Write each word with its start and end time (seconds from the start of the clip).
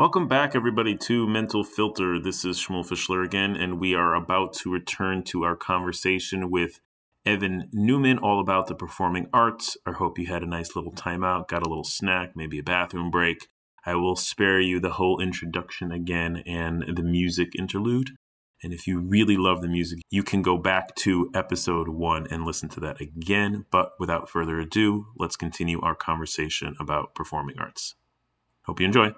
Welcome 0.00 0.28
back, 0.28 0.56
everybody, 0.56 0.96
to 0.96 1.26
Mental 1.26 1.62
Filter. 1.62 2.18
This 2.18 2.42
is 2.42 2.58
Shmuel 2.58 2.88
Fischler 2.88 3.22
again, 3.22 3.54
and 3.54 3.78
we 3.78 3.94
are 3.94 4.14
about 4.14 4.54
to 4.54 4.72
return 4.72 5.22
to 5.24 5.42
our 5.42 5.56
conversation 5.56 6.50
with 6.50 6.80
Evan 7.26 7.68
Newman 7.70 8.16
all 8.16 8.40
about 8.40 8.66
the 8.66 8.74
performing 8.74 9.26
arts. 9.30 9.76
I 9.84 9.92
hope 9.92 10.18
you 10.18 10.26
had 10.28 10.42
a 10.42 10.48
nice 10.48 10.74
little 10.74 10.92
timeout, 10.92 11.48
got 11.48 11.66
a 11.66 11.68
little 11.68 11.84
snack, 11.84 12.30
maybe 12.34 12.58
a 12.58 12.62
bathroom 12.62 13.10
break. 13.10 13.48
I 13.84 13.94
will 13.96 14.16
spare 14.16 14.58
you 14.58 14.80
the 14.80 14.92
whole 14.92 15.20
introduction 15.20 15.92
again 15.92 16.44
and 16.46 16.96
the 16.96 17.02
music 17.02 17.50
interlude. 17.58 18.12
And 18.62 18.72
if 18.72 18.86
you 18.86 19.00
really 19.00 19.36
love 19.36 19.60
the 19.60 19.68
music, 19.68 20.00
you 20.08 20.22
can 20.22 20.40
go 20.40 20.56
back 20.56 20.94
to 20.94 21.30
episode 21.34 21.90
one 21.90 22.26
and 22.30 22.46
listen 22.46 22.70
to 22.70 22.80
that 22.80 23.02
again. 23.02 23.66
But 23.70 23.92
without 23.98 24.30
further 24.30 24.60
ado, 24.60 25.08
let's 25.18 25.36
continue 25.36 25.78
our 25.82 25.94
conversation 25.94 26.74
about 26.80 27.14
performing 27.14 27.58
arts. 27.58 27.96
Hope 28.62 28.80
you 28.80 28.86
enjoy. 28.86 29.12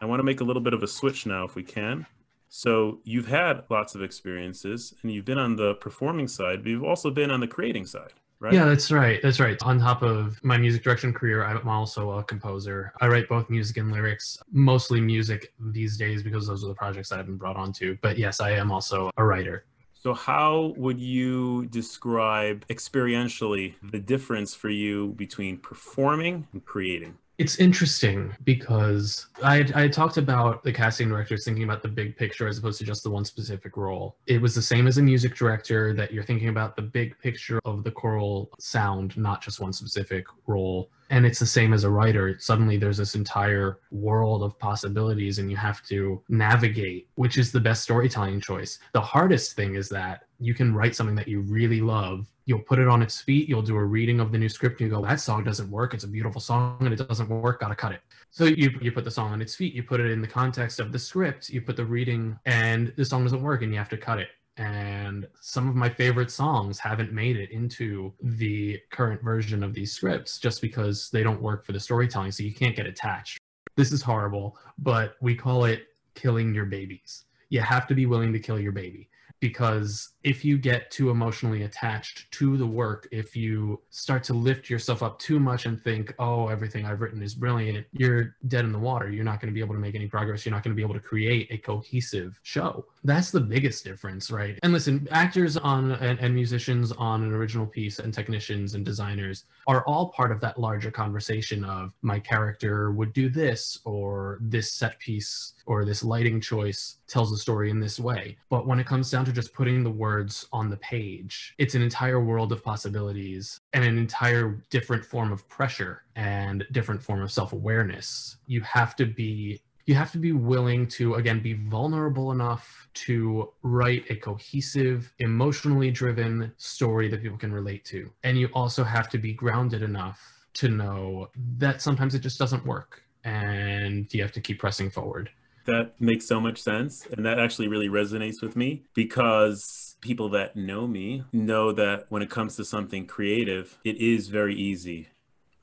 I 0.00 0.06
want 0.06 0.20
to 0.20 0.24
make 0.24 0.40
a 0.40 0.44
little 0.44 0.62
bit 0.62 0.74
of 0.74 0.82
a 0.82 0.86
switch 0.86 1.26
now, 1.26 1.44
if 1.44 1.54
we 1.54 1.62
can. 1.62 2.06
So 2.48 3.00
you've 3.04 3.26
had 3.28 3.64
lots 3.68 3.94
of 3.94 4.02
experiences, 4.02 4.94
and 5.02 5.12
you've 5.12 5.24
been 5.24 5.38
on 5.38 5.56
the 5.56 5.74
performing 5.74 6.28
side, 6.28 6.62
but 6.62 6.70
you've 6.70 6.84
also 6.84 7.10
been 7.10 7.30
on 7.30 7.40
the 7.40 7.46
creating 7.46 7.84
side, 7.84 8.14
right? 8.40 8.54
Yeah, 8.54 8.64
that's 8.64 8.90
right. 8.90 9.20
That's 9.22 9.38
right. 9.38 9.60
On 9.62 9.78
top 9.78 10.02
of 10.02 10.42
my 10.42 10.56
music 10.56 10.82
direction 10.82 11.12
career, 11.12 11.44
I'm 11.44 11.68
also 11.68 12.12
a 12.12 12.24
composer. 12.24 12.92
I 13.00 13.08
write 13.08 13.28
both 13.28 13.50
music 13.50 13.76
and 13.76 13.92
lyrics, 13.92 14.38
mostly 14.50 15.00
music 15.00 15.52
these 15.60 15.98
days 15.98 16.22
because 16.22 16.46
those 16.46 16.64
are 16.64 16.68
the 16.68 16.74
projects 16.74 17.10
that 17.10 17.18
I've 17.18 17.26
been 17.26 17.36
brought 17.36 17.56
onto. 17.56 17.98
But 18.00 18.16
yes, 18.16 18.40
I 18.40 18.52
am 18.52 18.70
also 18.70 19.10
a 19.18 19.24
writer. 19.24 19.64
So, 20.00 20.14
how 20.14 20.74
would 20.76 21.00
you 21.00 21.66
describe 21.66 22.64
experientially 22.68 23.74
the 23.82 23.98
difference 23.98 24.54
for 24.54 24.70
you 24.70 25.08
between 25.16 25.58
performing 25.58 26.46
and 26.52 26.64
creating? 26.64 27.18
It's 27.38 27.56
interesting 27.60 28.34
because 28.42 29.28
I 29.44 29.64
I 29.74 29.86
talked 29.86 30.16
about 30.16 30.64
the 30.64 30.72
casting 30.72 31.08
directors 31.08 31.44
thinking 31.44 31.62
about 31.62 31.82
the 31.82 31.88
big 31.88 32.16
picture 32.16 32.48
as 32.48 32.58
opposed 32.58 32.80
to 32.80 32.84
just 32.84 33.04
the 33.04 33.10
one 33.10 33.24
specific 33.24 33.76
role. 33.76 34.16
It 34.26 34.42
was 34.42 34.56
the 34.56 34.62
same 34.62 34.88
as 34.88 34.98
a 34.98 35.02
music 35.02 35.36
director 35.36 35.94
that 35.94 36.12
you're 36.12 36.24
thinking 36.24 36.48
about 36.48 36.74
the 36.74 36.82
big 36.82 37.16
picture 37.20 37.60
of 37.64 37.84
the 37.84 37.92
choral 37.92 38.50
sound, 38.58 39.16
not 39.16 39.40
just 39.40 39.60
one 39.60 39.72
specific 39.72 40.26
role. 40.48 40.90
And 41.10 41.24
it's 41.24 41.38
the 41.38 41.46
same 41.46 41.72
as 41.72 41.84
a 41.84 41.90
writer. 41.90 42.36
Suddenly 42.38 42.76
there's 42.76 42.98
this 42.98 43.14
entire 43.14 43.78
world 43.90 44.42
of 44.42 44.58
possibilities 44.58 45.38
and 45.38 45.50
you 45.50 45.56
have 45.56 45.82
to 45.84 46.22
navigate 46.28 47.08
which 47.14 47.38
is 47.38 47.50
the 47.50 47.60
best 47.60 47.82
storytelling 47.82 48.40
choice. 48.40 48.78
The 48.92 49.00
hardest 49.00 49.56
thing 49.56 49.74
is 49.74 49.88
that 49.88 50.24
you 50.38 50.54
can 50.54 50.74
write 50.74 50.94
something 50.94 51.16
that 51.16 51.28
you 51.28 51.40
really 51.40 51.80
love 51.80 52.26
you'll 52.48 52.58
put 52.58 52.78
it 52.78 52.88
on 52.88 53.02
its 53.02 53.20
feet 53.20 53.48
you'll 53.48 53.62
do 53.62 53.76
a 53.76 53.84
reading 53.84 54.20
of 54.20 54.32
the 54.32 54.38
new 54.38 54.48
script 54.48 54.80
and 54.80 54.90
you 54.90 54.96
go 54.96 55.04
that 55.04 55.20
song 55.20 55.44
doesn't 55.44 55.70
work 55.70 55.92
it's 55.92 56.04
a 56.04 56.08
beautiful 56.08 56.40
song 56.40 56.78
and 56.80 56.92
it 56.92 57.08
doesn't 57.08 57.28
work 57.28 57.60
gotta 57.60 57.74
cut 57.74 57.92
it 57.92 58.00
so 58.30 58.44
you, 58.44 58.70
you 58.80 58.90
put 58.90 59.04
the 59.04 59.10
song 59.10 59.32
on 59.32 59.42
its 59.42 59.54
feet 59.54 59.74
you 59.74 59.82
put 59.82 60.00
it 60.00 60.10
in 60.10 60.22
the 60.22 60.26
context 60.26 60.80
of 60.80 60.90
the 60.90 60.98
script 60.98 61.50
you 61.50 61.60
put 61.60 61.76
the 61.76 61.84
reading 61.84 62.38
and 62.46 62.92
the 62.96 63.04
song 63.04 63.22
doesn't 63.22 63.42
work 63.42 63.62
and 63.62 63.70
you 63.70 63.78
have 63.78 63.88
to 63.88 63.98
cut 63.98 64.18
it 64.18 64.28
and 64.58 65.26
some 65.40 65.68
of 65.68 65.74
my 65.74 65.88
favorite 65.88 66.30
songs 66.30 66.78
haven't 66.78 67.12
made 67.12 67.36
it 67.36 67.50
into 67.50 68.12
the 68.22 68.78
current 68.90 69.22
version 69.22 69.62
of 69.62 69.72
these 69.72 69.92
scripts 69.92 70.38
just 70.38 70.60
because 70.60 71.10
they 71.10 71.22
don't 71.22 71.40
work 71.40 71.64
for 71.64 71.72
the 71.72 71.80
storytelling 71.80 72.32
so 72.32 72.42
you 72.42 72.52
can't 72.52 72.76
get 72.76 72.86
attached. 72.86 73.38
This 73.76 73.92
is 73.92 74.02
horrible 74.02 74.58
but 74.78 75.16
we 75.20 75.34
call 75.34 75.64
it 75.64 75.86
killing 76.14 76.54
your 76.54 76.66
babies. 76.66 77.24
You 77.48 77.60
have 77.60 77.86
to 77.88 77.94
be 77.94 78.06
willing 78.06 78.32
to 78.32 78.38
kill 78.38 78.58
your 78.58 78.72
baby 78.72 79.08
because 79.40 80.10
if 80.24 80.44
you 80.44 80.58
get 80.58 80.90
too 80.90 81.10
emotionally 81.10 81.62
attached 81.62 82.30
to 82.32 82.56
the 82.56 82.66
work, 82.66 83.08
if 83.12 83.36
you 83.36 83.80
start 83.90 84.24
to 84.24 84.34
lift 84.34 84.68
yourself 84.68 85.02
up 85.02 85.18
too 85.18 85.38
much 85.38 85.66
and 85.66 85.80
think, 85.80 86.14
oh, 86.18 86.48
everything 86.48 86.84
I've 86.84 87.00
written 87.00 87.22
is 87.22 87.34
brilliant, 87.34 87.86
you're 87.92 88.36
dead 88.48 88.64
in 88.64 88.72
the 88.72 88.78
water. 88.78 89.10
You're 89.10 89.24
not 89.24 89.40
going 89.40 89.52
to 89.52 89.54
be 89.54 89.60
able 89.60 89.74
to 89.74 89.80
make 89.80 89.94
any 89.94 90.06
progress. 90.06 90.44
You're 90.44 90.54
not 90.54 90.62
going 90.64 90.74
to 90.74 90.76
be 90.76 90.82
able 90.82 90.94
to 90.94 91.00
create 91.00 91.48
a 91.50 91.58
cohesive 91.58 92.38
show. 92.42 92.86
That's 93.04 93.30
the 93.30 93.40
biggest 93.40 93.84
difference, 93.84 94.30
right? 94.30 94.58
And 94.62 94.72
listen, 94.72 95.06
actors 95.10 95.56
on 95.56 95.92
and, 95.92 96.18
and 96.18 96.34
musicians 96.34 96.92
on 96.92 97.22
an 97.22 97.32
original 97.32 97.66
piece 97.66 97.98
and 97.98 98.12
technicians 98.12 98.74
and 98.74 98.84
designers 98.84 99.44
are 99.66 99.84
all 99.86 100.08
part 100.08 100.32
of 100.32 100.40
that 100.40 100.58
larger 100.58 100.90
conversation 100.90 101.64
of 101.64 101.92
my 102.02 102.18
character 102.18 102.90
would 102.90 103.12
do 103.12 103.28
this 103.28 103.78
or 103.84 104.38
this 104.40 104.72
set 104.72 104.98
piece 104.98 105.54
or 105.66 105.84
this 105.84 106.02
lighting 106.02 106.40
choice 106.40 106.96
tells 107.06 107.30
the 107.30 107.36
story 107.36 107.70
in 107.70 107.80
this 107.80 108.00
way. 108.00 108.36
But 108.48 108.66
when 108.66 108.80
it 108.80 108.86
comes 108.86 109.10
down 109.10 109.24
to 109.26 109.32
just 109.32 109.52
putting 109.52 109.84
the 109.84 109.90
words 110.18 110.46
on 110.52 110.68
the 110.68 110.76
page, 110.78 111.54
it's 111.58 111.74
an 111.74 111.82
entire 111.82 112.20
world 112.20 112.50
of 112.52 112.64
possibilities 112.64 113.60
and 113.72 113.84
an 113.84 113.96
entire 113.96 114.60
different 114.68 115.04
form 115.04 115.32
of 115.32 115.48
pressure 115.48 116.02
and 116.16 116.66
different 116.72 117.00
form 117.02 117.22
of 117.22 117.30
self-awareness. 117.30 118.36
You 118.46 118.62
have 118.62 118.96
to 118.96 119.06
be 119.06 119.60
you 119.86 119.94
have 119.94 120.12
to 120.12 120.18
be 120.18 120.32
willing 120.32 120.86
to 120.86 121.14
again 121.14 121.40
be 121.40 121.54
vulnerable 121.54 122.32
enough 122.32 122.88
to 123.06 123.50
write 123.62 124.04
a 124.10 124.16
cohesive 124.16 125.14
emotionally 125.18 125.90
driven 125.90 126.52
story 126.58 127.08
that 127.08 127.22
people 127.22 127.38
can 127.38 127.52
relate 127.52 127.84
to 127.86 128.10
and 128.22 128.36
you 128.38 128.48
also 128.52 128.84
have 128.84 129.08
to 129.08 129.18
be 129.18 129.32
grounded 129.32 129.82
enough 129.82 130.20
to 130.52 130.68
know 130.68 131.30
that 131.56 131.80
sometimes 131.80 132.14
it 132.14 132.18
just 132.18 132.38
doesn't 132.38 132.66
work 132.66 133.02
and 133.24 134.12
you 134.12 134.20
have 134.20 134.32
to 134.32 134.42
keep 134.42 134.58
pressing 134.58 134.90
forward 134.90 135.30
that 135.68 135.92
makes 136.00 136.26
so 136.26 136.40
much 136.40 136.58
sense. 136.62 137.06
And 137.06 137.24
that 137.26 137.38
actually 137.38 137.68
really 137.68 137.88
resonates 137.88 138.40
with 138.40 138.56
me 138.56 138.84
because 138.94 139.87
people 140.00 140.28
that 140.30 140.56
know 140.56 140.86
me 140.86 141.24
know 141.32 141.72
that 141.72 142.06
when 142.08 142.22
it 142.22 142.30
comes 142.30 142.56
to 142.56 142.64
something 142.64 143.06
creative, 143.06 143.78
it 143.84 143.96
is 143.96 144.28
very 144.28 144.54
easy. 144.54 145.08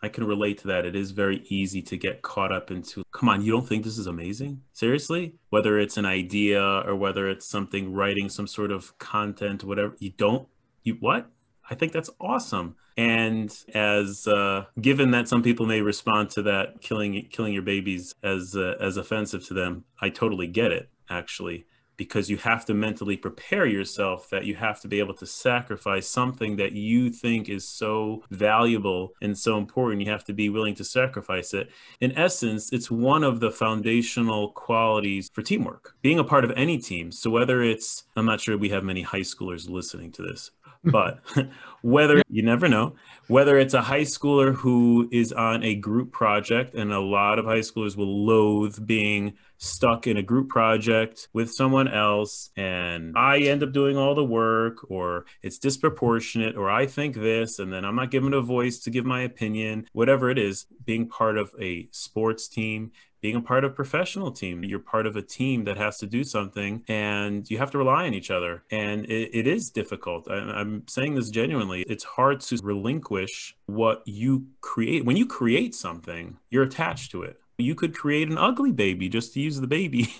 I 0.02 0.10
can 0.10 0.26
relate 0.26 0.60
to 0.60 0.68
that. 0.68 0.86
It 0.86 0.96
is 0.96 1.12
very 1.12 1.44
easy 1.50 1.82
to 1.84 1.98
get 1.98 2.22
caught 2.22 2.52
up 2.52 2.70
into, 2.70 3.04
come 3.12 3.30
on, 3.30 3.42
you 3.42 3.52
don't 3.52 3.68
think 3.68 3.84
this 3.84 3.98
is 3.98 4.08
amazing? 4.08 4.62
Seriously? 4.72 5.36
Whether 5.50 5.80
it's 5.80 5.98
an 5.98 6.06
idea 6.06 6.62
or 6.62 6.96
whether 6.96 7.28
it's 7.30 7.48
something 7.48 7.94
writing 7.94 8.30
some 8.30 8.46
sort 8.46 8.72
of 8.72 8.98
content, 9.00 9.64
whatever, 9.64 9.96
you 10.00 10.12
don't, 10.12 10.48
you 10.84 10.98
what? 11.00 11.32
I 11.70 11.76
think 11.76 11.92
that's 11.92 12.12
awesome. 12.20 12.76
And 12.98 13.52
as 13.74 14.28
uh, 14.28 14.66
given 14.80 15.12
that 15.12 15.28
some 15.28 15.42
people 15.42 15.66
may 15.66 15.82
respond 15.82 16.30
to 16.32 16.44
that 16.44 16.82
killing 16.82 17.28
killing 17.32 17.54
your 17.54 17.64
babies 17.64 18.14
as 18.24 18.56
uh, 18.56 18.76
as 18.80 18.96
offensive 18.96 19.46
to 19.48 19.54
them, 19.54 19.84
I 20.00 20.10
totally 20.10 20.48
get 20.48 20.72
it 20.72 20.90
actually 21.10 21.66
because 21.98 22.30
you 22.30 22.38
have 22.38 22.66
to 22.66 22.74
mentally 22.74 23.18
prepare 23.18 23.66
yourself 23.66 24.30
that 24.30 24.46
you 24.46 24.56
have 24.56 24.80
to 24.82 24.88
be 24.88 25.00
able 25.00 25.14
to 25.16 25.26
sacrifice 25.26 26.08
something 26.08 26.56
that 26.58 26.74
you 26.74 27.10
think 27.10 27.50
is 27.50 27.68
so 27.68 28.24
valuable 28.30 29.14
and 29.22 29.38
so 29.38 29.58
important. 29.58 30.02
You 30.02 30.12
have 30.12 30.26
to 30.26 30.34
be 30.34 30.50
willing 30.50 30.76
to 30.76 30.84
sacrifice 30.84 31.54
it. 31.54 31.70
In 32.02 32.12
essence, 32.18 32.72
it's 32.72 32.92
one 32.92 33.24
of 33.24 33.40
the 33.40 33.52
foundational 33.52 34.52
qualities 34.52 35.30
for 35.34 35.42
teamwork, 35.42 35.96
being 36.02 36.20
a 36.20 36.24
part 36.24 36.44
of 36.44 36.52
any 36.56 36.78
team. 36.78 37.12
So, 37.12 37.30
whether 37.30 37.62
it's, 37.62 38.04
I'm 38.16 38.26
not 38.26 38.42
sure 38.42 38.58
we 38.58 38.70
have 38.70 38.84
many 38.84 39.02
high 39.02 39.20
schoolers 39.22 39.70
listening 39.70 40.12
to 40.14 40.22
this, 40.22 40.52
but 40.86 41.20
whether 41.82 42.22
you 42.30 42.44
never 42.44 42.68
know 42.68 42.96
whether 43.28 43.58
it's 43.58 43.74
a 43.74 43.82
high 43.82 44.02
schooler 44.02 44.54
who 44.54 45.10
is 45.12 45.32
on 45.32 45.64
a 45.64 45.76
group 45.76 46.12
project 46.12 46.76
and 46.76 46.92
a 46.92 47.00
lot 47.00 47.40
of 47.40 47.46
high 47.46 47.60
schoolers 47.60 47.98
will 47.98 48.26
loathe 48.26 48.86
being 48.86 49.34
stuck 49.58 50.06
in 50.06 50.18
a 50.18 50.22
group 50.22 50.50
project 50.50 51.28
with 51.34 51.52
someone 51.52 51.88
else 51.88 52.52
and 52.56 53.18
I 53.18 53.40
end 53.40 53.64
up 53.64 53.72
doing 53.72 53.98
all 53.98 54.14
the 54.14 54.24
work 54.24 54.90
or 54.92 55.26
it's 55.42 55.58
disproportionate 55.58 56.56
or 56.56 56.70
I 56.70 56.86
think 56.86 57.16
this 57.16 57.60
and 57.60 57.72
then 57.72 57.86
I'm 57.86 57.96
not 57.96 58.12
given 58.12 58.34
a 58.34 58.42
voice 58.42 58.80
to 58.80 58.92
give 58.92 59.06
my 59.06 59.22
opinion 59.22 59.88
whatever 59.94 60.30
it 60.30 60.38
is 60.38 60.66
being 60.86 61.08
part 61.08 61.38
of 61.38 61.52
a 61.60 61.88
sports 61.92 62.48
team 62.48 62.92
being 63.26 63.36
a 63.36 63.42
part 63.42 63.64
of 63.64 63.72
a 63.72 63.74
professional 63.74 64.30
team. 64.30 64.64
You're 64.64 64.78
part 64.78 65.08
of 65.08 65.16
a 65.16 65.22
team 65.24 65.64
that 65.64 65.78
has 65.78 65.98
to 65.98 66.06
do 66.06 66.24
something 66.24 66.84
and 66.88 67.50
you 67.50 67.58
have 67.58 67.72
to 67.72 67.78
rely 67.80 68.06
on 68.06 68.14
each 68.14 68.30
other. 68.30 68.64
And 68.70 69.04
it, 69.06 69.32
it 69.34 69.48
is 69.48 69.72
difficult. 69.72 70.30
I, 70.30 70.36
i'm 70.36 70.88
saying 70.88 71.16
this 71.16 71.32
genuinely. 71.32 71.82
It's 71.90 72.04
hard 72.04 72.40
to 72.42 72.60
relinquish 72.62 73.56
what 73.66 74.04
you 74.06 74.46
create. 74.62 75.06
When 75.06 75.18
you 75.18 75.26
create 75.26 75.74
something 75.74 76.38
you're 76.52 76.62
attached 76.62 77.10
to 77.14 77.24
it. 77.24 77.40
You 77.58 77.74
could 77.74 77.98
create 77.98 78.30
an 78.30 78.38
ugly 78.38 78.72
baby 78.72 79.10
just 79.10 79.34
to 79.34 79.40
use 79.40 79.60
the 79.60 79.66
baby 79.66 80.14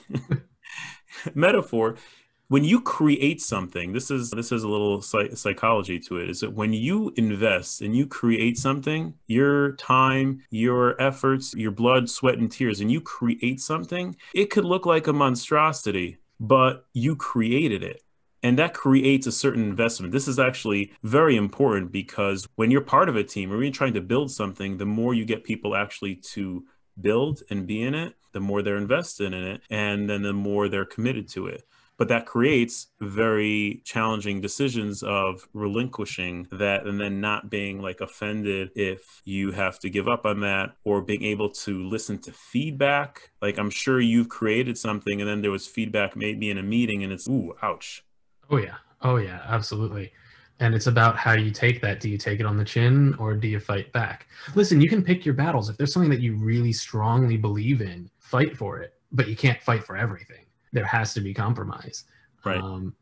metaphor 1.36 1.98
when 2.48 2.64
you 2.64 2.80
create 2.82 3.42
something 3.42 3.94
this 3.94 4.12
is 4.12 4.32
this 4.32 4.52
is 4.52 4.64
a 4.64 4.68
little 4.68 5.02
psych- 5.02 5.36
psychology 5.36 6.00
to 6.00 6.18
it 6.18 6.30
is 6.30 6.40
that 6.40 6.54
when 6.54 6.74
you 6.74 7.14
invest 7.16 7.82
and 7.82 7.96
you 7.96 8.06
create 8.06 8.58
something 8.58 9.14
your 9.28 9.74
time 9.74 10.42
your 10.50 11.00
efforts 11.02 11.54
your 11.56 11.72
blood 11.72 12.10
sweat 12.10 12.38
and 12.38 12.52
tears 12.52 12.80
and 12.80 12.92
you 12.92 13.02
create 13.02 13.60
something 13.60 14.16
it 14.34 14.50
could 14.50 14.66
look 14.66 14.86
like 14.86 15.08
a 15.08 15.14
monstrosity 15.14 16.18
but 16.40 16.86
you 16.94 17.16
created 17.16 17.84
it 17.84 18.02
and 18.46 18.60
that 18.60 18.76
creates 18.76 19.26
a 19.26 19.32
certain 19.32 19.64
investment. 19.64 20.14
This 20.14 20.28
is 20.28 20.38
actually 20.38 20.94
very 21.02 21.36
important 21.36 21.92
because 21.92 22.48
when 22.58 22.70
you're 22.70 22.82
part 22.82 23.10
of 23.10 23.16
a 23.16 23.24
team 23.24 23.52
or 23.52 23.64
you're 23.64 23.72
trying 23.72 23.96
to 23.96 24.02
build 24.02 24.30
something, 24.30 24.78
the 24.78 24.86
more 24.86 25.16
you 25.16 25.26
get 25.26 25.44
people 25.44 25.76
actually 25.76 26.18
to 26.34 26.64
build 27.02 27.42
and 27.50 27.66
be 27.66 27.82
in 27.82 27.96
it, 27.96 28.14
the 28.34 28.40
more 28.40 28.62
they're 28.62 28.78
invested 28.78 29.34
in 29.34 29.44
it, 29.44 29.62
and 29.72 30.08
then 30.08 30.22
the 30.22 30.32
more 30.32 30.70
they're 30.70 30.86
committed 30.86 31.28
to 31.30 31.48
it. 31.48 31.64
But 31.98 32.08
that 32.10 32.26
creates 32.26 32.88
very 33.00 33.82
challenging 33.86 34.42
decisions 34.42 35.04
of 35.04 35.48
relinquishing 35.54 36.48
that 36.52 36.86
and 36.86 37.00
then 37.00 37.22
not 37.22 37.50
being 37.50 37.82
like 37.82 38.02
offended 38.02 38.70
if 38.76 39.22
you 39.24 39.52
have 39.52 39.80
to 39.80 39.90
give 39.90 40.08
up 40.08 40.26
on 40.26 40.42
that 40.42 40.76
or 40.84 41.02
being 41.02 41.24
able 41.24 41.50
to 41.50 41.84
listen 41.88 42.20
to 42.20 42.32
feedback. 42.32 43.32
Like 43.42 43.58
i'm 43.58 43.70
sure 43.70 44.00
you've 44.00 44.30
created 44.30 44.78
something 44.78 45.22
and 45.22 45.30
then 45.30 45.42
there 45.42 45.52
was 45.52 45.68
feedback 45.68 46.16
maybe 46.16 46.50
in 46.50 46.58
a 46.58 46.64
meeting 46.64 47.04
and 47.04 47.14
it's 47.14 47.28
ooh 47.28 47.54
ouch. 47.62 48.04
Oh 48.50 48.58
yeah. 48.58 48.76
Oh 49.02 49.18
yeah. 49.18 49.42
Absolutely. 49.46 50.12
And 50.60 50.74
it's 50.74 50.88
about 50.88 51.18
how 51.18 51.34
you 51.34 51.52
take 51.52 51.82
that. 51.82 52.00
Do 52.00 52.10
you 52.10 52.18
take 52.18 52.40
it 52.40 52.46
on 52.46 52.56
the 52.56 52.64
chin 52.64 53.14
or 53.20 53.34
do 53.36 53.48
you 53.48 53.60
fight 53.60 53.92
back? 53.92 54.28
Listen 54.56 54.82
you 54.82 54.90
can 54.90 55.04
pick 55.04 55.26
your 55.26 55.34
battles. 55.34 55.70
If 55.70 55.78
there's 55.78 55.94
something 55.94 56.12
that 56.12 56.22
you 56.22 56.36
really 56.36 56.74
strongly 56.74 57.38
believe 57.38 57.82
in 57.82 58.10
fight 58.20 58.58
for 58.58 58.80
it. 58.80 58.94
But 59.12 59.30
you 59.30 59.36
can't 59.36 59.62
fight 59.62 59.84
for 59.84 59.96
everything 59.96 60.45
there 60.76 60.86
has 60.86 61.14
to 61.16 61.22
be 61.22 61.34
compromise 61.34 62.04
right. 62.44 62.62
Um, 62.62 62.94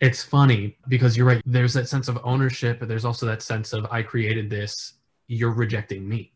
it's 0.00 0.22
funny 0.22 0.76
because 0.86 1.16
you're 1.16 1.26
right. 1.26 1.42
There's 1.44 1.72
that 1.72 1.88
sense 1.88 2.08
of 2.08 2.20
ownership 2.22 2.78
but 2.78 2.88
there's 2.88 3.04
also 3.04 3.26
that 3.26 3.42
sense 3.42 3.72
of 3.72 3.86
i 3.90 4.02
created 4.02 4.50
this. 4.50 4.94
You're 5.26 5.52
rejecting 5.52 6.08
me. 6.08 6.32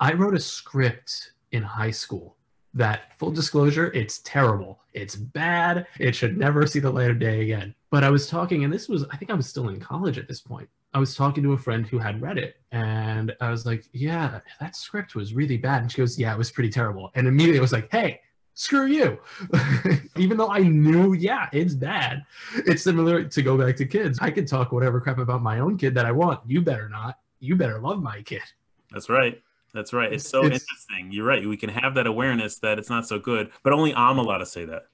I 0.00 0.12
wrote 0.12 0.34
a 0.34 0.40
script 0.40 1.32
in 1.52 1.62
high 1.62 1.90
school 1.90 2.36
that 2.72 3.16
full 3.18 3.30
disclosure 3.30 3.92
it's 3.92 4.18
terrible. 4.20 4.80
It's 4.92 5.16
bad. 5.16 5.86
It 5.98 6.14
should 6.14 6.36
never 6.36 6.66
see 6.66 6.80
the 6.80 6.90
light 6.90 7.10
of 7.10 7.18
day 7.18 7.42
again. 7.42 7.74
But 7.90 8.02
I 8.02 8.10
was 8.10 8.28
talking, 8.28 8.64
and 8.64 8.72
this 8.72 8.88
was, 8.88 9.04
I 9.12 9.16
think 9.16 9.30
I 9.30 9.34
was 9.34 9.46
still 9.46 9.68
in 9.68 9.78
college 9.78 10.18
at 10.18 10.26
this 10.26 10.40
point. 10.40 10.68
I 10.92 10.98
was 10.98 11.14
talking 11.14 11.42
to 11.44 11.52
a 11.52 11.58
friend 11.58 11.86
who 11.86 11.98
had 11.98 12.22
read 12.22 12.38
it, 12.38 12.56
and 12.72 13.34
I 13.40 13.50
was 13.50 13.66
like, 13.66 13.84
Yeah, 13.92 14.40
that 14.60 14.76
script 14.76 15.14
was 15.14 15.34
really 15.34 15.56
bad. 15.56 15.82
And 15.82 15.90
she 15.90 15.98
goes, 15.98 16.18
Yeah, 16.18 16.32
it 16.32 16.38
was 16.38 16.52
pretty 16.52 16.70
terrible. 16.70 17.10
And 17.14 17.26
immediately 17.26 17.58
I 17.58 17.62
was 17.62 17.72
like, 17.72 17.88
Hey, 17.90 18.20
screw 18.54 18.86
you. 18.86 19.18
Even 20.16 20.36
though 20.36 20.50
I 20.50 20.60
knew, 20.60 21.12
yeah, 21.12 21.48
it's 21.52 21.74
bad. 21.74 22.24
It's 22.54 22.82
similar 22.82 23.24
to 23.24 23.42
go 23.42 23.58
back 23.58 23.76
to 23.76 23.86
kids. 23.86 24.18
I 24.22 24.30
can 24.30 24.46
talk 24.46 24.72
whatever 24.72 25.00
crap 25.00 25.18
about 25.18 25.42
my 25.42 25.58
own 25.58 25.76
kid 25.76 25.94
that 25.94 26.06
I 26.06 26.12
want. 26.12 26.40
You 26.46 26.62
better 26.62 26.88
not. 26.88 27.18
You 27.40 27.56
better 27.56 27.78
love 27.80 28.02
my 28.02 28.22
kid. 28.22 28.42
That's 28.90 29.10
right. 29.10 29.42
That's 29.74 29.92
right. 29.92 30.12
It's 30.12 30.28
so 30.28 30.44
it's, 30.44 30.62
interesting. 30.62 31.10
You're 31.10 31.26
right. 31.26 31.46
We 31.46 31.56
can 31.56 31.68
have 31.68 31.94
that 31.96 32.06
awareness 32.06 32.58
that 32.60 32.78
it's 32.78 32.88
not 32.88 33.06
so 33.06 33.18
good, 33.18 33.50
but 33.64 33.72
only 33.72 33.92
I'm 33.94 34.18
allowed 34.18 34.38
to 34.38 34.46
say 34.46 34.64
that. 34.66 34.84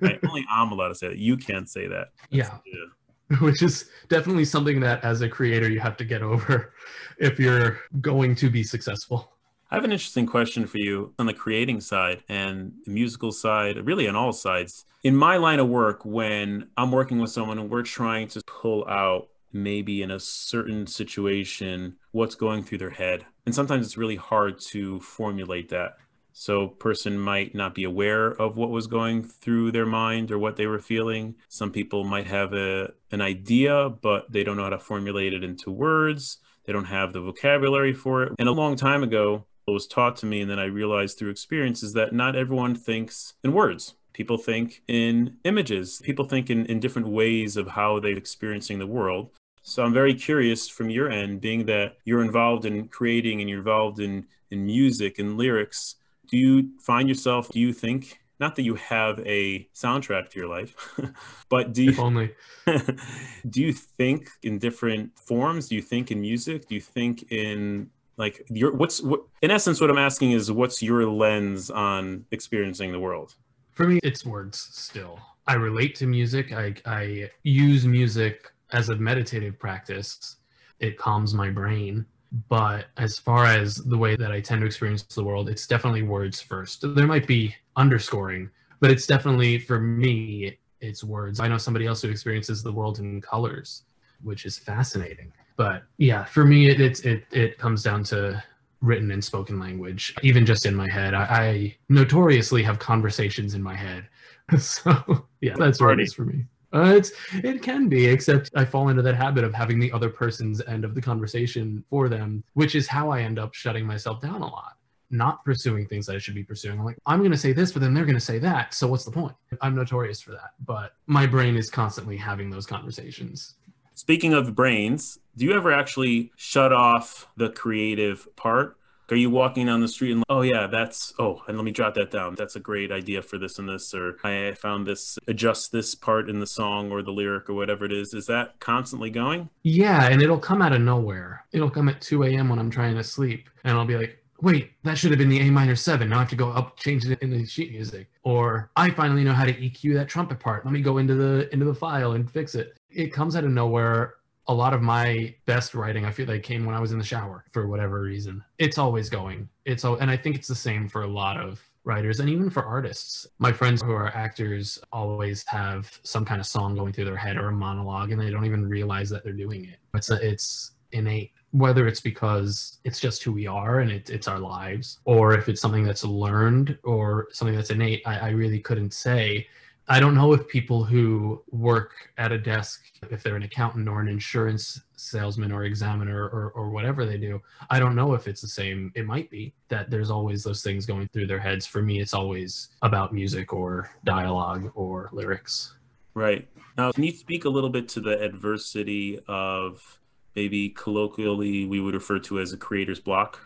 Right? 0.00 0.20
Only 0.28 0.44
I'm 0.50 0.70
allowed 0.70 0.88
to 0.88 0.94
say 0.94 1.08
that. 1.08 1.18
You 1.18 1.36
can't 1.36 1.68
say 1.68 1.86
that. 1.86 2.08
yeah. 2.30 2.58
yeah. 2.66 3.36
Which 3.40 3.62
is 3.62 3.90
definitely 4.08 4.46
something 4.46 4.80
that 4.80 5.04
as 5.04 5.20
a 5.20 5.28
creator 5.28 5.68
you 5.68 5.80
have 5.80 5.98
to 5.98 6.04
get 6.04 6.22
over 6.22 6.72
if 7.18 7.38
you're 7.38 7.78
going 8.00 8.34
to 8.36 8.48
be 8.48 8.62
successful. 8.62 9.32
I 9.70 9.74
have 9.74 9.84
an 9.84 9.92
interesting 9.92 10.24
question 10.24 10.66
for 10.66 10.78
you 10.78 11.12
on 11.18 11.26
the 11.26 11.34
creating 11.34 11.82
side 11.82 12.22
and 12.26 12.72
the 12.86 12.90
musical 12.90 13.32
side, 13.32 13.76
really 13.86 14.08
on 14.08 14.16
all 14.16 14.32
sides. 14.32 14.86
In 15.04 15.14
my 15.14 15.36
line 15.36 15.60
of 15.60 15.68
work, 15.68 16.06
when 16.06 16.68
I'm 16.78 16.90
working 16.90 17.18
with 17.18 17.30
someone 17.30 17.58
and 17.58 17.68
we're 17.68 17.82
trying 17.82 18.28
to 18.28 18.40
pull 18.46 18.88
out 18.88 19.28
maybe 19.52 20.00
in 20.00 20.10
a 20.10 20.20
certain 20.20 20.86
situation 20.86 21.96
what's 22.12 22.34
going 22.34 22.62
through 22.62 22.78
their 22.78 22.90
head, 22.90 23.26
and 23.44 23.54
sometimes 23.54 23.84
it's 23.84 23.98
really 23.98 24.16
hard 24.16 24.58
to 24.68 25.00
formulate 25.00 25.68
that. 25.68 25.96
So 26.32 26.68
person 26.68 27.18
might 27.18 27.54
not 27.54 27.74
be 27.74 27.84
aware 27.84 28.28
of 28.28 28.56
what 28.56 28.70
was 28.70 28.86
going 28.86 29.22
through 29.22 29.72
their 29.72 29.84
mind 29.84 30.30
or 30.30 30.38
what 30.38 30.56
they 30.56 30.66
were 30.66 30.78
feeling. 30.78 31.34
Some 31.48 31.72
people 31.72 32.04
might 32.04 32.26
have 32.26 32.54
a 32.54 32.92
an 33.10 33.20
idea, 33.20 33.90
but 33.90 34.32
they 34.32 34.44
don't 34.44 34.56
know 34.56 34.62
how 34.62 34.70
to 34.70 34.78
formulate 34.78 35.34
it 35.34 35.44
into 35.44 35.70
words. 35.70 36.38
They 36.64 36.72
don't 36.72 36.86
have 36.86 37.12
the 37.12 37.20
vocabulary 37.20 37.92
for 37.92 38.22
it. 38.22 38.32
And 38.38 38.48
a 38.48 38.52
long 38.52 38.76
time 38.76 39.02
ago, 39.02 39.46
was 39.72 39.86
taught 39.86 40.16
to 40.18 40.26
me, 40.26 40.40
and 40.40 40.50
then 40.50 40.58
I 40.58 40.64
realized 40.64 41.18
through 41.18 41.30
experience 41.30 41.82
is 41.82 41.92
that 41.94 42.12
not 42.12 42.36
everyone 42.36 42.74
thinks 42.74 43.34
in 43.42 43.52
words. 43.52 43.94
People 44.12 44.38
think 44.38 44.82
in 44.88 45.36
images. 45.44 46.00
People 46.02 46.24
think 46.24 46.50
in, 46.50 46.66
in 46.66 46.80
different 46.80 47.08
ways 47.08 47.56
of 47.56 47.68
how 47.68 48.00
they're 48.00 48.16
experiencing 48.16 48.78
the 48.78 48.86
world. 48.86 49.30
So 49.62 49.84
I'm 49.84 49.92
very 49.92 50.14
curious 50.14 50.68
from 50.68 50.90
your 50.90 51.10
end, 51.10 51.40
being 51.40 51.66
that 51.66 51.96
you're 52.04 52.22
involved 52.22 52.64
in 52.64 52.88
creating 52.88 53.40
and 53.40 53.48
you're 53.48 53.58
involved 53.58 54.00
in, 54.00 54.26
in 54.50 54.64
music 54.64 55.18
and 55.18 55.36
lyrics 55.36 55.96
do 56.28 56.36
you 56.36 56.70
find 56.80 57.08
yourself 57.08 57.48
do 57.48 57.58
you 57.58 57.72
think 57.72 58.20
not 58.40 58.54
that 58.54 58.62
you 58.62 58.76
have 58.76 59.18
a 59.20 59.68
soundtrack 59.74 60.30
to 60.30 60.38
your 60.38 60.48
life 60.48 60.98
but 61.48 61.72
do 61.72 61.82
you 61.82 61.90
if 61.90 61.98
only 61.98 62.34
do 63.50 63.62
you 63.62 63.72
think 63.72 64.28
in 64.42 64.58
different 64.58 65.18
forms 65.18 65.68
do 65.68 65.74
you 65.74 65.82
think 65.82 66.10
in 66.10 66.20
music 66.20 66.68
do 66.68 66.74
you 66.74 66.80
think 66.80 67.30
in 67.32 67.90
like 68.18 68.44
your 68.50 68.74
what's 68.74 69.00
what 69.02 69.22
in 69.40 69.50
essence 69.50 69.80
what 69.80 69.90
i'm 69.90 69.98
asking 69.98 70.32
is 70.32 70.52
what's 70.52 70.82
your 70.82 71.06
lens 71.06 71.70
on 71.70 72.24
experiencing 72.30 72.92
the 72.92 73.00
world 73.00 73.34
for 73.72 73.86
me 73.86 73.98
it's 74.02 74.26
words 74.26 74.68
still 74.72 75.18
i 75.46 75.54
relate 75.54 75.94
to 75.94 76.06
music 76.06 76.52
i 76.52 76.74
i 76.84 77.30
use 77.44 77.86
music 77.86 78.52
as 78.72 78.90
a 78.90 78.96
meditative 78.96 79.58
practice 79.58 80.36
it 80.80 80.98
calms 80.98 81.32
my 81.32 81.48
brain 81.48 82.04
but 82.48 82.86
as 82.96 83.18
far 83.18 83.46
as 83.46 83.76
the 83.76 83.96
way 83.96 84.16
that 84.16 84.30
I 84.30 84.40
tend 84.40 84.60
to 84.60 84.66
experience 84.66 85.02
the 85.02 85.24
world, 85.24 85.48
it's 85.48 85.66
definitely 85.66 86.02
words 86.02 86.40
first. 86.40 86.84
There 86.94 87.06
might 87.06 87.26
be 87.26 87.54
underscoring, 87.76 88.50
but 88.80 88.90
it's 88.90 89.06
definitely 89.06 89.58
for 89.58 89.80
me, 89.80 90.58
it's 90.80 91.02
words. 91.02 91.40
I 91.40 91.48
know 91.48 91.58
somebody 91.58 91.86
else 91.86 92.02
who 92.02 92.10
experiences 92.10 92.62
the 92.62 92.72
world 92.72 92.98
in 92.98 93.20
colors, 93.20 93.84
which 94.22 94.44
is 94.44 94.58
fascinating. 94.58 95.32
But 95.58 95.82
yeah, 95.98 96.24
for 96.24 96.44
me, 96.44 96.70
it 96.70 96.80
it 96.80 97.04
it, 97.04 97.24
it 97.32 97.58
comes 97.58 97.82
down 97.82 98.04
to 98.04 98.42
written 98.80 99.10
and 99.10 99.22
spoken 99.22 99.58
language, 99.58 100.14
even 100.22 100.46
just 100.46 100.64
in 100.64 100.74
my 100.74 100.88
head. 100.88 101.12
I, 101.14 101.24
I 101.24 101.76
notoriously 101.88 102.62
have 102.62 102.78
conversations 102.78 103.52
in 103.52 103.62
my 103.62 103.74
head. 103.74 104.08
So 104.58 105.26
yeah, 105.42 105.52
that's 105.58 105.78
what 105.78 106.00
it 106.00 106.00
is 106.00 106.14
for 106.14 106.24
me. 106.24 106.46
Uh, 106.72 106.94
it's 106.96 107.12
it 107.34 107.62
can 107.62 107.86
be, 107.86 108.06
except 108.06 108.50
I 108.56 108.64
fall 108.64 108.88
into 108.88 109.02
that 109.02 109.14
habit 109.14 109.44
of 109.44 109.52
having 109.52 109.78
the 109.78 109.92
other 109.92 110.08
person's 110.08 110.62
end 110.66 110.86
of 110.86 110.94
the 110.94 111.02
conversation 111.02 111.84
for 111.90 112.08
them, 112.08 112.42
which 112.54 112.74
is 112.74 112.88
how 112.88 113.10
I 113.10 113.20
end 113.20 113.38
up 113.38 113.52
shutting 113.52 113.84
myself 113.84 114.22
down 114.22 114.40
a 114.40 114.46
lot, 114.46 114.78
not 115.10 115.44
pursuing 115.44 115.86
things 115.86 116.06
that 116.06 116.16
I 116.16 116.18
should 116.18 116.34
be 116.34 116.44
pursuing. 116.44 116.78
I'm 116.78 116.86
like, 116.86 116.96
I'm 117.04 117.18
going 117.18 117.30
to 117.30 117.36
say 117.36 117.52
this, 117.52 117.72
but 117.72 117.82
then 117.82 117.92
they're 117.92 118.06
going 118.06 118.14
to 118.14 118.20
say 118.20 118.38
that. 118.38 118.72
So 118.72 118.86
what's 118.86 119.04
the 119.04 119.10
point? 119.10 119.34
I'm 119.60 119.74
notorious 119.74 120.22
for 120.22 120.30
that, 120.30 120.52
but 120.64 120.92
my 121.06 121.26
brain 121.26 121.54
is 121.54 121.68
constantly 121.68 122.16
having 122.16 122.48
those 122.48 122.64
conversations. 122.64 123.56
Speaking 123.98 124.32
of 124.32 124.54
brains, 124.54 125.18
do 125.36 125.44
you 125.44 125.56
ever 125.56 125.72
actually 125.72 126.30
shut 126.36 126.72
off 126.72 127.26
the 127.36 127.50
creative 127.50 128.28
part 128.36 128.76
are 129.10 129.16
you 129.16 129.28
walking 129.28 129.66
down 129.66 129.80
the 129.80 129.88
street 129.88 130.12
and 130.12 130.22
oh 130.28 130.42
yeah 130.42 130.66
that's 130.66 131.14
oh 131.18 131.42
and 131.48 131.56
let 131.56 131.64
me 131.64 131.72
jot 131.72 131.94
that 131.94 132.10
down 132.10 132.34
that's 132.34 132.56
a 132.56 132.60
great 132.60 132.92
idea 132.92 133.22
for 133.22 133.38
this 133.38 133.58
and 133.58 133.66
this 133.66 133.94
or 133.94 134.18
i 134.22 134.52
found 134.52 134.86
this 134.86 135.18
adjust 135.26 135.72
this 135.72 135.94
part 135.94 136.28
in 136.28 136.40
the 136.40 136.46
song 136.46 136.92
or 136.92 137.02
the 137.02 137.10
lyric 137.10 137.48
or 137.48 137.54
whatever 137.54 137.86
it 137.86 137.92
is 137.92 138.12
is 138.12 138.26
that 138.26 138.60
constantly 138.60 139.08
going 139.08 139.48
yeah 139.62 140.08
and 140.08 140.20
it'll 140.20 140.38
come 140.38 140.60
out 140.60 140.74
of 140.74 140.82
nowhere 140.82 141.46
it'll 141.52 141.70
come 141.70 141.88
at 141.88 142.02
2 142.02 142.22
a.m 142.24 142.50
when 142.50 142.58
i'm 142.58 142.70
trying 142.70 142.94
to 142.94 143.02
sleep 143.02 143.48
and 143.64 143.78
i'll 143.78 143.86
be 143.86 143.96
like 143.96 144.22
wait, 144.40 144.72
that 144.84 144.96
should 144.96 145.10
have 145.10 145.18
been 145.18 145.28
the 145.28 145.40
A 145.40 145.50
minor 145.50 145.76
seven. 145.76 146.08
Now 146.08 146.16
I 146.16 146.20
have 146.20 146.28
to 146.30 146.36
go 146.36 146.50
up, 146.50 146.78
change 146.78 147.04
it 147.06 147.20
in 147.22 147.30
the 147.30 147.44
sheet 147.46 147.72
music. 147.72 148.08
Or 148.22 148.70
I 148.76 148.90
finally 148.90 149.24
know 149.24 149.32
how 149.32 149.44
to 149.44 149.52
EQ 149.52 149.94
that 149.94 150.08
trumpet 150.08 150.38
part. 150.38 150.64
Let 150.64 150.72
me 150.72 150.80
go 150.80 150.98
into 150.98 151.14
the 151.14 151.52
into 151.52 151.64
the 151.64 151.74
file 151.74 152.12
and 152.12 152.30
fix 152.30 152.54
it. 152.54 152.77
It 152.90 153.12
comes 153.12 153.36
out 153.36 153.44
of 153.44 153.50
nowhere. 153.50 154.14
A 154.46 154.54
lot 154.54 154.72
of 154.72 154.80
my 154.80 155.34
best 155.44 155.74
writing 155.74 156.06
i 156.06 156.10
feel 156.10 156.26
like 156.26 156.42
came 156.42 156.64
when 156.64 156.74
i 156.74 156.80
was 156.80 156.92
in 156.92 156.98
the 156.98 157.04
shower 157.04 157.44
for 157.50 157.66
whatever 157.66 158.00
reason. 158.00 158.42
It's 158.56 158.78
always 158.78 159.10
going. 159.10 159.48
It's 159.66 159.84
all 159.84 159.96
and 159.96 160.10
i 160.10 160.16
think 160.16 160.36
it's 160.36 160.48
the 160.48 160.54
same 160.54 160.88
for 160.88 161.02
a 161.02 161.06
lot 161.06 161.38
of 161.38 161.62
writers 161.88 162.20
and 162.20 162.28
even 162.28 162.50
for 162.50 162.64
artists. 162.64 163.26
My 163.38 163.50
friends 163.50 163.82
who 163.82 163.92
are 163.92 164.14
actors 164.14 164.78
always 164.92 165.44
have 165.46 165.98
some 166.02 166.24
kind 166.24 166.40
of 166.40 166.46
song 166.46 166.76
going 166.76 166.92
through 166.92 167.06
their 167.06 167.16
head 167.16 167.38
or 167.38 167.48
a 167.48 167.52
monologue 167.52 168.12
and 168.12 168.20
they 168.20 168.30
don't 168.30 168.44
even 168.44 168.68
realize 168.68 169.08
that 169.10 169.24
they're 169.24 169.32
doing 169.32 169.64
it. 169.64 169.78
It's 169.94 170.10
a, 170.10 170.14
it's 170.26 170.72
innate. 170.92 171.32
Whether 171.52 171.88
it's 171.88 172.00
because 172.00 172.78
it's 172.84 173.00
just 173.00 173.22
who 173.22 173.32
we 173.32 173.46
are 173.46 173.80
and 173.80 173.90
it, 173.90 174.10
it's 174.10 174.28
our 174.28 174.38
lives 174.38 174.98
or 175.06 175.32
if 175.32 175.48
it's 175.48 175.62
something 175.62 175.82
that's 175.82 176.04
learned 176.04 176.78
or 176.84 177.28
something 177.32 177.56
that's 177.56 177.70
innate 177.70 178.02
I, 178.04 178.18
I 178.18 178.28
really 178.30 178.60
couldn't 178.60 178.92
say 178.92 179.46
I 179.90 180.00
don't 180.00 180.14
know 180.14 180.34
if 180.34 180.46
people 180.48 180.84
who 180.84 181.42
work 181.50 181.92
at 182.18 182.30
a 182.30 182.38
desk, 182.38 182.84
if 183.10 183.22
they're 183.22 183.36
an 183.36 183.42
accountant 183.42 183.88
or 183.88 184.00
an 184.00 184.08
insurance 184.08 184.82
salesman 184.96 185.50
or 185.50 185.64
examiner 185.64 186.24
or, 186.24 186.50
or 186.50 186.68
whatever 186.68 187.06
they 187.06 187.16
do, 187.16 187.40
I 187.70 187.78
don't 187.78 187.94
know 187.94 188.12
if 188.12 188.28
it's 188.28 188.42
the 188.42 188.48
same. 188.48 188.92
It 188.94 189.06
might 189.06 189.30
be 189.30 189.54
that 189.68 189.88
there's 189.88 190.10
always 190.10 190.44
those 190.44 190.62
things 190.62 190.84
going 190.84 191.08
through 191.08 191.26
their 191.26 191.38
heads. 191.38 191.66
For 191.66 191.80
me, 191.80 192.00
it's 192.00 192.12
always 192.12 192.68
about 192.82 193.14
music 193.14 193.54
or 193.54 193.90
dialogue 194.04 194.70
or 194.74 195.08
lyrics. 195.12 195.74
Right. 196.12 196.46
Now, 196.76 196.92
can 196.92 197.04
you 197.04 197.12
speak 197.12 197.46
a 197.46 197.48
little 197.48 197.70
bit 197.70 197.88
to 197.90 198.00
the 198.00 198.20
adversity 198.20 199.18
of 199.26 199.98
maybe 200.36 200.68
colloquially 200.68 201.64
we 201.64 201.80
would 201.80 201.94
refer 201.94 202.18
to 202.20 202.40
as 202.40 202.52
a 202.52 202.58
creator's 202.58 203.00
block? 203.00 203.40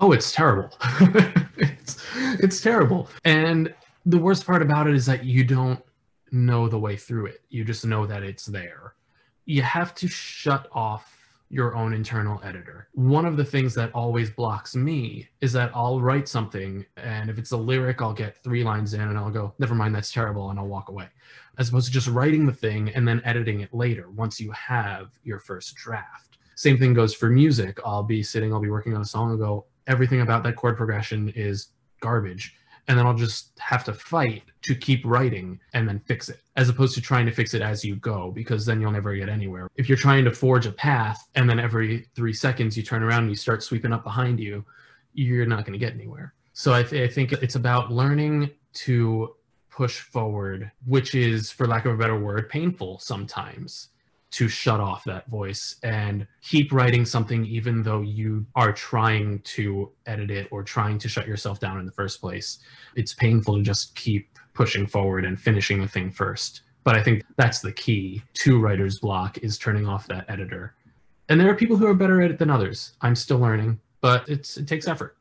Oh, 0.00 0.12
it's 0.12 0.32
terrible. 0.32 0.70
it's, 1.56 2.02
it's 2.40 2.60
terrible. 2.60 3.08
And 3.24 3.74
the 4.04 4.18
worst 4.18 4.46
part 4.46 4.62
about 4.62 4.88
it 4.88 4.94
is 4.94 5.06
that 5.06 5.24
you 5.24 5.44
don't 5.44 5.80
know 6.30 6.68
the 6.68 6.78
way 6.78 6.96
through 6.96 7.26
it. 7.26 7.42
You 7.50 7.64
just 7.64 7.84
know 7.84 8.06
that 8.06 8.22
it's 8.22 8.46
there. 8.46 8.94
You 9.44 9.62
have 9.62 9.94
to 9.96 10.08
shut 10.08 10.68
off 10.72 11.18
your 11.50 11.76
own 11.76 11.92
internal 11.92 12.40
editor. 12.42 12.88
One 12.94 13.26
of 13.26 13.36
the 13.36 13.44
things 13.44 13.74
that 13.74 13.94
always 13.94 14.30
blocks 14.30 14.74
me 14.74 15.28
is 15.42 15.52
that 15.52 15.70
I'll 15.74 16.00
write 16.00 16.26
something, 16.26 16.86
and 16.96 17.28
if 17.28 17.38
it's 17.38 17.50
a 17.50 17.56
lyric, 17.56 18.00
I'll 18.00 18.14
get 18.14 18.42
three 18.42 18.64
lines 18.64 18.94
in 18.94 19.02
and 19.02 19.18
I'll 19.18 19.30
go, 19.30 19.52
never 19.58 19.74
mind, 19.74 19.94
that's 19.94 20.10
terrible, 20.10 20.48
and 20.48 20.58
I'll 20.58 20.66
walk 20.66 20.88
away. 20.88 21.08
As 21.58 21.68
opposed 21.68 21.86
to 21.88 21.92
just 21.92 22.08
writing 22.08 22.46
the 22.46 22.54
thing 22.54 22.88
and 22.88 23.06
then 23.06 23.20
editing 23.24 23.60
it 23.60 23.74
later 23.74 24.10
once 24.10 24.40
you 24.40 24.50
have 24.52 25.10
your 25.24 25.38
first 25.38 25.74
draft. 25.74 26.38
Same 26.54 26.78
thing 26.78 26.94
goes 26.94 27.12
for 27.12 27.28
music. 27.28 27.78
I'll 27.84 28.02
be 28.02 28.22
sitting, 28.22 28.54
I'll 28.54 28.60
be 28.60 28.70
working 28.70 28.94
on 28.94 29.02
a 29.02 29.04
song 29.06 29.30
and 29.30 29.38
go, 29.38 29.66
everything 29.86 30.22
about 30.22 30.42
that 30.44 30.56
chord 30.56 30.78
progression 30.78 31.28
is 31.36 31.68
garbage 32.00 32.56
and 32.88 32.98
then 32.98 33.06
I'll 33.06 33.14
just 33.14 33.58
have 33.58 33.84
to 33.84 33.92
fight 33.92 34.42
to 34.62 34.74
keep 34.74 35.04
writing 35.04 35.60
and 35.72 35.88
then 35.88 36.00
fix 36.00 36.28
it, 36.28 36.40
as 36.56 36.68
opposed 36.68 36.94
to 36.94 37.00
trying 37.00 37.26
to 37.26 37.32
fix 37.32 37.54
it 37.54 37.62
as 37.62 37.84
you 37.84 37.96
go, 37.96 38.30
because 38.30 38.66
then 38.66 38.80
you'll 38.80 38.92
never 38.92 39.14
get 39.14 39.28
anywhere. 39.28 39.68
If 39.76 39.88
you're 39.88 39.98
trying 39.98 40.24
to 40.24 40.30
forge 40.30 40.66
a 40.66 40.72
path 40.72 41.28
and 41.34 41.48
then 41.48 41.58
every 41.58 42.08
three 42.14 42.32
seconds 42.32 42.76
you 42.76 42.82
turn 42.82 43.02
around 43.02 43.20
and 43.20 43.30
you 43.30 43.36
start 43.36 43.62
sweeping 43.62 43.92
up 43.92 44.04
behind 44.04 44.40
you, 44.40 44.64
you're 45.14 45.46
not 45.46 45.64
going 45.64 45.78
to 45.78 45.84
get 45.84 45.94
anywhere. 45.94 46.34
So 46.52 46.72
I, 46.72 46.82
th- 46.82 47.08
I 47.08 47.12
think 47.12 47.32
it's 47.32 47.54
about 47.54 47.92
learning 47.92 48.50
to 48.74 49.34
push 49.70 50.00
forward, 50.00 50.70
which 50.86 51.14
is, 51.14 51.50
for 51.50 51.66
lack 51.66 51.86
of 51.86 51.94
a 51.94 51.96
better 51.96 52.18
word, 52.18 52.48
painful 52.48 52.98
sometimes 52.98 53.88
to 54.32 54.48
shut 54.48 54.80
off 54.80 55.04
that 55.04 55.26
voice 55.28 55.76
and 55.82 56.26
keep 56.40 56.72
writing 56.72 57.04
something 57.04 57.44
even 57.44 57.82
though 57.82 58.00
you 58.00 58.44
are 58.54 58.72
trying 58.72 59.38
to 59.40 59.90
edit 60.06 60.30
it 60.30 60.48
or 60.50 60.62
trying 60.62 60.98
to 60.98 61.08
shut 61.08 61.28
yourself 61.28 61.60
down 61.60 61.78
in 61.78 61.86
the 61.86 61.92
first 61.92 62.20
place. 62.20 62.58
It's 62.96 63.12
painful 63.12 63.56
to 63.56 63.62
just 63.62 63.94
keep 63.94 64.38
pushing 64.54 64.86
forward 64.86 65.24
and 65.24 65.38
finishing 65.38 65.80
the 65.80 65.88
thing 65.88 66.10
first. 66.10 66.62
But 66.82 66.96
I 66.96 67.02
think 67.02 67.24
that's 67.36 67.60
the 67.60 67.72
key 67.72 68.22
to 68.34 68.58
writer's 68.58 68.98
block 68.98 69.38
is 69.38 69.58
turning 69.58 69.86
off 69.86 70.06
that 70.08 70.24
editor. 70.28 70.74
And 71.28 71.38
there 71.38 71.50
are 71.50 71.54
people 71.54 71.76
who 71.76 71.86
are 71.86 71.94
better 71.94 72.22
at 72.22 72.30
it 72.30 72.38
than 72.38 72.50
others. 72.50 72.92
I'm 73.02 73.14
still 73.14 73.38
learning, 73.38 73.80
but 74.00 74.28
it's 74.28 74.56
it 74.56 74.66
takes 74.66 74.88
effort. 74.88 75.16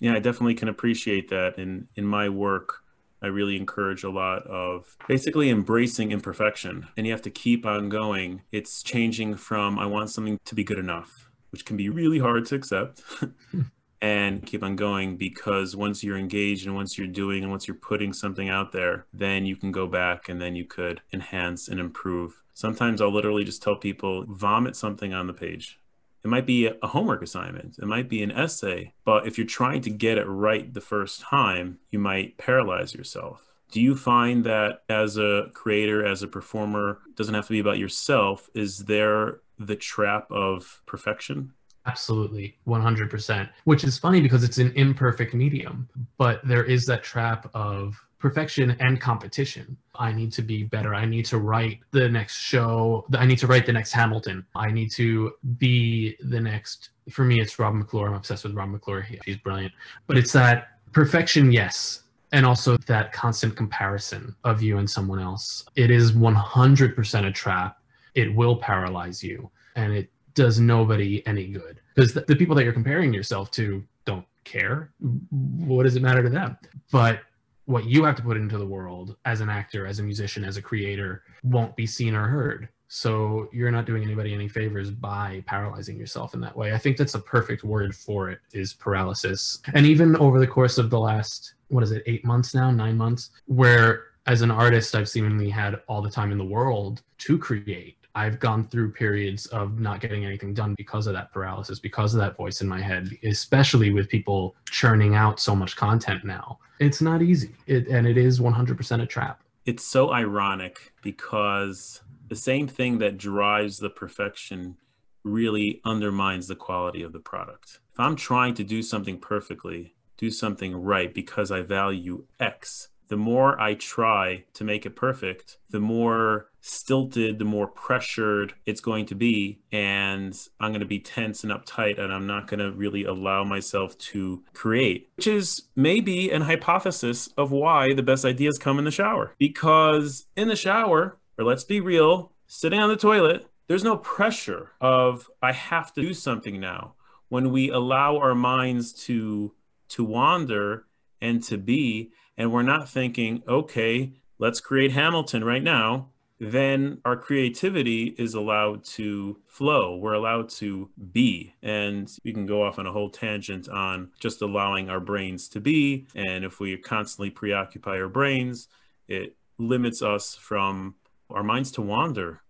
Yeah, 0.00 0.14
I 0.14 0.18
definitely 0.18 0.54
can 0.54 0.68
appreciate 0.68 1.30
that 1.30 1.58
in 1.58 1.88
in 1.96 2.04
my 2.04 2.28
work 2.28 2.83
I 3.24 3.28
really 3.28 3.56
encourage 3.56 4.04
a 4.04 4.10
lot 4.10 4.46
of 4.46 4.98
basically 5.08 5.48
embracing 5.48 6.12
imperfection. 6.12 6.88
And 6.94 7.06
you 7.06 7.12
have 7.12 7.22
to 7.22 7.30
keep 7.30 7.64
on 7.64 7.88
going. 7.88 8.42
It's 8.52 8.82
changing 8.82 9.36
from 9.36 9.78
I 9.78 9.86
want 9.86 10.10
something 10.10 10.38
to 10.44 10.54
be 10.54 10.62
good 10.62 10.78
enough, 10.78 11.30
which 11.48 11.64
can 11.64 11.78
be 11.78 11.88
really 11.88 12.18
hard 12.18 12.44
to 12.46 12.54
accept. 12.54 13.02
and 14.02 14.44
keep 14.44 14.62
on 14.62 14.76
going 14.76 15.16
because 15.16 15.74
once 15.74 16.04
you're 16.04 16.18
engaged 16.18 16.66
and 16.66 16.74
once 16.74 16.98
you're 16.98 17.06
doing 17.06 17.42
and 17.42 17.50
once 17.50 17.66
you're 17.66 17.74
putting 17.74 18.12
something 18.12 18.50
out 18.50 18.72
there, 18.72 19.06
then 19.14 19.46
you 19.46 19.56
can 19.56 19.72
go 19.72 19.86
back 19.86 20.28
and 20.28 20.38
then 20.38 20.54
you 20.54 20.66
could 20.66 21.00
enhance 21.10 21.66
and 21.66 21.80
improve. 21.80 22.42
Sometimes 22.52 23.00
I'll 23.00 23.10
literally 23.10 23.44
just 23.44 23.62
tell 23.62 23.76
people 23.76 24.26
vomit 24.28 24.76
something 24.76 25.14
on 25.14 25.26
the 25.26 25.32
page 25.32 25.80
it 26.24 26.28
might 26.28 26.46
be 26.46 26.66
a 26.66 26.86
homework 26.86 27.22
assignment. 27.22 27.78
It 27.78 27.86
might 27.86 28.08
be 28.08 28.22
an 28.22 28.32
essay. 28.32 28.94
But 29.04 29.26
if 29.26 29.36
you're 29.36 29.46
trying 29.46 29.82
to 29.82 29.90
get 29.90 30.16
it 30.16 30.24
right 30.24 30.72
the 30.72 30.80
first 30.80 31.20
time, 31.20 31.78
you 31.90 31.98
might 31.98 32.38
paralyze 32.38 32.94
yourself. 32.94 33.44
Do 33.70 33.80
you 33.80 33.94
find 33.94 34.44
that 34.44 34.84
as 34.88 35.18
a 35.18 35.50
creator, 35.52 36.06
as 36.06 36.22
a 36.22 36.28
performer, 36.28 37.00
doesn't 37.14 37.34
have 37.34 37.46
to 37.46 37.52
be 37.52 37.58
about 37.58 37.78
yourself? 37.78 38.48
Is 38.54 38.78
there 38.78 39.40
the 39.58 39.76
trap 39.76 40.30
of 40.30 40.80
perfection? 40.86 41.52
Absolutely, 41.86 42.56
100%. 42.66 43.50
Which 43.64 43.84
is 43.84 43.98
funny 43.98 44.22
because 44.22 44.42
it's 44.42 44.58
an 44.58 44.72
imperfect 44.76 45.34
medium, 45.34 45.88
but 46.16 46.40
there 46.46 46.64
is 46.64 46.86
that 46.86 47.02
trap 47.02 47.50
of 47.52 48.02
perfection 48.24 48.74
and 48.80 49.02
competition. 49.02 49.76
I 49.96 50.10
need 50.10 50.32
to 50.32 50.40
be 50.40 50.62
better. 50.62 50.94
I 50.94 51.04
need 51.04 51.26
to 51.26 51.36
write 51.36 51.80
the 51.90 52.08
next 52.08 52.38
show. 52.38 53.04
I 53.12 53.26
need 53.26 53.38
to 53.40 53.46
write 53.46 53.66
the 53.66 53.72
next 53.74 53.92
Hamilton. 53.92 54.46
I 54.54 54.70
need 54.70 54.90
to 54.92 55.34
be 55.58 56.16
the 56.20 56.40
next. 56.40 56.88
For 57.10 57.22
me, 57.22 57.38
it's 57.38 57.58
Rob 57.58 57.74
McClure. 57.74 58.08
I'm 58.08 58.14
obsessed 58.14 58.44
with 58.44 58.54
Rob 58.54 58.70
McClure. 58.70 59.06
He's 59.26 59.36
brilliant. 59.36 59.74
But 60.06 60.16
it's 60.16 60.32
that 60.32 60.68
perfection, 60.92 61.52
yes. 61.52 62.04
And 62.32 62.46
also 62.46 62.78
that 62.86 63.12
constant 63.12 63.56
comparison 63.56 64.34
of 64.44 64.62
you 64.62 64.78
and 64.78 64.88
someone 64.88 65.20
else. 65.20 65.62
It 65.76 65.90
is 65.90 66.12
100% 66.12 67.26
a 67.26 67.30
trap. 67.30 67.76
It 68.14 68.34
will 68.34 68.56
paralyze 68.56 69.22
you 69.22 69.50
and 69.76 69.92
it 69.92 70.10
does 70.32 70.58
nobody 70.58 71.22
any 71.26 71.48
good 71.48 71.78
because 71.94 72.14
the, 72.14 72.22
the 72.22 72.34
people 72.34 72.56
that 72.56 72.64
you're 72.64 72.72
comparing 72.72 73.12
yourself 73.12 73.50
to 73.50 73.84
don't 74.06 74.24
care. 74.44 74.92
What 75.30 75.82
does 75.82 75.94
it 75.94 76.02
matter 76.02 76.22
to 76.22 76.30
them? 76.30 76.56
But 76.90 77.20
what 77.66 77.84
you 77.84 78.04
have 78.04 78.16
to 78.16 78.22
put 78.22 78.36
into 78.36 78.58
the 78.58 78.66
world 78.66 79.16
as 79.24 79.40
an 79.40 79.48
actor, 79.48 79.86
as 79.86 79.98
a 79.98 80.02
musician, 80.02 80.44
as 80.44 80.56
a 80.56 80.62
creator 80.62 81.22
won't 81.42 81.74
be 81.76 81.86
seen 81.86 82.14
or 82.14 82.26
heard. 82.26 82.68
So 82.88 83.48
you're 83.52 83.70
not 83.70 83.86
doing 83.86 84.04
anybody 84.04 84.32
any 84.34 84.48
favors 84.48 84.90
by 84.90 85.42
paralyzing 85.46 85.98
yourself 85.98 86.34
in 86.34 86.40
that 86.42 86.56
way. 86.56 86.72
I 86.74 86.78
think 86.78 86.96
that's 86.96 87.14
a 87.14 87.20
perfect 87.20 87.64
word 87.64 87.94
for 87.94 88.30
it 88.30 88.38
is 88.52 88.72
paralysis. 88.72 89.58
And 89.72 89.84
even 89.86 90.14
over 90.16 90.38
the 90.38 90.46
course 90.46 90.78
of 90.78 90.90
the 90.90 91.00
last, 91.00 91.54
what 91.68 91.82
is 91.82 91.90
it, 91.90 92.02
eight 92.06 92.24
months 92.24 92.54
now, 92.54 92.70
nine 92.70 92.96
months, 92.96 93.30
where 93.46 94.04
as 94.26 94.42
an 94.42 94.50
artist, 94.50 94.94
I've 94.94 95.08
seemingly 95.08 95.50
had 95.50 95.80
all 95.88 96.02
the 96.02 96.10
time 96.10 96.32
in 96.32 96.38
the 96.38 96.44
world 96.44 97.02
to 97.18 97.36
create 97.36 97.98
I've 98.14 98.38
gone 98.38 98.64
through 98.68 98.92
periods 98.92 99.46
of 99.46 99.80
not 99.80 100.00
getting 100.00 100.24
anything 100.24 100.54
done 100.54 100.74
because 100.74 101.06
of 101.06 101.14
that 101.14 101.32
paralysis, 101.32 101.80
because 101.80 102.14
of 102.14 102.20
that 102.20 102.36
voice 102.36 102.60
in 102.60 102.68
my 102.68 102.80
head, 102.80 103.10
especially 103.24 103.90
with 103.92 104.08
people 104.08 104.54
churning 104.70 105.14
out 105.14 105.40
so 105.40 105.56
much 105.56 105.76
content 105.76 106.24
now. 106.24 106.58
It's 106.78 107.00
not 107.00 107.22
easy, 107.22 107.54
it, 107.66 107.88
and 107.88 108.06
it 108.06 108.16
is 108.16 108.40
100% 108.40 109.02
a 109.02 109.06
trap. 109.06 109.42
It's 109.66 109.84
so 109.84 110.12
ironic 110.12 110.92
because 111.02 112.02
the 112.28 112.36
same 112.36 112.68
thing 112.68 112.98
that 112.98 113.18
drives 113.18 113.78
the 113.78 113.90
perfection 113.90 114.76
really 115.24 115.80
undermines 115.84 116.46
the 116.46 116.56
quality 116.56 117.02
of 117.02 117.12
the 117.12 117.18
product. 117.18 117.80
If 117.92 118.00
I'm 118.00 118.16
trying 118.16 118.54
to 118.54 118.64
do 118.64 118.82
something 118.82 119.18
perfectly, 119.18 119.94
do 120.16 120.30
something 120.30 120.76
right 120.76 121.12
because 121.12 121.50
I 121.50 121.62
value 121.62 122.26
X, 122.38 122.88
the 123.08 123.16
more 123.16 123.60
I 123.60 123.74
try 123.74 124.44
to 124.54 124.64
make 124.64 124.86
it 124.86 124.96
perfect, 124.96 125.58
the 125.70 125.80
more 125.80 126.48
stilted, 126.60 127.38
the 127.38 127.44
more 127.44 127.66
pressured 127.66 128.54
it's 128.64 128.80
going 128.80 129.06
to 129.06 129.14
be. 129.14 129.60
And 129.70 130.34
I'm 130.58 130.70
going 130.70 130.80
to 130.80 130.86
be 130.86 131.00
tense 131.00 131.44
and 131.44 131.52
uptight, 131.52 131.98
and 131.98 132.12
I'm 132.12 132.26
not 132.26 132.46
going 132.46 132.60
to 132.60 132.72
really 132.72 133.04
allow 133.04 133.44
myself 133.44 133.96
to 133.98 134.42
create, 134.54 135.10
which 135.16 135.26
is 135.26 135.62
maybe 135.76 136.30
an 136.30 136.42
hypothesis 136.42 137.28
of 137.36 137.50
why 137.50 137.92
the 137.92 138.02
best 138.02 138.24
ideas 138.24 138.58
come 138.58 138.78
in 138.78 138.84
the 138.84 138.90
shower. 138.90 139.34
Because 139.38 140.26
in 140.36 140.48
the 140.48 140.56
shower, 140.56 141.18
or 141.38 141.44
let's 141.44 141.64
be 141.64 141.80
real, 141.80 142.32
sitting 142.46 142.80
on 142.80 142.88
the 142.88 142.96
toilet, 142.96 143.46
there's 143.66 143.84
no 143.84 143.96
pressure 143.96 144.72
of 144.80 145.30
I 145.42 145.52
have 145.52 145.92
to 145.94 146.00
do 146.00 146.14
something 146.14 146.60
now. 146.60 146.94
When 147.28 147.50
we 147.50 147.70
allow 147.70 148.18
our 148.18 148.34
minds 148.34 148.92
to 149.04 149.54
to 149.88 150.04
wander 150.04 150.86
and 151.20 151.42
to 151.44 151.56
be, 151.58 152.10
and 152.36 152.52
we're 152.52 152.62
not 152.62 152.88
thinking, 152.88 153.42
okay, 153.48 154.12
let's 154.38 154.60
create 154.60 154.92
Hamilton 154.92 155.44
right 155.44 155.62
now, 155.62 156.10
then 156.40 157.00
our 157.04 157.16
creativity 157.16 158.14
is 158.18 158.34
allowed 158.34 158.84
to 158.84 159.38
flow. 159.46 159.96
We're 159.96 160.14
allowed 160.14 160.48
to 160.50 160.90
be. 161.12 161.54
And 161.62 162.10
we 162.24 162.32
can 162.32 162.46
go 162.46 162.64
off 162.64 162.78
on 162.78 162.86
a 162.86 162.92
whole 162.92 163.10
tangent 163.10 163.68
on 163.68 164.10
just 164.20 164.42
allowing 164.42 164.90
our 164.90 165.00
brains 165.00 165.48
to 165.50 165.60
be. 165.60 166.06
And 166.14 166.44
if 166.44 166.60
we 166.60 166.76
constantly 166.76 167.30
preoccupy 167.30 167.98
our 167.98 168.08
brains, 168.08 168.68
it 169.06 169.36
limits 169.58 170.02
us 170.02 170.34
from 170.34 170.96
our 171.30 171.44
minds 171.44 171.70
to 171.72 171.82
wander 171.82 172.42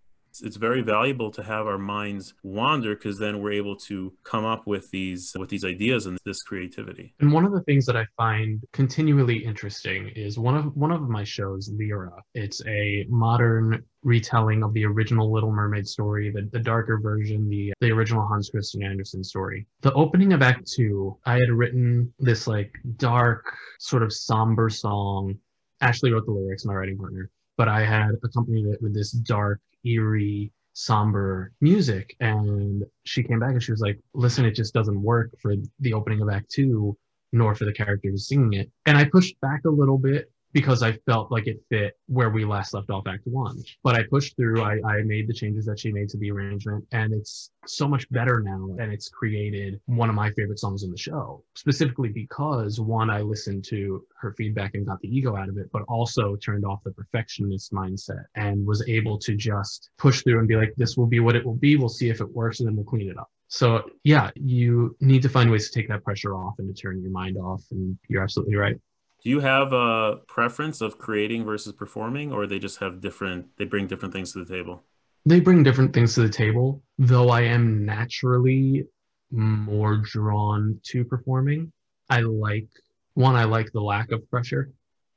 it's 0.42 0.56
very 0.56 0.82
valuable 0.82 1.30
to 1.32 1.42
have 1.42 1.66
our 1.66 1.78
minds 1.78 2.34
wander 2.42 2.94
because 2.94 3.18
then 3.18 3.40
we're 3.40 3.52
able 3.52 3.76
to 3.76 4.12
come 4.24 4.44
up 4.44 4.66
with 4.66 4.90
these 4.90 5.32
with 5.38 5.48
these 5.48 5.64
ideas 5.64 6.06
and 6.06 6.18
this 6.24 6.42
creativity. 6.42 7.14
And 7.20 7.32
one 7.32 7.44
of 7.44 7.52
the 7.52 7.62
things 7.62 7.86
that 7.86 7.96
I 7.96 8.06
find 8.16 8.62
continually 8.72 9.44
interesting 9.44 10.08
is 10.14 10.38
one 10.38 10.56
of 10.56 10.76
one 10.76 10.90
of 10.90 11.08
my 11.08 11.24
shows, 11.24 11.70
Lyra. 11.72 12.22
It's 12.34 12.64
a 12.66 13.06
modern 13.08 13.84
retelling 14.02 14.62
of 14.62 14.74
the 14.74 14.84
original 14.84 15.32
Little 15.32 15.52
Mermaid 15.52 15.86
story, 15.86 16.30
the, 16.30 16.48
the 16.52 16.60
darker 16.60 16.98
version, 16.98 17.48
the 17.48 17.72
the 17.80 17.90
original 17.90 18.26
Hans 18.26 18.50
Christian 18.50 18.82
Andersen 18.82 19.22
story. 19.22 19.66
The 19.82 19.92
opening 19.92 20.32
of 20.32 20.42
Act 20.42 20.70
Two, 20.70 21.18
I 21.24 21.34
had 21.34 21.50
written 21.50 22.12
this 22.18 22.46
like 22.46 22.72
dark, 22.96 23.44
sort 23.78 24.02
of 24.02 24.12
somber 24.12 24.68
song. 24.68 25.36
Ashley 25.80 26.12
wrote 26.12 26.24
the 26.24 26.32
lyrics, 26.32 26.64
my 26.64 26.74
writing 26.74 26.96
partner 26.96 27.30
but 27.56 27.68
I 27.68 27.84
had 27.84 28.10
accompanied 28.24 28.66
it 28.66 28.82
with 28.82 28.94
this 28.94 29.12
dark, 29.12 29.60
eerie, 29.84 30.52
somber 30.72 31.52
music. 31.60 32.16
And 32.20 32.84
she 33.04 33.22
came 33.22 33.38
back 33.38 33.50
and 33.50 33.62
she 33.62 33.72
was 33.72 33.80
like, 33.80 33.98
listen, 34.12 34.44
it 34.44 34.54
just 34.54 34.74
doesn't 34.74 35.02
work 35.02 35.30
for 35.40 35.54
the 35.80 35.94
opening 35.94 36.20
of 36.20 36.28
Act 36.28 36.50
Two, 36.50 36.96
nor 37.32 37.54
for 37.54 37.64
the 37.64 37.72
characters 37.72 38.28
singing 38.28 38.54
it. 38.54 38.70
And 38.86 38.96
I 38.96 39.04
pushed 39.04 39.40
back 39.40 39.62
a 39.64 39.70
little 39.70 39.98
bit 39.98 40.30
because 40.54 40.82
I 40.82 40.92
felt 41.04 41.30
like 41.30 41.48
it 41.48 41.62
fit 41.68 41.98
where 42.06 42.30
we 42.30 42.44
last 42.44 42.72
left 42.72 42.88
off 42.88 43.06
Act 43.06 43.26
One. 43.26 43.60
But 43.82 43.96
I 43.96 44.04
pushed 44.04 44.36
through. 44.36 44.62
I, 44.62 44.78
I 44.86 45.02
made 45.02 45.26
the 45.28 45.34
changes 45.34 45.66
that 45.66 45.78
she 45.80 45.92
made 45.92 46.08
to 46.10 46.16
the 46.16 46.30
arrangement, 46.30 46.86
and 46.92 47.12
it's 47.12 47.50
so 47.66 47.86
much 47.86 48.08
better 48.10 48.40
now. 48.40 48.76
And 48.78 48.92
it's 48.92 49.08
created 49.08 49.80
one 49.86 50.08
of 50.08 50.14
my 50.14 50.30
favorite 50.30 50.60
songs 50.60 50.84
in 50.84 50.90
the 50.90 50.96
show, 50.96 51.42
specifically 51.56 52.08
because 52.08 52.80
one, 52.80 53.10
I 53.10 53.20
listened 53.20 53.64
to 53.66 54.06
her 54.16 54.32
feedback 54.32 54.74
and 54.74 54.86
got 54.86 55.00
the 55.00 55.14
ego 55.14 55.36
out 55.36 55.48
of 55.48 55.58
it, 55.58 55.68
but 55.72 55.82
also 55.88 56.36
turned 56.36 56.64
off 56.64 56.84
the 56.84 56.92
perfectionist 56.92 57.72
mindset 57.72 58.24
and 58.36 58.64
was 58.64 58.88
able 58.88 59.18
to 59.18 59.34
just 59.34 59.90
push 59.98 60.22
through 60.22 60.38
and 60.38 60.48
be 60.48 60.56
like, 60.56 60.72
this 60.76 60.96
will 60.96 61.06
be 61.06 61.20
what 61.20 61.36
it 61.36 61.44
will 61.44 61.56
be. 61.56 61.76
We'll 61.76 61.88
see 61.88 62.08
if 62.08 62.20
it 62.20 62.30
works, 62.32 62.60
and 62.60 62.68
then 62.68 62.76
we'll 62.76 62.86
clean 62.86 63.10
it 63.10 63.18
up. 63.18 63.30
So 63.48 63.84
yeah, 64.04 64.30
you 64.36 64.96
need 65.00 65.22
to 65.22 65.28
find 65.28 65.50
ways 65.50 65.68
to 65.68 65.78
take 65.78 65.88
that 65.88 66.02
pressure 66.04 66.34
off 66.34 66.54
and 66.58 66.74
to 66.74 66.80
turn 66.80 67.02
your 67.02 67.10
mind 67.10 67.36
off. 67.36 67.62
And 67.72 67.98
you're 68.08 68.22
absolutely 68.22 68.54
right. 68.56 68.76
Do 69.24 69.30
you 69.30 69.40
have 69.40 69.72
a 69.72 70.16
preference 70.28 70.80
of 70.80 70.98
creating 70.98 71.44
versus 71.44 71.72
performing, 71.72 72.32
or 72.32 72.46
they 72.46 72.58
just 72.58 72.78
have 72.80 73.00
different? 73.00 73.46
They 73.56 73.64
bring 73.64 73.86
different 73.86 74.12
things 74.12 74.32
to 74.32 74.44
the 74.44 74.54
table. 74.54 74.84
They 75.24 75.40
bring 75.40 75.62
different 75.62 75.94
things 75.94 76.14
to 76.14 76.20
the 76.20 76.28
table. 76.28 76.82
Though 76.98 77.30
I 77.30 77.42
am 77.42 77.86
naturally 77.86 78.86
more 79.30 79.96
drawn 79.96 80.78
to 80.84 81.04
performing. 81.04 81.72
I 82.10 82.20
like 82.20 82.68
one. 83.14 83.34
I 83.34 83.44
like 83.44 83.72
the 83.72 83.80
lack 83.80 84.12
of 84.12 84.28
pressure 84.30 84.70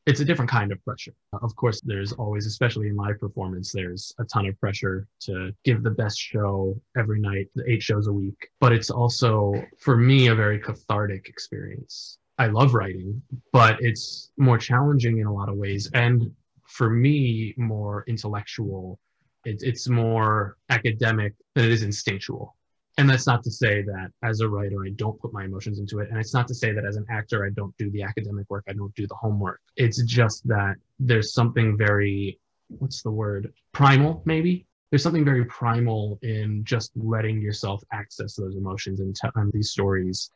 it's 0.07 0.21
a 0.21 0.25
different 0.25 0.49
kind 0.49 0.71
of 0.71 0.83
pressure. 0.85 1.13
Of 1.33 1.53
course, 1.57 1.81
there's 1.81 2.13
always, 2.13 2.45
especially 2.45 2.87
in 2.87 2.95
live 2.95 3.19
performance, 3.19 3.73
there's 3.73 4.13
a 4.19 4.23
ton 4.23 4.47
of 4.47 4.57
pressure 4.57 5.05
to 5.23 5.53
give 5.65 5.83
the 5.83 5.91
best 5.91 6.17
show 6.17 6.79
every 6.97 7.19
night, 7.19 7.49
eight 7.67 7.83
shows 7.83 8.07
a 8.07 8.13
week. 8.13 8.49
But 8.61 8.71
it's 8.71 8.89
also, 8.89 9.53
for 9.77 9.97
me, 9.97 10.27
a 10.27 10.35
very 10.35 10.59
cathartic 10.59 11.27
experience. 11.27 12.19
I 12.37 12.47
love 12.47 12.73
writing, 12.73 13.21
but 13.51 13.77
it's 13.79 14.31
more 14.37 14.57
challenging 14.57 15.19
in 15.19 15.27
a 15.27 15.33
lot 15.33 15.49
of 15.49 15.55
ways. 15.55 15.89
And 15.93 16.31
for 16.67 16.89
me, 16.89 17.53
more 17.57 18.03
intellectual. 18.07 18.99
It's, 19.45 19.63
it's 19.63 19.87
more 19.87 20.57
academic 20.69 21.33
than 21.55 21.65
it 21.65 21.71
is 21.71 21.83
instinctual. 21.83 22.55
And 22.99 23.09
that's 23.09 23.27
not 23.27 23.43
to 23.43 23.51
say 23.51 23.83
that 23.83 24.11
as 24.23 24.39
a 24.41 24.49
writer 24.49 24.83
i 24.83 24.89
don't 24.95 25.19
put 25.21 25.31
my 25.31 25.45
emotions 25.45 25.79
into 25.79 25.99
it. 25.99 26.09
And 26.09 26.19
it's 26.19 26.33
not 26.33 26.47
to 26.47 26.55
say 26.55 26.71
that 26.73 26.83
as 26.83 26.95
an 26.95 27.05
actor 27.09 27.45
i 27.45 27.49
don't 27.51 27.75
do 27.77 27.91
the 27.91 28.01
academic 28.01 28.49
work 28.49 28.63
i 28.67 28.73
don't 28.73 28.93
do 28.95 29.07
the 29.07 29.15
homework. 29.15 29.61
It's 29.75 30.01
just 30.03 30.47
that 30.47 30.75
there's 30.99 31.33
something 31.33 31.77
very 31.77 32.39
what's 32.79 33.03
the 33.03 33.11
word? 33.11 33.53
Primal 33.71 34.23
maybe? 34.25 34.65
There's 34.89 35.03
something 35.03 35.25
very 35.25 35.45
primal 35.45 36.17
in 36.21 36.63
just 36.63 36.91
letting 36.95 37.41
yourself 37.41 37.83
access 37.91 38.35
those 38.35 38.55
emotions 38.55 38.99
and 38.99 39.15
tell 39.15 39.31
these 39.53 39.69
stories 39.69 40.31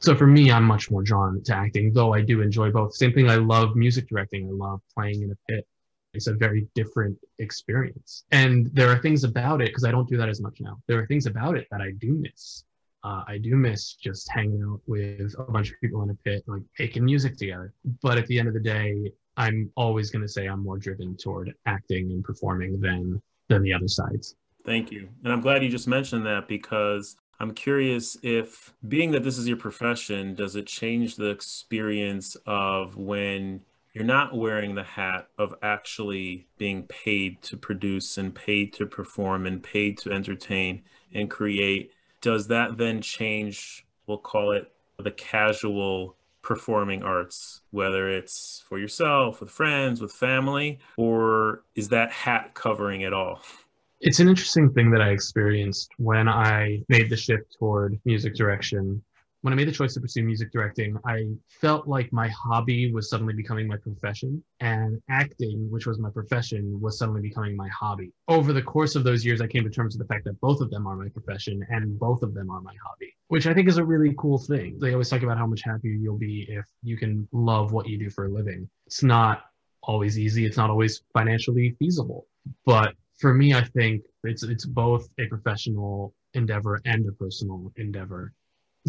so 0.00 0.14
for 0.14 0.26
me 0.26 0.50
i'm 0.50 0.64
much 0.64 0.90
more 0.90 1.02
drawn 1.02 1.42
to 1.42 1.54
acting 1.54 1.92
though 1.92 2.12
i 2.12 2.20
do 2.20 2.40
enjoy 2.40 2.70
both 2.70 2.94
same 2.94 3.12
thing 3.12 3.28
i 3.28 3.36
love 3.36 3.76
music 3.76 4.08
directing 4.08 4.48
i 4.48 4.52
love 4.52 4.80
playing 4.94 5.22
in 5.22 5.30
a 5.30 5.52
pit 5.52 5.66
it's 6.14 6.28
a 6.28 6.34
very 6.34 6.66
different 6.74 7.18
experience. 7.38 8.24
And 8.30 8.70
there 8.72 8.88
are 8.88 8.98
things 8.98 9.24
about 9.24 9.60
it, 9.60 9.68
because 9.68 9.84
I 9.84 9.90
don't 9.90 10.08
do 10.08 10.16
that 10.16 10.28
as 10.28 10.40
much 10.40 10.60
now. 10.60 10.78
There 10.86 10.98
are 10.98 11.06
things 11.06 11.26
about 11.26 11.56
it 11.56 11.66
that 11.70 11.80
I 11.80 11.90
do 11.98 12.12
miss. 12.12 12.64
Uh, 13.02 13.22
I 13.26 13.36
do 13.36 13.56
miss 13.56 13.94
just 13.94 14.30
hanging 14.30 14.62
out 14.62 14.80
with 14.86 15.34
a 15.38 15.42
bunch 15.42 15.70
of 15.70 15.80
people 15.80 16.02
in 16.02 16.10
a 16.10 16.14
pit, 16.14 16.42
like 16.46 16.62
making 16.78 17.04
music 17.04 17.36
together. 17.36 17.74
But 18.00 18.16
at 18.16 18.26
the 18.28 18.38
end 18.38 18.48
of 18.48 18.54
the 18.54 18.60
day, 18.60 19.12
I'm 19.36 19.70
always 19.76 20.10
going 20.10 20.22
to 20.22 20.28
say 20.28 20.46
I'm 20.46 20.62
more 20.62 20.78
driven 20.78 21.16
toward 21.16 21.52
acting 21.66 22.12
and 22.12 22.24
performing 22.24 22.80
than 22.80 23.20
than 23.48 23.62
the 23.62 23.74
other 23.74 23.88
sides. 23.88 24.36
Thank 24.64 24.90
you. 24.90 25.08
And 25.22 25.32
I'm 25.32 25.42
glad 25.42 25.62
you 25.62 25.68
just 25.68 25.86
mentioned 25.86 26.24
that 26.24 26.48
because 26.48 27.16
I'm 27.40 27.52
curious 27.52 28.16
if 28.22 28.72
being 28.86 29.10
that 29.12 29.24
this 29.24 29.38
is 29.38 29.48
your 29.48 29.56
profession, 29.56 30.34
does 30.34 30.56
it 30.56 30.66
change 30.66 31.16
the 31.16 31.30
experience 31.30 32.36
of 32.46 32.96
when 32.96 33.62
you're 33.92 34.04
not 34.04 34.36
wearing 34.36 34.74
the 34.74 34.82
hat 34.82 35.28
of 35.38 35.54
actually 35.62 36.46
being 36.58 36.84
paid 36.84 37.42
to 37.42 37.56
produce 37.56 38.18
and 38.18 38.34
paid 38.34 38.72
to 38.74 38.86
perform 38.86 39.46
and 39.46 39.62
paid 39.62 39.98
to 39.98 40.12
entertain 40.12 40.82
and 41.12 41.30
create? 41.30 41.92
Does 42.20 42.48
that 42.48 42.78
then 42.78 43.00
change 43.00 43.84
we'll 44.06 44.18
call 44.18 44.52
it 44.52 44.70
the 44.98 45.10
casual 45.10 46.16
performing 46.42 47.02
arts 47.02 47.62
whether 47.70 48.08
it's 48.10 48.62
for 48.68 48.78
yourself 48.78 49.40
with 49.40 49.50
friends 49.50 50.00
with 50.00 50.12
family 50.12 50.78
or 50.98 51.62
is 51.74 51.88
that 51.88 52.12
hat 52.12 52.52
covering 52.52 53.00
it 53.00 53.14
all 53.14 53.40
it's 54.00 54.20
an 54.20 54.28
interesting 54.28 54.70
thing 54.72 54.90
that 54.90 55.00
i 55.00 55.10
experienced 55.10 55.90
when 55.98 56.28
i 56.28 56.80
made 56.88 57.08
the 57.08 57.16
shift 57.16 57.56
toward 57.58 57.98
music 58.04 58.34
direction 58.34 59.02
when 59.44 59.52
I 59.52 59.56
made 59.56 59.68
the 59.68 59.72
choice 59.72 59.92
to 59.92 60.00
pursue 60.00 60.22
music 60.22 60.50
directing, 60.50 60.96
I 61.04 61.26
felt 61.60 61.86
like 61.86 62.10
my 62.14 62.28
hobby 62.28 62.90
was 62.90 63.10
suddenly 63.10 63.34
becoming 63.34 63.68
my 63.68 63.76
profession, 63.76 64.42
and 64.60 65.02
acting, 65.10 65.70
which 65.70 65.86
was 65.86 65.98
my 65.98 66.08
profession, 66.08 66.80
was 66.80 66.96
suddenly 66.96 67.20
becoming 67.20 67.54
my 67.54 67.68
hobby. 67.68 68.10
Over 68.26 68.54
the 68.54 68.62
course 68.62 68.96
of 68.96 69.04
those 69.04 69.22
years, 69.22 69.42
I 69.42 69.46
came 69.46 69.62
to 69.64 69.68
terms 69.68 69.98
with 69.98 70.08
the 70.08 70.10
fact 70.10 70.24
that 70.24 70.40
both 70.40 70.62
of 70.62 70.70
them 70.70 70.86
are 70.86 70.96
my 70.96 71.10
profession 71.10 71.62
and 71.68 71.98
both 71.98 72.22
of 72.22 72.32
them 72.32 72.48
are 72.48 72.62
my 72.62 72.72
hobby, 72.82 73.14
which 73.28 73.46
I 73.46 73.52
think 73.52 73.68
is 73.68 73.76
a 73.76 73.84
really 73.84 74.14
cool 74.16 74.38
thing. 74.38 74.78
They 74.80 74.92
always 74.92 75.10
talk 75.10 75.22
about 75.22 75.36
how 75.36 75.46
much 75.46 75.60
happier 75.62 75.92
you'll 75.92 76.16
be 76.16 76.46
if 76.48 76.64
you 76.82 76.96
can 76.96 77.28
love 77.30 77.70
what 77.70 77.86
you 77.86 77.98
do 77.98 78.08
for 78.08 78.24
a 78.24 78.30
living. 78.30 78.66
It's 78.86 79.02
not 79.02 79.44
always 79.82 80.18
easy, 80.18 80.46
it's 80.46 80.56
not 80.56 80.70
always 80.70 81.02
financially 81.12 81.76
feasible. 81.78 82.26
But 82.64 82.94
for 83.18 83.34
me, 83.34 83.54
I 83.54 83.64
think 83.64 84.02
it's 84.24 84.42
it's 84.42 84.66
both 84.66 85.08
a 85.18 85.26
professional 85.26 86.14
endeavor 86.34 86.80
and 86.84 87.08
a 87.08 87.12
personal 87.12 87.72
endeavor 87.76 88.32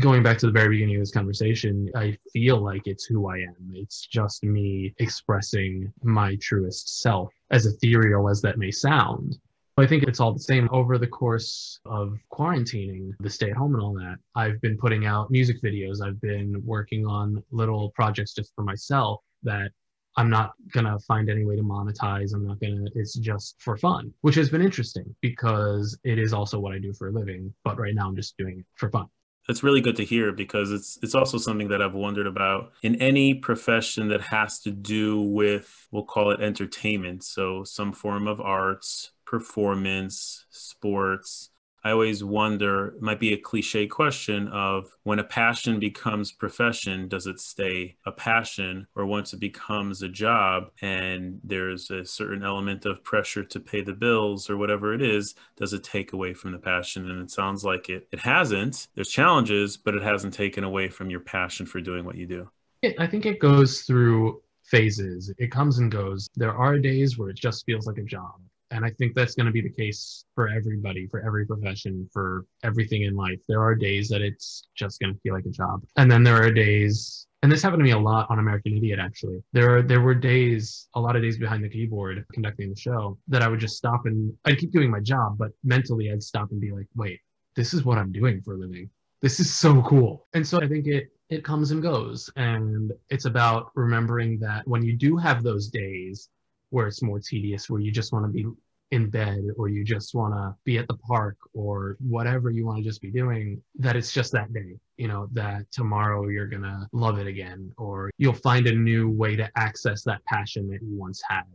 going 0.01 0.21
back 0.21 0.37
to 0.37 0.45
the 0.45 0.51
very 0.51 0.69
beginning 0.69 0.95
of 0.95 1.01
this 1.01 1.11
conversation, 1.11 1.89
I 1.95 2.17
feel 2.33 2.61
like 2.61 2.85
it's 2.85 3.05
who 3.05 3.29
I 3.29 3.37
am. 3.37 3.71
It's 3.73 4.05
just 4.05 4.43
me 4.43 4.93
expressing 4.99 5.91
my 6.03 6.35
truest 6.41 7.01
self, 7.01 7.31
as 7.51 7.65
ethereal 7.65 8.29
as 8.29 8.41
that 8.41 8.57
may 8.57 8.71
sound. 8.71 9.37
I 9.77 9.85
think 9.85 10.03
it's 10.03 10.19
all 10.19 10.33
the 10.33 10.39
same. 10.39 10.69
Over 10.71 10.97
the 10.97 11.07
course 11.07 11.79
of 11.85 12.17
quarantining, 12.31 13.11
the 13.19 13.29
stay 13.29 13.51
at 13.51 13.57
home 13.57 13.73
and 13.73 13.83
all 13.83 13.93
that, 13.93 14.17
I've 14.35 14.59
been 14.61 14.77
putting 14.77 15.05
out 15.05 15.31
music 15.31 15.61
videos. 15.61 16.01
I've 16.01 16.19
been 16.21 16.61
working 16.65 17.05
on 17.05 17.43
little 17.51 17.91
projects 17.91 18.33
just 18.33 18.53
for 18.55 18.63
myself 18.63 19.21
that 19.43 19.71
I'm 20.17 20.29
not 20.29 20.53
going 20.71 20.85
to 20.85 20.97
find 20.99 21.29
any 21.29 21.45
way 21.45 21.55
to 21.55 21.61
monetize. 21.61 22.33
I'm 22.33 22.47
not 22.47 22.59
going 22.59 22.85
to, 22.85 22.91
it's 22.95 23.15
just 23.15 23.55
for 23.59 23.75
fun, 23.77 24.13
which 24.21 24.35
has 24.35 24.49
been 24.49 24.61
interesting 24.61 25.13
because 25.21 25.97
it 26.03 26.17
is 26.17 26.33
also 26.33 26.59
what 26.59 26.73
I 26.73 26.79
do 26.79 26.93
for 26.93 27.09
a 27.09 27.11
living. 27.11 27.53
But 27.63 27.77
right 27.79 27.93
now 27.93 28.07
I'm 28.07 28.15
just 28.15 28.37
doing 28.37 28.59
it 28.59 28.65
for 28.75 28.89
fun. 28.89 29.07
That's 29.47 29.61
really 29.61 29.81
good 29.81 29.95
to 29.97 30.05
hear 30.05 30.31
because 30.31 30.71
it's 30.71 30.97
it's 31.03 31.13
also 31.13 31.37
something 31.37 31.67
that 31.67 31.79
I've 31.79 31.93
wondered 31.93 32.25
about 32.25 32.71
in 32.81 32.95
any 32.95 33.35
profession 33.35 34.07
that 34.07 34.21
has 34.21 34.59
to 34.61 34.71
do 34.71 35.21
with 35.21 35.87
we'll 35.91 36.03
call 36.03 36.31
it 36.31 36.41
entertainment, 36.41 37.23
so 37.23 37.63
some 37.63 37.93
form 37.93 38.27
of 38.27 38.41
arts, 38.41 39.11
performance, 39.23 40.45
sports, 40.49 41.51
I 41.85 41.91
always 41.91 42.23
wonder, 42.23 42.95
it 42.95 43.01
might 43.03 43.19
be 43.19 43.31
a 43.33 43.37
cliche 43.37 43.85
question 43.85 44.47
of 44.47 44.97
when 45.03 45.19
a 45.19 45.23
passion 45.23 45.79
becomes 45.79 46.31
profession, 46.31 47.07
does 47.07 47.27
it 47.27 47.39
stay 47.39 47.97
a 48.07 48.11
passion? 48.11 48.87
Or 48.95 49.05
once 49.05 49.33
it 49.33 49.39
becomes 49.39 50.01
a 50.01 50.09
job 50.09 50.71
and 50.81 51.39
there's 51.43 51.91
a 51.91 52.03
certain 52.03 52.43
element 52.43 52.87
of 52.87 53.03
pressure 53.03 53.43
to 53.43 53.59
pay 53.59 53.81
the 53.81 53.93
bills 53.93 54.49
or 54.49 54.57
whatever 54.57 54.95
it 54.95 55.03
is, 55.03 55.35
does 55.57 55.73
it 55.73 55.83
take 55.83 56.11
away 56.11 56.33
from 56.33 56.53
the 56.53 56.57
passion? 56.57 57.07
And 57.07 57.21
it 57.21 57.29
sounds 57.29 57.63
like 57.63 57.87
it, 57.87 58.07
it 58.11 58.19
hasn't. 58.19 58.87
There's 58.95 59.11
challenges, 59.11 59.77
but 59.77 59.93
it 59.93 60.01
hasn't 60.01 60.33
taken 60.33 60.63
away 60.63 60.89
from 60.89 61.11
your 61.11 61.19
passion 61.19 61.67
for 61.67 61.81
doing 61.81 62.03
what 62.03 62.15
you 62.15 62.25
do. 62.25 62.49
I 62.97 63.05
think 63.05 63.27
it 63.27 63.39
goes 63.39 63.81
through 63.83 64.41
phases. 64.63 65.31
It 65.37 65.51
comes 65.51 65.77
and 65.77 65.91
goes. 65.91 66.27
There 66.35 66.55
are 66.55 66.79
days 66.79 67.19
where 67.19 67.29
it 67.29 67.37
just 67.37 67.63
feels 67.67 67.85
like 67.85 67.99
a 67.99 68.03
job. 68.03 68.41
And 68.71 68.83
I 68.83 68.89
think 68.91 69.13
that's 69.13 69.35
going 69.35 69.45
to 69.45 69.51
be 69.51 69.61
the 69.61 69.69
case 69.69 70.25
for 70.33 70.49
everybody, 70.49 71.07
for 71.07 71.25
every 71.25 71.45
profession, 71.45 72.09
for 72.11 72.45
everything 72.63 73.03
in 73.03 73.15
life. 73.15 73.39
There 73.47 73.61
are 73.61 73.75
days 73.75 74.09
that 74.09 74.21
it's 74.21 74.67
just 74.75 74.99
going 74.99 75.13
to 75.13 75.19
feel 75.21 75.33
like 75.33 75.45
a 75.45 75.49
job. 75.49 75.83
And 75.97 76.09
then 76.09 76.23
there 76.23 76.41
are 76.41 76.51
days, 76.51 77.27
and 77.43 77.51
this 77.51 77.61
happened 77.61 77.81
to 77.81 77.83
me 77.83 77.91
a 77.91 77.99
lot 77.99 78.27
on 78.29 78.39
American 78.39 78.75
Idiot 78.75 78.99
actually. 78.99 79.43
There 79.53 79.77
are 79.77 79.81
there 79.81 80.01
were 80.01 80.15
days, 80.15 80.87
a 80.95 80.99
lot 80.99 81.15
of 81.15 81.21
days 81.21 81.37
behind 81.37 81.63
the 81.63 81.69
keyboard 81.69 82.25
conducting 82.33 82.69
the 82.69 82.79
show 82.79 83.17
that 83.27 83.41
I 83.41 83.47
would 83.47 83.59
just 83.59 83.77
stop 83.77 84.05
and 84.05 84.33
I'd 84.45 84.57
keep 84.57 84.71
doing 84.71 84.89
my 84.89 84.99
job, 84.99 85.37
but 85.37 85.51
mentally 85.63 86.11
I'd 86.11 86.23
stop 86.23 86.51
and 86.51 86.59
be 86.59 86.71
like, 86.71 86.87
wait, 86.95 87.19
this 87.55 87.73
is 87.73 87.85
what 87.85 87.97
I'm 87.97 88.11
doing 88.11 88.41
for 88.41 88.55
a 88.55 88.57
living. 88.57 88.89
This 89.21 89.39
is 89.39 89.53
so 89.53 89.81
cool. 89.83 90.27
And 90.33 90.45
so 90.45 90.59
I 90.61 90.67
think 90.67 90.87
it 90.87 91.09
it 91.29 91.43
comes 91.43 91.71
and 91.71 91.81
goes. 91.81 92.29
And 92.35 92.91
it's 93.09 93.25
about 93.25 93.71
remembering 93.75 94.39
that 94.39 94.67
when 94.67 94.83
you 94.83 94.93
do 94.93 95.17
have 95.17 95.43
those 95.43 95.69
days 95.69 96.29
where 96.75 96.87
it's 96.87 97.01
more 97.01 97.21
tedious, 97.21 97.69
where 97.69 97.79
you 97.79 97.89
just 97.89 98.11
want 98.11 98.25
to 98.25 98.29
be 98.29 98.45
in 98.91 99.09
bed 99.09 99.41
or 99.57 99.69
you 99.69 99.81
just 99.85 100.13
want 100.13 100.33
to 100.33 100.53
be 100.65 100.77
at 100.77 100.85
the 100.89 100.97
park 100.97 101.37
or 101.53 101.95
whatever 102.01 102.49
you 102.49 102.65
want 102.65 102.77
to 102.77 102.83
just 102.83 103.01
be 103.01 103.09
doing, 103.09 103.61
that 103.79 103.95
it's 103.95 104.11
just 104.11 104.33
that 104.33 104.51
day, 104.53 104.75
you 104.97 105.07
know, 105.07 105.29
that 105.31 105.63
tomorrow 105.71 106.27
you're 106.27 106.47
going 106.47 106.63
to 106.63 106.85
love 106.91 107.17
it 107.17 107.27
again 107.27 107.71
or 107.77 108.11
you'll 108.17 108.33
find 108.33 108.67
a 108.67 108.75
new 108.75 109.09
way 109.09 109.37
to 109.37 109.49
access 109.55 110.03
that 110.03 110.23
passion 110.25 110.67
that 110.69 110.81
you 110.81 110.97
once 110.97 111.21
had. 111.29 111.45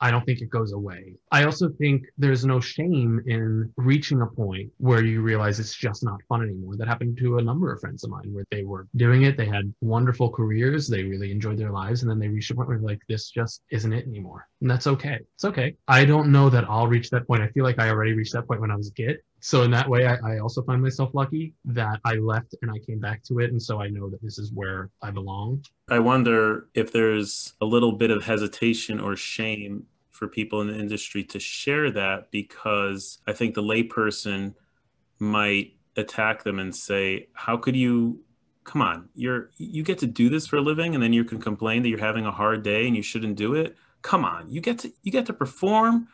I 0.00 0.10
don't 0.10 0.24
think 0.24 0.40
it 0.40 0.48
goes 0.50 0.72
away. 0.72 1.14
I 1.30 1.44
also 1.44 1.68
think 1.68 2.04
there's 2.16 2.44
no 2.44 2.58
shame 2.58 3.22
in 3.26 3.72
reaching 3.76 4.22
a 4.22 4.26
point 4.26 4.70
where 4.78 5.04
you 5.04 5.20
realize 5.20 5.60
it's 5.60 5.74
just 5.74 6.02
not 6.02 6.20
fun 6.28 6.42
anymore. 6.42 6.76
That 6.76 6.88
happened 6.88 7.18
to 7.18 7.38
a 7.38 7.42
number 7.42 7.72
of 7.72 7.80
friends 7.80 8.02
of 8.04 8.10
mine 8.10 8.32
where 8.32 8.46
they 8.50 8.64
were 8.64 8.86
doing 8.96 9.24
it, 9.24 9.36
they 9.36 9.46
had 9.46 9.72
wonderful 9.80 10.30
careers, 10.30 10.88
they 10.88 11.02
really 11.02 11.30
enjoyed 11.30 11.58
their 11.58 11.70
lives, 11.70 12.02
and 12.02 12.10
then 12.10 12.18
they 12.18 12.28
reached 12.28 12.50
a 12.50 12.54
point 12.54 12.68
where 12.68 12.78
like 12.78 13.00
this 13.08 13.30
just 13.30 13.62
isn't 13.70 13.92
it 13.92 14.06
anymore. 14.06 14.48
And 14.62 14.70
that's 14.70 14.86
okay. 14.86 15.18
It's 15.34 15.44
okay. 15.44 15.76
I 15.86 16.04
don't 16.04 16.32
know 16.32 16.48
that 16.50 16.64
I'll 16.68 16.88
reach 16.88 17.10
that 17.10 17.26
point. 17.26 17.42
I 17.42 17.48
feel 17.48 17.64
like 17.64 17.78
I 17.78 17.90
already 17.90 18.14
reached 18.14 18.32
that 18.32 18.46
point 18.46 18.60
when 18.60 18.70
I 18.70 18.76
was 18.76 18.88
a 18.88 18.94
kid. 18.94 19.18
So 19.40 19.62
in 19.62 19.70
that 19.70 19.88
way, 19.88 20.06
I, 20.06 20.16
I 20.16 20.38
also 20.38 20.62
find 20.62 20.82
myself 20.82 21.10
lucky 21.14 21.54
that 21.64 21.98
I 22.04 22.14
left 22.14 22.54
and 22.60 22.70
I 22.70 22.78
came 22.86 23.00
back 23.00 23.22
to 23.24 23.38
it, 23.38 23.50
and 23.50 23.60
so 23.60 23.80
I 23.80 23.88
know 23.88 24.10
that 24.10 24.22
this 24.22 24.38
is 24.38 24.52
where 24.52 24.90
I 25.02 25.10
belong. 25.10 25.64
I 25.88 25.98
wonder 25.98 26.68
if 26.74 26.92
there's 26.92 27.54
a 27.60 27.64
little 27.64 27.92
bit 27.92 28.10
of 28.10 28.24
hesitation 28.24 29.00
or 29.00 29.16
shame 29.16 29.86
for 30.20 30.28
people 30.28 30.60
in 30.60 30.68
the 30.68 30.78
industry 30.78 31.24
to 31.24 31.40
share 31.40 31.90
that 31.90 32.30
because 32.30 33.18
I 33.26 33.32
think 33.32 33.54
the 33.54 33.62
layperson 33.62 34.54
might 35.18 35.72
attack 35.96 36.44
them 36.44 36.58
and 36.58 36.76
say, 36.76 37.28
"How 37.32 37.56
could 37.56 37.74
you? 37.74 38.22
Come 38.64 38.82
on, 38.82 39.08
you're 39.14 39.50
you 39.56 39.82
get 39.82 39.98
to 40.00 40.06
do 40.06 40.28
this 40.28 40.46
for 40.46 40.56
a 40.56 40.60
living, 40.60 40.94
and 40.94 41.02
then 41.02 41.14
you 41.14 41.24
can 41.24 41.40
complain 41.40 41.82
that 41.82 41.88
you're 41.88 41.98
having 41.98 42.26
a 42.26 42.30
hard 42.30 42.62
day 42.62 42.86
and 42.86 42.94
you 42.94 43.02
shouldn't 43.02 43.36
do 43.36 43.54
it. 43.54 43.76
Come 44.02 44.24
on, 44.24 44.50
you 44.50 44.60
get 44.60 44.78
to 44.80 44.92
you 45.02 45.10
get 45.10 45.24
to 45.26 45.32
perform. 45.32 46.06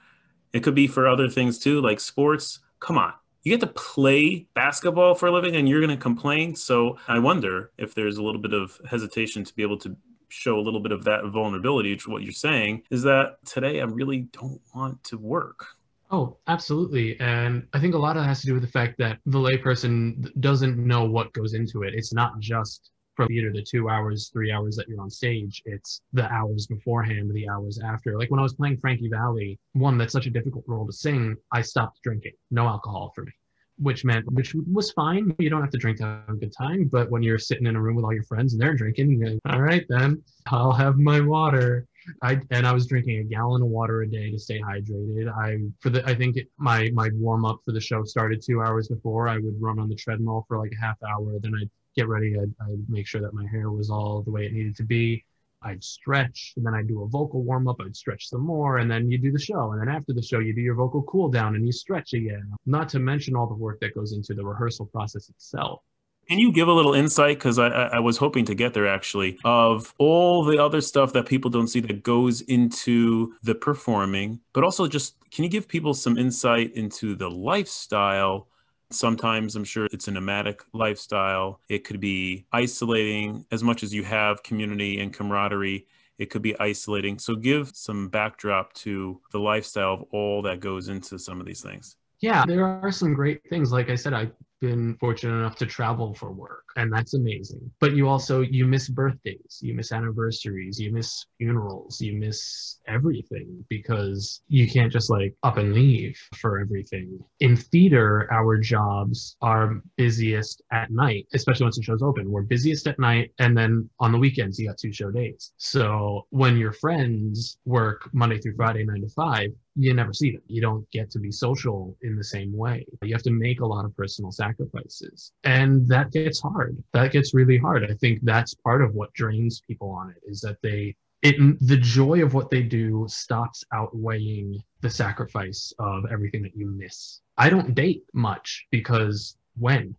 It 0.53 0.63
could 0.63 0.77
be 0.77 0.87
for 0.87 1.09
other 1.09 1.29
things 1.29 1.59
too, 1.59 1.81
like 1.81 1.99
sports. 1.99 2.61
Come 2.79 2.97
on." 2.97 3.13
You 3.43 3.51
get 3.51 3.61
to 3.61 3.69
play 3.69 4.49
basketball 4.55 5.15
for 5.15 5.27
a 5.27 5.33
living 5.33 5.55
and 5.55 5.69
you're 5.69 5.81
going 5.81 5.97
to 5.97 6.03
complain. 6.03 6.57
So 6.57 6.99
I 7.07 7.21
wonder 7.21 7.71
if 7.79 7.95
there's 7.95 8.17
a 8.17 8.23
little 8.23 8.41
bit 8.41 8.53
of 8.53 8.81
hesitation 8.91 9.45
to 9.45 9.55
be 9.55 9.63
able 9.63 9.79
to 9.79 9.97
show 10.29 10.59
a 10.59 10.61
little 10.61 10.81
bit 10.81 10.93
of 10.93 11.05
that 11.05 11.25
vulnerability 11.27 11.97
to 11.97 12.11
what 12.11 12.23
you're 12.23 12.33
saying 12.33 12.83
is 12.91 13.03
that 13.03 13.37
today 13.45 13.81
I 13.81 13.85
really 13.85 14.29
don't 14.33 14.61
want 14.75 15.03
to 15.05 15.19
work. 15.19 15.67
Oh, 16.11 16.37
absolutely. 16.47 17.19
And 17.19 17.67
I 17.73 17.81
think 17.81 17.95
a 17.95 17.99
lot 17.99 18.17
of 18.17 18.23
that 18.23 18.29
has 18.29 18.41
to 18.41 18.47
do 18.47 18.55
with 18.55 18.63
the 18.63 18.69
fact 18.69 18.97
that 18.99 19.19
the 19.27 19.39
layperson 19.39 20.31
doesn't 20.41 20.79
know 20.79 21.05
what 21.05 21.33
goes 21.33 21.55
into 21.55 21.83
it. 21.83 21.95
It's 21.95 22.13
not 22.13 22.39
just 22.39 22.91
from 23.17 23.29
theater 23.29 23.51
the 23.53 23.63
two 23.63 23.89
hours, 23.89 24.29
three 24.33 24.53
hours 24.53 24.77
that 24.77 24.89
you're 24.89 25.01
on 25.01 25.11
stage. 25.11 25.63
It's 25.65 26.03
the 26.13 26.31
hours 26.31 26.67
beforehand, 26.67 27.33
the 27.35 27.49
hours 27.49 27.81
after. 27.83 28.19
Like 28.19 28.31
when 28.31 28.39
I 28.39 28.43
was 28.43 28.55
playing 28.55 28.77
Frankie 28.77 29.09
Valli, 29.09 29.59
one 29.73 29.99
that's 29.99 30.13
such 30.13 30.27
a 30.27 30.31
difficult 30.31 30.65
role 30.69 30.87
to 30.87 30.93
sing, 30.93 31.35
I 31.53 31.63
stopped 31.63 32.03
drinking. 32.03 32.33
No 32.51 32.67
alcohol 32.67 33.13
for 33.15 33.25
me 33.25 33.33
which 33.79 34.05
meant 34.05 34.31
which 34.33 34.55
was 34.73 34.91
fine. 34.93 35.35
You 35.39 35.51
don't 35.51 35.61
have 35.61 35.71
to 35.71 35.79
drink 35.79 35.99
to 35.99 36.05
have 36.05 36.29
a 36.29 36.35
good 36.35 36.53
time, 36.53 36.89
but 36.91 37.11
when 37.11 37.23
you're 37.23 37.39
sitting 37.39 37.67
in 37.67 37.77
a 37.77 37.81
room 37.81 37.97
with 37.97 38.05
all 38.05 38.13
your 38.13 38.25
friends 38.25 38.53
and 38.53 38.61
they're 38.61 38.75
drinking, 38.75 39.21
like, 39.23 39.55
all 39.55 39.61
right 39.61 39.85
then, 39.89 40.23
I'll 40.47 40.73
have 40.73 40.97
my 40.99 41.21
water. 41.21 41.87
I 42.23 42.41
and 42.51 42.67
I 42.67 42.73
was 42.73 42.87
drinking 42.87 43.19
a 43.19 43.25
gallon 43.25 43.63
of 43.63 43.69
water 43.69 44.03
a 44.03 44.09
day 44.09 44.31
to 44.31 44.39
stay 44.39 44.61
hydrated. 44.61 45.29
I 45.29 45.59
for 45.81 45.91
the 45.91 46.07
I 46.09 46.15
think 46.15 46.37
it, 46.37 46.49
my 46.57 46.91
my 46.93 47.11
warm 47.15 47.45
up 47.45 47.61
for 47.65 47.73
the 47.73 47.81
show 47.81 48.05
started 48.05 48.43
two 48.43 48.63
hours 48.63 48.89
before. 48.89 49.29
I 49.29 49.39
would 49.39 49.61
run 49.61 49.79
on 49.79 49.89
the 49.89 49.97
treadmill 49.97 50.45
for 50.47 50.59
like 50.59 50.73
a 50.73 50.85
half 50.85 50.97
hour, 51.03 51.39
then 51.41 51.53
I'd 51.61 51.71
get 51.97 52.09
ready. 52.09 52.39
I'd, 52.39 52.55
I'd 52.61 52.89
make 52.89 53.07
sure 53.07 53.21
that 53.23 53.35
my 53.35 53.47
hair 53.49 53.71
was 53.71 53.91
all 53.91 54.23
the 54.23 54.31
way 54.31 54.47
it 54.47 54.53
needed 54.53 54.77
to 54.77 54.85
be. 54.85 55.25
I'd 55.67 55.83
stretch, 55.83 56.55
and 56.57 56.65
then 56.65 56.75
I'd 56.75 56.89
do 56.89 57.03
a 57.03 57.09
vocal 57.09 57.43
warm 57.43 57.67
up. 57.69 57.77
I'd 57.85 57.97
stretch 57.97 58.29
some 58.29 58.43
more, 58.43 58.79
and 58.79 58.91
then 58.91 59.11
you 59.11 59.19
do 59.19 59.33
the 59.33 59.39
show. 59.39 59.73
And 59.73 59.81
then 59.81 59.89
after 59.89 60.13
the 60.13 60.23
show, 60.23 60.39
you 60.39 60.55
do 60.55 60.61
your 60.61 60.77
vocal 60.77 61.03
cool 61.03 61.29
down 61.29 61.57
and 61.57 61.67
you 61.67 61.73
stretch 61.73 62.15
again. 62.15 62.53
Not 62.67 62.89
to 62.91 62.99
mention 62.99 63.35
all 63.35 63.47
the 63.47 63.55
work 63.55 63.81
that 63.81 63.95
goes 63.95 64.13
into 64.13 64.35
the 64.35 64.45
rehearsal 64.45 64.87
process 64.87 65.29
itself. 65.29 65.83
Can 66.29 66.39
you 66.41 66.51
give 66.51 66.67
a 66.67 66.73
little 66.73 66.95
insight? 66.95 67.39
Because 67.39 67.59
I, 67.59 67.69
I 67.69 68.01
was 68.01 68.17
hoping 68.17 68.45
to 68.47 68.55
get 68.55 68.75
there 68.75 68.89
actually, 68.89 69.39
of 69.45 69.95
all 69.99 70.45
the 70.45 70.59
other 70.59 70.81
stuff 70.81 71.13
that 71.13 71.27
people 71.27 71.51
don't 71.51 71.69
see 71.69 71.81
that 71.81 72.03
goes 72.03 72.41
into 72.43 73.35
the 73.43 73.55
performing, 73.55 74.41
but 74.53 74.65
also 74.65 74.89
just 74.89 75.15
can 75.31 75.45
you 75.45 75.51
give 75.51 75.69
people 75.69 75.95
some 75.95 76.19
insight 76.19 76.75
into 76.75 77.15
the 77.15 77.31
lifestyle 77.31 78.49
Sometimes 78.91 79.57
I'm 79.57 79.65
sure 79.65 79.89
it's 79.93 80.09
a 80.09 80.13
nomadic 80.13 80.63
lifestyle. 80.73 81.61
It 81.69 81.85
could 81.85 82.01
be 82.01 82.47
isolating 82.53 83.45
as 83.51 83.63
much 83.63 83.83
as 83.83 83.93
you 83.93 84.05
have 84.05 84.43
community 84.43 85.01
and 85.01 85.13
camaraderie. 85.13 85.87
It 86.19 86.27
could 86.27 86.43
be 86.43 86.59
isolating. 86.61 87.19
So 87.19 87.35
give 87.35 87.71
some 87.75 88.09
backdrop 88.09 88.73
to 88.75 89.21
the 89.33 89.39
lifestyle 89.39 89.95
of 89.95 90.05
all 90.13 90.43
that 90.43 90.61
goes 90.61 90.89
into 90.89 91.19
some 91.19 91.41
of 91.41 91.47
these 91.47 91.63
things. 91.63 91.97
Yeah, 92.21 92.45
there 92.47 92.65
are 92.65 92.93
some 92.93 93.13
great 93.13 93.43
things. 93.51 93.73
Like 93.73 93.91
I 93.91 93.95
said, 93.95 94.15
I 94.15 94.31
been 94.61 94.97
fortunate 94.99 95.37
enough 95.37 95.57
to 95.57 95.67
travel 95.67 96.15
for 96.15 96.33
work 96.33 96.65
and 96.77 96.93
that's 96.93 97.15
amazing. 97.15 97.71
But 97.81 97.95
you 97.95 98.09
also 98.09 98.41
you 98.41 98.67
miss 98.67 98.89
birthdays 98.89 99.59
you 99.61 99.75
miss 99.75 99.93
anniversaries 99.93 100.79
you 100.79 100.93
miss 100.93 101.27
funerals 101.39 102.01
you 102.01 102.15
miss 102.15 102.79
everything 102.87 103.65
because 103.69 104.43
you 104.49 104.69
can't 104.69 104.93
just 104.93 105.11
like 105.11 105.35
up 105.43 105.57
and 105.57 105.75
leave 105.75 106.19
for 106.37 106.61
everything. 106.61 107.19
In 107.41 107.57
theater 107.57 108.29
our 108.33 108.59
jobs 108.59 109.37
are 109.43 109.83
busiest 109.97 110.63
at 110.73 110.91
night 110.91 111.27
especially 111.35 111.65
once 111.65 111.77
the 111.77 111.83
show's 111.83 112.03
open. 112.03 112.31
We're 112.31 112.43
busiest 112.43 112.87
at 112.87 112.99
night 112.99 113.33
and 113.39 113.57
then 113.57 113.89
on 114.01 114.13
the 114.13 114.19
weekends 114.19 114.59
you 114.59 114.69
got 114.69 114.79
two 114.79 114.93
show 114.93 115.11
days. 115.11 115.53
So 115.57 116.27
when 116.31 116.57
your 116.57 116.73
friends 116.73 117.59
work 117.65 118.09
monday 118.13 118.39
through 118.39 118.57
friday 118.57 118.85
nine 118.85 119.01
to 119.01 119.09
five 119.09 119.51
you 119.77 119.95
never 119.95 120.13
see 120.13 120.33
them. 120.33 120.43
You 120.47 120.63
don't 120.63 120.91
get 120.91 121.11
to 121.11 121.19
be 121.19 121.31
social 121.31 121.97
in 122.03 122.17
the 122.17 122.25
same 122.25 122.57
way. 122.57 122.87
You 123.03 123.15
have 123.15 123.23
to 123.25 123.31
make 123.31 123.61
a 123.61 123.67
lot 123.67 123.85
of 123.85 123.97
personal 123.97 124.33
sacrifices. 124.33 125.33
And 125.45 125.87
that 125.89 126.13
gets 126.13 126.41
hard. 126.41 126.83
That 126.93 127.13
gets 127.13 127.35
really 127.35 127.59
hard. 127.59 127.89
I 127.89 127.95
think 127.95 128.21
that's 128.23 128.55
part 128.55 128.83
of 128.83 128.95
what 128.95 129.13
drains 129.13 129.61
people 129.67 129.91
on 129.91 130.11
it 130.11 130.23
is 130.27 130.41
that 130.41 130.57
they 130.63 130.97
it 131.23 131.37
the 131.67 131.77
joy 131.77 132.23
of 132.23 132.35
what 132.35 132.51
they 132.51 132.63
do 132.63 133.07
stops 133.09 133.65
outweighing 133.73 134.63
the 134.81 134.91
sacrifice 134.91 135.73
of 135.79 136.05
everything 136.11 136.43
that 136.43 136.55
you 136.55 136.67
miss. 136.67 137.21
I 137.37 137.51
don't 137.51 137.75
date 137.75 138.05
much 138.13 138.67
because 138.71 139.37
when? 139.59 139.95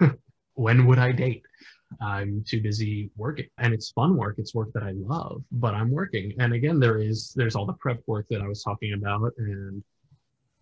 when 0.54 0.86
would 0.86 0.98
I 0.98 1.12
date? 1.12 1.42
I'm 2.00 2.44
too 2.46 2.60
busy 2.60 3.10
working. 3.16 3.46
And 3.58 3.74
it's 3.74 3.90
fun 3.90 4.16
work. 4.16 4.36
It's 4.38 4.54
work 4.54 4.72
that 4.74 4.82
I 4.82 4.92
love, 4.92 5.42
but 5.52 5.74
I'm 5.74 5.90
working. 5.90 6.34
And 6.38 6.52
again, 6.52 6.78
there 6.80 6.98
is 6.98 7.32
there's 7.34 7.56
all 7.56 7.66
the 7.66 7.74
prep 7.74 8.00
work 8.06 8.26
that 8.30 8.40
I 8.40 8.48
was 8.48 8.62
talking 8.62 8.92
about. 8.94 9.32
And 9.38 9.82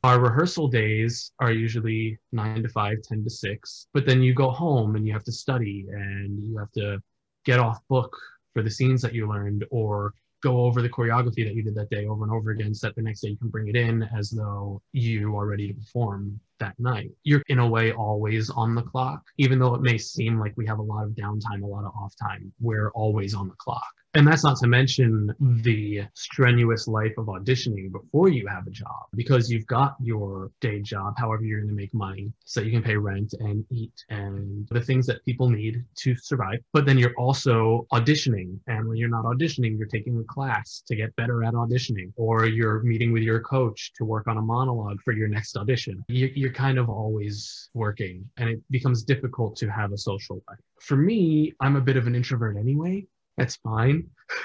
our 0.03 0.19
rehearsal 0.19 0.69
days 0.69 1.33
are 1.41 1.53
usually 1.53 2.19
nine 2.33 2.63
to 2.63 2.69
five, 2.69 3.03
10 3.03 3.25
to 3.25 3.31
six. 3.31 3.87
But 3.93 4.07
then 4.07 4.23
you 4.23 4.35
go 4.35 4.51
home 4.51 4.97
and 4.97 5.07
you 5.07 5.13
have 5.13 5.25
to 5.25 5.33
study 5.33 5.87
and 5.91 6.43
you 6.43 6.57
have 6.59 6.73
to 6.73 7.03
get 7.45 7.59
off 7.59 7.81
book 7.89 8.17
for 8.53 8.63
the 8.63 8.71
scenes 8.71 9.03
that 9.03 9.15
you 9.15 9.29
learned 9.29 9.65
or 9.71 10.15
go 10.43 10.65
over 10.65 10.83
the 10.83 10.89
choreography 10.89 11.45
that 11.45 11.55
you 11.55 11.63
did 11.63 11.75
that 11.75 11.91
day 11.91 12.07
over 12.07 12.25
and 12.25 12.33
over 12.33 12.51
again 12.51 12.75
so 12.75 12.87
that 12.87 12.97
the 12.97 13.03
next 13.03 13.21
day 13.21 13.29
you 13.29 13.37
can 13.37 13.49
bring 13.49 13.69
it 13.69 13.77
in 13.77 14.03
as 14.17 14.31
though 14.31 14.81
you 14.93 15.37
are 15.37 15.47
ready 15.47 15.69
to 15.69 15.75
perform 15.75 16.41
that 16.59 16.79
night. 16.79 17.11
You're 17.25 17.43
in 17.49 17.59
a 17.59 17.69
way 17.69 17.93
always 17.93 18.51
on 18.51 18.75
the 18.75 18.83
clock, 18.83 19.23
even 19.39 19.59
though 19.59 19.75
it 19.75 19.83
may 19.83 19.99
seem 19.99 20.39
like 20.39 20.55
we 20.57 20.67
have 20.67 20.79
a 20.79 20.83
lot 20.83 21.05
of 21.05 21.11
downtime, 21.11 21.63
a 21.63 21.67
lot 21.67 21.85
of 21.85 21.93
off 21.95 22.15
time. 22.21 22.53
We're 22.61 22.91
always 22.91 23.35
on 23.35 23.49
the 23.49 23.55
clock. 23.57 23.93
And 24.15 24.27
that's 24.27 24.43
not 24.43 24.57
to 24.59 24.67
mention 24.67 25.33
the 25.39 26.03
strenuous 26.15 26.89
life 26.89 27.13
of 27.17 27.27
auditioning 27.27 27.93
before 27.93 28.29
you 28.29 28.45
have 28.49 28.67
a 28.67 28.71
job 28.71 29.07
because 29.15 29.51
you've 29.51 29.67
got 29.67 29.95
your 30.01 30.51
day 30.61 30.81
job, 30.81 31.15
however, 31.17 31.45
you're 31.45 31.61
going 31.61 31.69
to 31.69 31.75
make 31.75 31.95
money 31.95 32.33
so 32.45 32.61
you 32.61 32.73
can 32.73 32.83
pay 32.83 32.97
rent 32.97 33.35
and 33.39 33.65
eat 33.71 33.93
and 34.09 34.67
the 34.73 34.81
things 34.81 35.07
that 35.07 35.25
people 35.25 35.49
need 35.49 35.85
to 35.99 36.17
survive. 36.17 36.59
But 36.73 36.87
then 36.87 36.99
you're 36.99 37.15
also 37.17 37.87
auditioning. 37.93 38.59
And 38.67 38.89
when 38.89 38.97
you're 38.97 39.09
not 39.09 39.25
auditioning, 39.25 39.79
you're 39.79 39.87
taking 39.87 40.19
a 40.19 40.25
class 40.25 40.83
to 40.89 40.97
get 40.97 41.15
better 41.15 41.45
at 41.45 41.55
auditioning, 41.55 42.13
or 42.17 42.47
you're 42.47 42.83
meeting 42.83 43.13
with 43.13 43.23
your 43.23 43.41
coach 43.41 43.93
to 43.95 44.05
work 44.05 44.27
on 44.27 44.39
a 44.39 44.43
monologue 44.43 45.01
for 45.05 45.13
your 45.13 45.29
next 45.29 45.57
audition. 45.57 46.05
You're 46.09 46.53
kind 46.53 46.79
of 46.79 46.91
always 46.91 47.71
working 47.75 48.29
and 48.39 48.49
it 48.49 48.61
becomes 48.71 49.05
difficult 49.05 49.55
to 49.59 49.69
have 49.69 49.93
a 49.93 49.99
social 49.99 50.43
life. 50.49 50.59
For 50.81 50.97
me, 50.97 51.53
I'm 51.61 51.77
a 51.77 51.81
bit 51.81 51.97
of 51.97 52.09
an 52.09 52.17
introvert 52.17 52.57
anyway 52.57 53.07
that's 53.41 53.57
fine. 53.57 54.07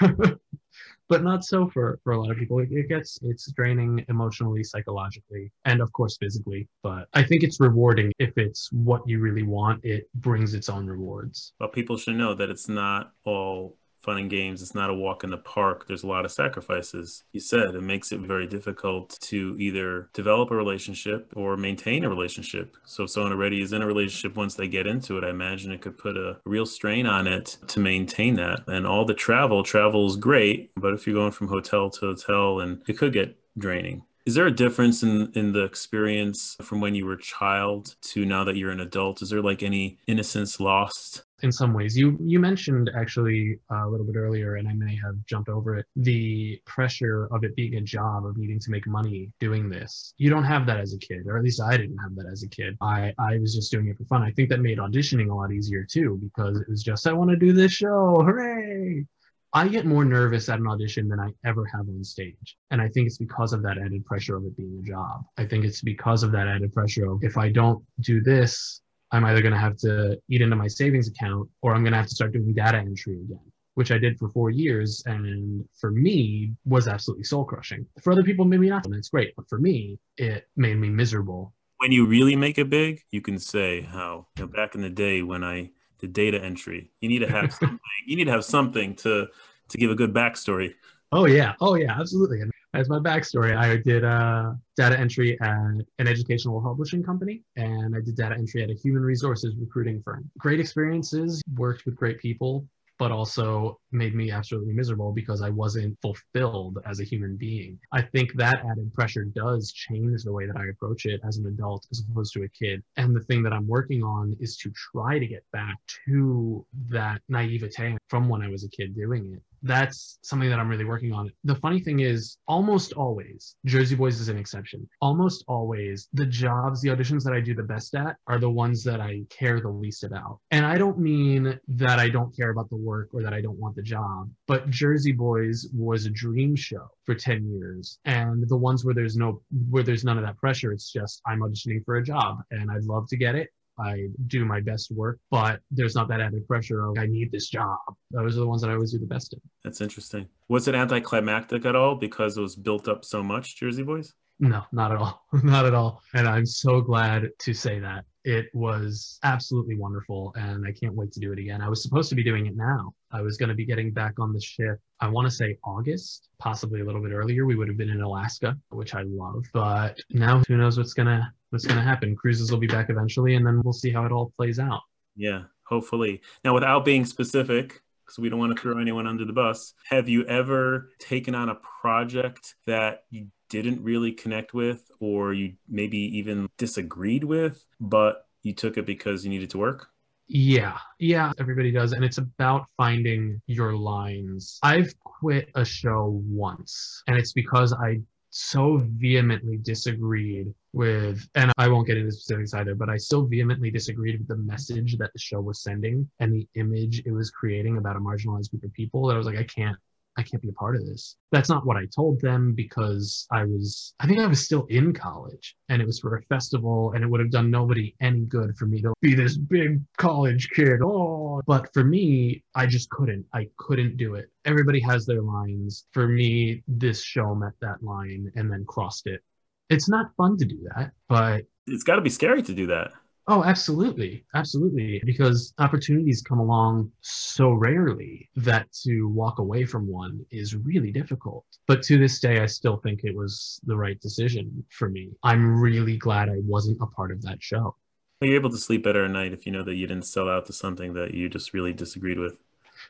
but 1.08 1.22
not 1.22 1.44
so 1.44 1.68
for, 1.68 2.00
for 2.02 2.12
a 2.12 2.20
lot 2.20 2.30
of 2.30 2.38
people. 2.38 2.58
It, 2.60 2.68
it, 2.70 2.88
gets 2.88 3.18
it's 3.22 3.50
draining 3.52 4.04
emotionally, 4.08 4.64
psychologically, 4.64 5.52
and 5.64 5.80
of 5.80 5.92
course 5.92 6.16
physically. 6.18 6.68
But 6.82 7.08
I 7.12 7.22
think 7.22 7.42
it's 7.42 7.60
rewarding 7.60 8.12
if 8.18 8.36
it's 8.36 8.72
what 8.72 9.02
you 9.06 9.20
really 9.20 9.42
want. 9.42 9.84
It 9.84 10.08
brings 10.14 10.54
its 10.54 10.68
own 10.68 10.86
rewards. 10.86 11.52
Well, 11.60 11.68
people 11.68 11.96
should 11.96 12.16
know 12.16 12.34
that 12.34 12.50
it's 12.50 12.68
not 12.68 13.12
all 13.24 13.76
fun 14.06 14.18
and 14.18 14.30
games. 14.30 14.62
It's 14.62 14.74
not 14.74 14.88
a 14.88 14.94
walk 14.94 15.24
in 15.24 15.30
the 15.30 15.36
park. 15.36 15.86
There's 15.86 16.04
a 16.04 16.06
lot 16.06 16.24
of 16.24 16.32
sacrifices. 16.32 17.24
You 17.32 17.40
said 17.40 17.74
it 17.74 17.82
makes 17.82 18.12
it 18.12 18.20
very 18.20 18.46
difficult 18.46 19.18
to 19.22 19.56
either 19.58 20.08
develop 20.14 20.50
a 20.50 20.56
relationship 20.56 21.32
or 21.34 21.56
maintain 21.56 22.04
a 22.04 22.08
relationship. 22.08 22.76
So 22.84 23.04
if 23.04 23.10
someone 23.10 23.32
already 23.32 23.60
is 23.60 23.72
in 23.72 23.82
a 23.82 23.86
relationship, 23.86 24.36
once 24.36 24.54
they 24.54 24.68
get 24.68 24.86
into 24.86 25.18
it, 25.18 25.24
I 25.24 25.30
imagine 25.30 25.72
it 25.72 25.82
could 25.82 25.98
put 25.98 26.16
a 26.16 26.38
real 26.44 26.64
strain 26.64 27.06
on 27.06 27.26
it 27.26 27.58
to 27.66 27.80
maintain 27.80 28.36
that. 28.36 28.60
And 28.68 28.86
all 28.86 29.04
the 29.04 29.14
travel, 29.14 29.62
travel 29.62 30.06
is 30.06 30.16
great, 30.16 30.70
but 30.76 30.94
if 30.94 31.06
you're 31.06 31.16
going 31.16 31.32
from 31.32 31.48
hotel 31.48 31.90
to 31.90 32.00
hotel, 32.00 32.60
and 32.60 32.82
it 32.86 32.96
could 32.96 33.12
get 33.12 33.36
draining. 33.58 34.04
Is 34.26 34.34
there 34.34 34.46
a 34.46 34.50
difference 34.50 35.04
in, 35.04 35.30
in 35.34 35.52
the 35.52 35.62
experience 35.62 36.56
from 36.60 36.80
when 36.80 36.96
you 36.96 37.06
were 37.06 37.12
a 37.12 37.22
child 37.22 37.94
to 38.02 38.24
now 38.24 38.42
that 38.42 38.56
you're 38.56 38.72
an 38.72 38.80
adult? 38.80 39.22
Is 39.22 39.30
there 39.30 39.40
like 39.40 39.62
any 39.62 39.98
innocence 40.08 40.58
lost? 40.58 41.22
In 41.46 41.52
some 41.52 41.72
ways. 41.72 41.96
You 41.96 42.18
you 42.20 42.38
mentioned 42.38 42.90
actually 42.94 43.58
uh, 43.72 43.86
a 43.86 43.88
little 43.88 44.04
bit 44.04 44.16
earlier, 44.16 44.56
and 44.56 44.68
I 44.68 44.74
may 44.74 44.94
have 44.96 45.16
jumped 45.26 45.48
over 45.48 45.76
it. 45.78 45.86
The 45.96 46.60
pressure 46.66 47.28
of 47.32 47.44
it 47.44 47.56
being 47.56 47.76
a 47.76 47.80
job, 47.80 48.26
of 48.26 48.36
needing 48.36 48.60
to 48.60 48.70
make 48.70 48.86
money 48.86 49.32
doing 49.40 49.70
this. 49.70 50.12
You 50.18 50.28
don't 50.28 50.44
have 50.44 50.66
that 50.66 50.78
as 50.78 50.92
a 50.92 50.98
kid, 50.98 51.22
or 51.26 51.38
at 51.38 51.44
least 51.44 51.62
I 51.62 51.76
didn't 51.76 51.98
have 51.98 52.14
that 52.16 52.26
as 52.30 52.42
a 52.42 52.48
kid. 52.48 52.76
I 52.82 53.14
I 53.18 53.38
was 53.38 53.54
just 53.54 53.72
doing 53.72 53.88
it 53.88 53.96
for 53.96 54.04
fun. 54.04 54.22
I 54.22 54.32
think 54.32 54.50
that 54.50 54.60
made 54.60 54.78
auditioning 54.78 55.30
a 55.30 55.34
lot 55.34 55.52
easier 55.52 55.84
too 55.84 56.20
because 56.22 56.60
it 56.60 56.68
was 56.68 56.82
just 56.82 57.06
I 57.06 57.12
want 57.12 57.30
to 57.30 57.36
do 57.36 57.52
this 57.52 57.72
show, 57.72 58.22
hooray! 58.26 59.06
I 59.52 59.68
get 59.68 59.86
more 59.86 60.04
nervous 60.04 60.50
at 60.50 60.58
an 60.58 60.66
audition 60.66 61.08
than 61.08 61.18
I 61.18 61.30
ever 61.46 61.64
have 61.72 61.88
on 61.88 62.04
stage. 62.04 62.58
And 62.70 62.82
I 62.82 62.88
think 62.88 63.06
it's 63.06 63.16
because 63.16 63.54
of 63.54 63.62
that 63.62 63.78
added 63.78 64.04
pressure 64.04 64.36
of 64.36 64.44
it 64.44 64.54
being 64.54 64.82
a 64.84 64.86
job. 64.86 65.24
I 65.38 65.46
think 65.46 65.64
it's 65.64 65.80
because 65.80 66.22
of 66.22 66.30
that 66.32 66.46
added 66.46 66.74
pressure 66.74 67.10
of 67.10 67.20
if 67.22 67.38
I 67.38 67.50
don't 67.50 67.82
do 68.00 68.20
this, 68.20 68.82
I'm 69.12 69.24
either 69.24 69.40
going 69.40 69.54
to 69.54 69.58
have 69.58 69.76
to 69.78 70.18
eat 70.28 70.42
into 70.42 70.56
my 70.56 70.66
savings 70.66 71.08
account 71.08 71.48
or 71.62 71.74
I'm 71.74 71.82
going 71.82 71.92
to 71.92 71.98
have 71.98 72.08
to 72.08 72.14
start 72.14 72.32
doing 72.32 72.52
data 72.52 72.78
entry 72.78 73.14
again, 73.14 73.52
which 73.74 73.92
I 73.92 73.98
did 73.98 74.18
for 74.18 74.28
four 74.30 74.50
years. 74.50 75.02
And 75.06 75.64
for 75.78 75.90
me, 75.90 76.52
was 76.64 76.88
absolutely 76.88 77.24
soul 77.24 77.44
crushing. 77.44 77.86
For 78.02 78.12
other 78.12 78.24
people, 78.24 78.44
maybe 78.44 78.68
not. 78.68 78.84
And 78.84 78.94
that's 78.94 79.10
great. 79.10 79.34
But 79.36 79.48
for 79.48 79.58
me, 79.58 79.98
it 80.16 80.48
made 80.56 80.76
me 80.78 80.88
miserable. 80.88 81.54
When 81.78 81.92
you 81.92 82.06
really 82.06 82.36
make 82.36 82.58
it 82.58 82.70
big, 82.70 83.02
you 83.10 83.20
can 83.20 83.38
say 83.38 83.82
how 83.82 84.26
you 84.36 84.44
know, 84.44 84.48
back 84.48 84.74
in 84.74 84.80
the 84.80 84.90
day 84.90 85.22
when 85.22 85.44
I 85.44 85.70
did 85.98 86.12
data 86.12 86.42
entry, 86.42 86.90
you 87.00 87.08
need 87.08 87.20
to 87.20 87.30
have 87.30 87.52
something. 87.60 87.78
you 88.06 88.16
need 88.16 88.24
to 88.24 88.32
have 88.32 88.44
something 88.44 88.94
to 88.96 89.28
to 89.68 89.78
give 89.78 89.90
a 89.90 89.94
good 89.94 90.14
backstory. 90.14 90.74
Oh 91.12 91.26
yeah, 91.26 91.54
oh 91.60 91.76
yeah, 91.76 91.98
absolutely. 91.98 92.40
And 92.40 92.50
as 92.74 92.88
my 92.88 92.98
backstory, 92.98 93.56
I 93.56 93.76
did 93.76 94.04
uh, 94.04 94.52
data 94.76 94.98
entry 94.98 95.38
at 95.40 95.56
an 95.98 96.08
educational 96.08 96.60
publishing 96.60 97.02
company, 97.02 97.42
and 97.56 97.94
I 97.94 98.00
did 98.00 98.16
data 98.16 98.34
entry 98.34 98.62
at 98.62 98.70
a 98.70 98.74
human 98.74 99.02
resources 99.02 99.54
recruiting 99.58 100.02
firm. 100.02 100.28
Great 100.38 100.60
experiences, 100.60 101.42
worked 101.54 101.86
with 101.86 101.96
great 101.96 102.18
people, 102.18 102.66
but 102.98 103.12
also 103.12 103.78
made 103.92 104.14
me 104.14 104.30
absolutely 104.30 104.72
miserable 104.72 105.12
because 105.12 105.42
I 105.42 105.50
wasn't 105.50 105.96
fulfilled 106.00 106.78
as 106.86 107.00
a 107.00 107.04
human 107.04 107.36
being. 107.36 107.78
I 107.92 108.02
think 108.02 108.34
that 108.34 108.64
added 108.70 108.92
pressure 108.92 109.24
does 109.24 109.72
change 109.72 110.24
the 110.24 110.32
way 110.32 110.46
that 110.46 110.56
I 110.56 110.66
approach 110.66 111.06
it 111.06 111.20
as 111.26 111.36
an 111.36 111.46
adult 111.46 111.86
as 111.90 112.02
opposed 112.10 112.32
to 112.34 112.42
a 112.42 112.48
kid. 112.48 112.82
And 112.96 113.14
the 113.14 113.20
thing 113.20 113.42
that 113.42 113.52
I'm 113.52 113.68
working 113.68 114.02
on 114.02 114.36
is 114.40 114.56
to 114.58 114.70
try 114.70 115.18
to 115.18 115.26
get 115.26 115.44
back 115.52 115.76
to 116.06 116.66
that 116.90 117.20
naivete 117.28 117.96
from 118.08 118.28
when 118.28 118.42
I 118.42 118.48
was 118.48 118.64
a 118.64 118.68
kid 118.68 118.94
doing 118.94 119.34
it 119.34 119.42
that's 119.66 120.18
something 120.22 120.48
that 120.48 120.58
I'm 120.58 120.68
really 120.68 120.84
working 120.84 121.12
on. 121.12 121.30
The 121.44 121.54
funny 121.56 121.80
thing 121.80 122.00
is, 122.00 122.38
almost 122.46 122.92
always, 122.92 123.56
Jersey 123.64 123.96
Boys 123.96 124.20
is 124.20 124.28
an 124.28 124.38
exception. 124.38 124.88
Almost 125.00 125.44
always, 125.48 126.08
the 126.12 126.26
jobs, 126.26 126.80
the 126.80 126.88
auditions 126.88 127.24
that 127.24 127.32
I 127.32 127.40
do 127.40 127.54
the 127.54 127.62
best 127.62 127.94
at 127.94 128.16
are 128.26 128.38
the 128.38 128.50
ones 128.50 128.84
that 128.84 129.00
I 129.00 129.22
care 129.30 129.60
the 129.60 129.68
least 129.68 130.04
about. 130.04 130.38
And 130.50 130.64
I 130.64 130.78
don't 130.78 130.98
mean 130.98 131.58
that 131.68 131.98
I 131.98 132.08
don't 132.08 132.34
care 132.36 132.50
about 132.50 132.70
the 132.70 132.76
work 132.76 133.10
or 133.12 133.22
that 133.22 133.32
I 133.32 133.40
don't 133.40 133.58
want 133.58 133.76
the 133.76 133.82
job, 133.82 134.30
but 134.46 134.70
Jersey 134.70 135.12
Boys 135.12 135.68
was 135.74 136.06
a 136.06 136.10
dream 136.10 136.56
show 136.56 136.88
for 137.04 137.14
10 137.14 137.48
years. 137.50 137.98
And 138.04 138.48
the 138.48 138.56
ones 138.56 138.84
where 138.84 138.94
there's 138.94 139.16
no, 139.16 139.42
where 139.70 139.82
there's 139.82 140.04
none 140.04 140.18
of 140.18 140.24
that 140.24 140.38
pressure, 140.38 140.72
it's 140.72 140.92
just 140.92 141.20
I'm 141.26 141.40
auditioning 141.40 141.84
for 141.84 141.96
a 141.96 142.02
job 142.02 142.38
and 142.50 142.70
I'd 142.70 142.84
love 142.84 143.08
to 143.08 143.16
get 143.16 143.34
it 143.34 143.50
I 143.78 144.06
do 144.26 144.44
my 144.44 144.60
best 144.60 144.90
work, 144.90 145.18
but 145.30 145.60
there's 145.70 145.94
not 145.94 146.08
that 146.08 146.20
added 146.20 146.46
pressure 146.46 146.84
of 146.86 146.98
I 146.98 147.06
need 147.06 147.30
this 147.30 147.48
job. 147.48 147.76
Those 148.10 148.36
are 148.36 148.40
the 148.40 148.46
ones 148.46 148.62
that 148.62 148.70
I 148.70 148.74
always 148.74 148.92
do 148.92 148.98
the 148.98 149.06
best 149.06 149.32
in. 149.32 149.40
That's 149.64 149.80
interesting. 149.80 150.28
Was 150.48 150.68
it 150.68 150.74
anticlimactic 150.74 151.64
at 151.66 151.76
all 151.76 151.96
because 151.96 152.36
it 152.36 152.40
was 152.40 152.56
built 152.56 152.88
up 152.88 153.04
so 153.04 153.22
much, 153.22 153.56
Jersey 153.56 153.82
Boys? 153.82 154.14
No, 154.38 154.62
not 154.72 154.92
at 154.92 154.98
all. 154.98 155.24
not 155.42 155.66
at 155.66 155.74
all. 155.74 156.02
And 156.14 156.28
I'm 156.28 156.46
so 156.46 156.80
glad 156.80 157.28
to 157.40 157.54
say 157.54 157.78
that. 157.80 158.04
It 158.26 158.52
was 158.52 159.20
absolutely 159.22 159.76
wonderful, 159.76 160.34
and 160.36 160.66
I 160.66 160.72
can't 160.72 160.96
wait 160.96 161.12
to 161.12 161.20
do 161.20 161.32
it 161.32 161.38
again. 161.38 161.62
I 161.62 161.68
was 161.68 161.80
supposed 161.80 162.08
to 162.08 162.16
be 162.16 162.24
doing 162.24 162.46
it 162.46 162.56
now. 162.56 162.92
I 163.12 163.22
was 163.22 163.36
going 163.36 163.50
to 163.50 163.54
be 163.54 163.64
getting 163.64 163.92
back 163.92 164.14
on 164.18 164.32
the 164.32 164.40
ship, 164.40 164.80
I 165.00 165.06
want 165.06 165.28
to 165.28 165.30
say 165.30 165.56
August, 165.62 166.28
possibly 166.40 166.80
a 166.80 166.84
little 166.84 167.00
bit 167.00 167.12
earlier. 167.12 167.46
We 167.46 167.54
would 167.54 167.68
have 167.68 167.76
been 167.76 167.88
in 167.88 168.00
Alaska, 168.00 168.56
which 168.70 168.96
I 168.96 169.02
love. 169.06 169.44
But 169.52 170.00
now 170.10 170.42
who 170.48 170.56
knows 170.56 170.76
what's 170.76 170.92
going 170.92 171.06
to 171.06 171.32
what's 171.50 171.64
going 171.64 171.78
to 171.78 171.84
happen. 171.84 172.16
Cruises 172.16 172.50
will 172.50 172.58
be 172.58 172.66
back 172.66 172.90
eventually, 172.90 173.36
and 173.36 173.46
then 173.46 173.62
we'll 173.62 173.72
see 173.72 173.92
how 173.92 174.04
it 174.04 174.10
all 174.10 174.32
plays 174.36 174.58
out. 174.58 174.80
Yeah, 175.14 175.42
hopefully. 175.64 176.20
Now, 176.44 176.52
without 176.52 176.84
being 176.84 177.04
specific, 177.04 177.80
because 178.04 178.18
we 178.18 178.28
don't 178.28 178.40
want 178.40 178.56
to 178.56 178.60
throw 178.60 178.78
anyone 178.78 179.06
under 179.06 179.24
the 179.24 179.32
bus, 179.32 179.72
have 179.88 180.08
you 180.08 180.24
ever 180.26 180.90
taken 180.98 181.36
on 181.36 181.48
a 181.48 181.58
project 181.80 182.56
that 182.66 183.04
you 183.10 183.28
didn't 183.48 183.82
really 183.82 184.12
connect 184.12 184.54
with 184.54 184.90
or 185.00 185.32
you 185.32 185.54
maybe 185.68 185.98
even 186.18 186.48
disagreed 186.58 187.24
with, 187.24 187.64
but 187.80 188.26
you 188.42 188.52
took 188.52 188.76
it 188.76 188.86
because 188.86 189.24
you 189.24 189.30
needed 189.30 189.50
to 189.50 189.58
work? 189.58 189.88
Yeah, 190.28 190.78
yeah, 190.98 191.32
everybody 191.38 191.70
does. 191.70 191.92
And 191.92 192.04
it's 192.04 192.18
about 192.18 192.66
finding 192.76 193.40
your 193.46 193.74
lines. 193.74 194.58
I've 194.62 194.92
quit 195.00 195.50
a 195.54 195.64
show 195.64 196.20
once, 196.26 197.02
and 197.06 197.16
it's 197.16 197.32
because 197.32 197.72
I 197.72 198.00
so 198.30 198.82
vehemently 198.96 199.56
disagreed 199.56 200.52
with, 200.72 201.26
and 201.36 201.52
I 201.56 201.68
won't 201.68 201.86
get 201.86 201.96
into 201.96 202.12
specifics 202.12 202.54
either, 202.54 202.74
but 202.74 202.90
I 202.90 202.96
still 202.96 203.24
vehemently 203.24 203.70
disagreed 203.70 204.18
with 204.18 204.28
the 204.28 204.36
message 204.36 204.98
that 204.98 205.12
the 205.12 205.18
show 205.18 205.40
was 205.40 205.62
sending 205.62 206.08
and 206.20 206.34
the 206.34 206.46
image 206.54 207.02
it 207.06 207.12
was 207.12 207.30
creating 207.30 207.78
about 207.78 207.96
a 207.96 208.00
marginalized 208.00 208.50
group 208.50 208.64
of 208.64 208.72
people. 208.74 209.06
That 209.06 209.14
I 209.14 209.18
was 209.18 209.26
like, 209.26 209.38
I 209.38 209.44
can't, 209.44 209.78
I 210.16 210.22
can't 210.22 210.42
be 210.42 210.48
a 210.48 210.52
part 210.52 210.76
of 210.76 210.86
this. 210.86 211.16
That's 211.30 211.48
not 211.48 211.66
what 211.66 211.76
I 211.76 211.86
told 211.94 212.20
them 212.20 212.54
because 212.54 213.26
I 213.30 213.44
was, 213.44 213.94
I 214.00 214.06
think 214.06 214.18
I 214.18 214.26
was 214.26 214.44
still 214.44 214.64
in 214.66 214.92
college 214.92 215.56
and 215.68 215.82
it 215.82 215.86
was 215.86 216.00
for 216.00 216.16
a 216.16 216.22
festival 216.22 216.92
and 216.92 217.04
it 217.04 217.06
would 217.08 217.20
have 217.20 217.30
done 217.30 217.50
nobody 217.50 217.94
any 218.00 218.24
good 218.24 218.56
for 218.56 218.66
me 218.66 218.80
to 218.82 218.94
be 219.02 219.14
this 219.14 219.36
big 219.36 219.80
college 219.98 220.48
kid. 220.50 220.80
Oh, 220.82 221.42
but 221.46 221.72
for 221.74 221.84
me, 221.84 222.42
I 222.54 222.66
just 222.66 222.88
couldn't. 222.90 223.26
I 223.34 223.48
couldn't 223.58 223.96
do 223.96 224.14
it. 224.14 224.30
Everybody 224.44 224.80
has 224.80 225.04
their 225.04 225.22
lines. 225.22 225.86
For 225.92 226.08
me, 226.08 226.62
this 226.66 227.02
show 227.02 227.34
met 227.34 227.52
that 227.60 227.82
line 227.82 228.32
and 228.36 228.50
then 228.50 228.64
crossed 228.66 229.06
it. 229.06 229.22
It's 229.68 229.88
not 229.88 230.14
fun 230.16 230.38
to 230.38 230.44
do 230.44 230.66
that, 230.74 230.92
but 231.08 231.42
it's 231.66 231.82
got 231.82 231.96
to 231.96 232.02
be 232.02 232.10
scary 232.10 232.42
to 232.42 232.54
do 232.54 232.68
that. 232.68 232.92
Oh, 233.28 233.42
absolutely. 233.42 234.24
Absolutely. 234.34 235.02
Because 235.04 235.52
opportunities 235.58 236.22
come 236.22 236.38
along 236.38 236.92
so 237.00 237.50
rarely 237.50 238.28
that 238.36 238.70
to 238.84 239.08
walk 239.08 239.40
away 239.40 239.64
from 239.64 239.88
one 239.88 240.24
is 240.30 240.54
really 240.54 240.92
difficult. 240.92 241.44
But 241.66 241.82
to 241.84 241.98
this 241.98 242.20
day, 242.20 242.40
I 242.40 242.46
still 242.46 242.76
think 242.76 243.02
it 243.02 243.16
was 243.16 243.60
the 243.64 243.76
right 243.76 244.00
decision 244.00 244.64
for 244.70 244.88
me. 244.88 245.10
I'm 245.24 245.60
really 245.60 245.96
glad 245.96 246.28
I 246.28 246.38
wasn't 246.44 246.78
a 246.80 246.86
part 246.86 247.10
of 247.10 247.20
that 247.22 247.42
show. 247.42 247.74
Are 248.22 248.28
you 248.28 248.36
able 248.36 248.50
to 248.50 248.58
sleep 248.58 248.84
better 248.84 249.04
at 249.04 249.10
night 249.10 249.32
if 249.32 249.44
you 249.44 249.50
know 249.50 249.64
that 249.64 249.74
you 249.74 249.88
didn't 249.88 250.06
sell 250.06 250.28
out 250.28 250.46
to 250.46 250.52
something 250.52 250.94
that 250.94 251.12
you 251.12 251.28
just 251.28 251.52
really 251.52 251.72
disagreed 251.72 252.20
with? 252.20 252.36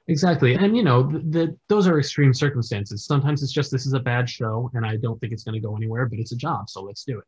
Exactly. 0.07 0.55
And, 0.55 0.77
you 0.77 0.83
know, 0.83 1.03
the, 1.03 1.19
the, 1.19 1.59
those 1.69 1.89
are 1.89 1.99
extreme 1.99 2.35
circumstances. 2.35 3.07
Sometimes 3.07 3.43
it's 3.43 3.53
just 3.53 3.71
this 3.71 3.87
is 3.87 3.95
a 3.95 4.01
bad 4.01 4.29
show 4.29 4.71
and 4.75 4.85
I 4.85 4.97
don't 4.97 5.19
think 5.19 5.33
it's 5.33 5.45
going 5.45 5.55
to 5.55 5.67
go 5.67 5.77
anywhere, 5.77 6.07
but 6.07 6.19
it's 6.19 6.33
a 6.33 6.37
job. 6.37 6.69
So 6.69 6.83
let's 6.83 7.05
do 7.05 7.19
it 7.19 7.25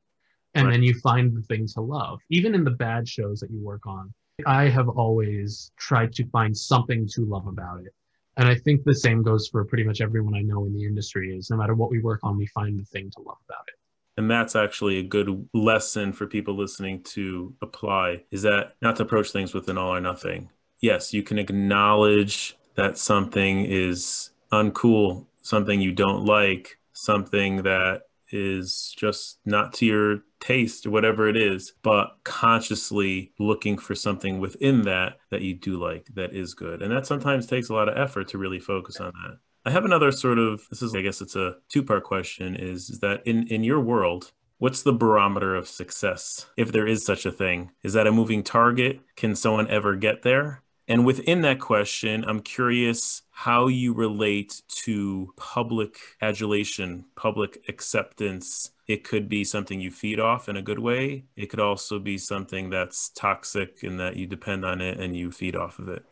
and 0.54 0.66
right. 0.66 0.72
then 0.72 0.82
you 0.82 0.94
find 1.00 1.36
the 1.36 1.42
thing 1.42 1.66
to 1.74 1.80
love 1.80 2.20
even 2.30 2.54
in 2.54 2.64
the 2.64 2.70
bad 2.70 3.08
shows 3.08 3.40
that 3.40 3.50
you 3.50 3.60
work 3.62 3.86
on. 3.86 4.12
I 4.46 4.68
have 4.68 4.88
always 4.88 5.72
tried 5.78 6.12
to 6.14 6.26
find 6.28 6.56
something 6.56 7.08
to 7.08 7.24
love 7.24 7.46
about 7.46 7.80
it. 7.80 7.92
And 8.36 8.48
i 8.48 8.54
think 8.54 8.84
the 8.84 8.94
same 8.94 9.22
goes 9.22 9.48
for 9.48 9.64
pretty 9.64 9.84
much 9.84 10.00
everyone 10.00 10.34
i 10.34 10.42
know 10.42 10.64
in 10.64 10.72
the 10.72 10.84
industry 10.84 11.36
is 11.36 11.50
no 11.50 11.56
matter 11.56 11.74
what 11.74 11.90
we 11.90 11.98
work 11.98 12.20
on 12.22 12.36
we 12.36 12.46
find 12.46 12.78
the 12.78 12.84
thing 12.84 13.10
to 13.16 13.20
love 13.22 13.38
about 13.48 13.64
it. 13.66 13.74
And 14.16 14.30
that's 14.30 14.56
actually 14.56 14.98
a 14.98 15.02
good 15.02 15.48
lesson 15.54 16.12
for 16.12 16.26
people 16.26 16.56
listening 16.56 17.02
to 17.14 17.54
apply 17.62 18.24
is 18.30 18.42
that 18.42 18.74
not 18.82 18.96
to 18.96 19.04
approach 19.04 19.30
things 19.30 19.54
with 19.54 19.68
an 19.68 19.78
all 19.78 19.94
or 19.94 20.00
nothing. 20.00 20.50
Yes 20.80 21.12
you 21.12 21.22
can 21.22 21.38
acknowledge 21.38 22.56
that 22.76 22.96
something 22.96 23.64
is 23.64 24.30
uncool 24.52 25.26
something 25.42 25.80
you 25.80 25.92
don't 25.92 26.24
like 26.24 26.78
something 26.92 27.62
that 27.62 28.02
is 28.30 28.94
just 28.96 29.38
not 29.44 29.72
to 29.74 29.86
your 29.86 30.18
taste 30.40 30.86
or 30.86 30.90
whatever 30.90 31.28
it 31.28 31.36
is, 31.36 31.72
but 31.82 32.18
consciously 32.24 33.32
looking 33.38 33.78
for 33.78 33.94
something 33.94 34.38
within 34.38 34.82
that 34.82 35.18
that 35.30 35.42
you 35.42 35.54
do 35.54 35.78
like 35.78 36.06
that 36.14 36.34
is 36.34 36.54
good. 36.54 36.82
And 36.82 36.92
that 36.92 37.06
sometimes 37.06 37.46
takes 37.46 37.68
a 37.68 37.74
lot 37.74 37.88
of 37.88 37.96
effort 37.96 38.28
to 38.28 38.38
really 38.38 38.60
focus 38.60 39.00
on 39.00 39.12
that. 39.22 39.38
I 39.64 39.70
have 39.70 39.84
another 39.84 40.12
sort 40.12 40.38
of 40.38 40.66
this 40.70 40.82
is 40.82 40.94
I 40.94 41.02
guess 41.02 41.20
it's 41.20 41.36
a 41.36 41.56
two-part 41.68 42.04
question 42.04 42.56
is, 42.56 42.90
is 42.90 43.00
that 43.00 43.26
in 43.26 43.48
in 43.48 43.64
your 43.64 43.80
world 43.80 44.32
What's 44.60 44.82
the 44.82 44.92
barometer 44.92 45.54
of 45.54 45.68
success, 45.68 46.46
if 46.56 46.72
there 46.72 46.84
is 46.84 47.04
such 47.04 47.24
a 47.24 47.30
thing? 47.30 47.70
Is 47.84 47.92
that 47.92 48.08
a 48.08 48.12
moving 48.12 48.42
target? 48.42 48.98
Can 49.14 49.36
someone 49.36 49.70
ever 49.70 49.94
get 49.94 50.22
there? 50.22 50.64
And 50.90 51.04
within 51.04 51.42
that 51.42 51.60
question, 51.60 52.24
I'm 52.26 52.40
curious 52.40 53.20
how 53.30 53.66
you 53.66 53.92
relate 53.92 54.62
to 54.84 55.34
public 55.36 55.98
adulation, 56.22 57.04
public 57.14 57.62
acceptance. 57.68 58.70
It 58.86 59.04
could 59.04 59.28
be 59.28 59.44
something 59.44 59.82
you 59.82 59.90
feed 59.90 60.18
off 60.18 60.48
in 60.48 60.56
a 60.56 60.62
good 60.62 60.78
way. 60.78 61.24
It 61.36 61.50
could 61.50 61.60
also 61.60 61.98
be 61.98 62.16
something 62.16 62.70
that's 62.70 63.10
toxic 63.10 63.84
in 63.84 63.98
that 63.98 64.16
you 64.16 64.26
depend 64.26 64.64
on 64.64 64.80
it 64.80 64.98
and 64.98 65.14
you 65.14 65.30
feed 65.30 65.54
off 65.54 65.78
of 65.78 65.88
it. 65.90 66.06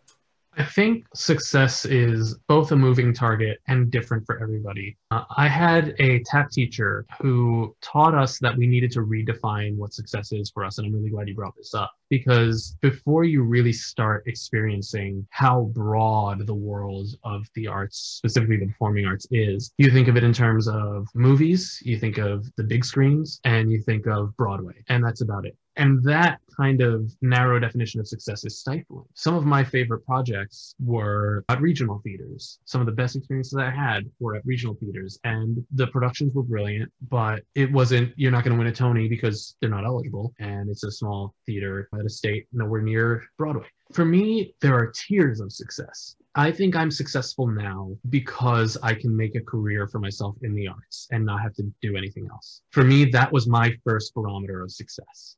I 0.59 0.65
think 0.65 1.07
success 1.15 1.85
is 1.85 2.39
both 2.49 2.73
a 2.73 2.77
moving 2.77 3.13
target 3.13 3.59
and 3.69 3.91
different 3.91 4.25
for 4.25 4.43
everybody. 4.43 4.97
Uh, 5.11 5.25
I 5.37 5.49
had 5.49 5.95
a 5.99 6.23
tap 6.25 6.51
teacher 6.51 7.05
who 7.21 7.77
taught 7.83 8.15
us 8.15 8.39
that 8.39 8.57
we 8.57 8.67
needed 8.67 8.91
to 8.93 9.01
redefine 9.01 9.77
what 9.77 9.93
success 9.93 10.33
is 10.33 10.51
for 10.51 10.65
us. 10.65 10.79
And 10.79 10.87
I'm 10.87 10.95
really 10.95 11.11
glad 11.11 11.29
you 11.29 11.35
brought 11.35 11.57
this 11.57 11.75
up 11.75 11.93
because 12.09 12.75
before 12.81 13.25
you 13.25 13.43
really 13.43 13.73
start 13.73 14.25
experiencing 14.27 15.27
how 15.29 15.71
broad 15.75 16.47
the 16.47 16.55
world 16.55 17.09
of 17.23 17.47
the 17.55 17.67
arts, 17.67 17.99
specifically 17.99 18.57
the 18.57 18.67
performing 18.67 19.05
arts, 19.05 19.27
is, 19.31 19.75
you 19.77 19.91
think 19.91 20.09
of 20.09 20.17
it 20.17 20.25
in 20.25 20.33
terms 20.33 20.69
of 20.69 21.07
movies, 21.15 21.83
you 21.85 21.99
think 21.99 22.17
of 22.17 22.51
the 22.57 22.65
big 22.65 22.83
screens, 22.83 23.41
and 23.45 23.71
you 23.71 23.83
think 23.83 24.07
of 24.07 24.35
Broadway. 24.39 24.83
And 24.89 25.05
that's 25.05 25.21
about 25.21 25.45
it. 25.45 25.57
And 25.77 26.03
that 26.05 26.41
kind 26.57 26.81
of 26.81 27.13
narrow 27.21 27.59
definition 27.59 28.01
of 28.01 28.09
success 28.09 28.45
is 28.45 28.59
stifling. 28.59 29.05
Some 29.15 29.35
of 29.35 29.45
my 29.45 29.63
favorite 29.63 30.07
projects 30.07 30.75
were 30.81 31.45
at 31.51 31.61
regional 31.61 32.01
theaters. 32.03 32.59
Some 32.65 32.81
of 32.81 32.87
the 32.87 32.93
best 32.93 33.15
experiences 33.15 33.59
I 33.59 33.71
had 33.71 34.05
were 34.19 34.37
at 34.37 34.47
regional 34.47 34.75
theaters, 34.75 35.19
and 35.25 35.65
the 35.73 35.87
productions 35.89 36.35
were 36.35 36.43
brilliant, 36.43 36.91
but 37.11 37.43
it 37.55 37.71
wasn't, 37.71 38.13
you're 38.17 38.33
not 38.33 38.43
going 38.45 38.57
to 38.57 38.59
win 38.59 38.69
a 38.69 38.73
Tony 38.73 39.09
because 39.09 39.57
they're 39.61 39.71
not 39.71 39.85
eligible, 39.85 40.33
and 40.39 40.71
it's 40.71 40.85
a 40.85 40.91
small 40.91 41.35
theater 41.45 41.89
at 41.99 42.07
a 42.07 42.11
state 42.11 42.47
nowhere 42.53 42.81
near 42.81 43.25
Broadway. 43.37 43.67
For 43.93 44.05
me, 44.05 44.55
there 44.61 44.75
are 44.75 44.93
tiers 44.93 45.41
of 45.41 45.53
success. 45.53 46.17
I 46.35 46.51
think 46.51 46.77
I'm 46.77 46.91
successful 46.91 47.47
now 47.47 47.97
because 48.11 48.77
I 48.83 48.95
can 48.95 49.17
make 49.17 49.37
a 49.37 49.41
career 49.41 49.87
for 49.87 49.99
myself 49.99 50.37
in 50.43 50.55
the 50.55 50.69
arts 50.69 51.07
and 51.11 51.25
not 51.25 51.41
have 51.41 51.55
to 51.55 51.63
do 51.81 51.97
anything 51.97 52.29
else. 52.31 52.63
For 52.73 52.85
me, 52.85 53.07
that 53.07 53.33
was 53.33 53.47
my 53.47 53.73
first 53.85 54.13
barometer 54.15 54.63
of 54.63 54.71
success. 54.71 55.37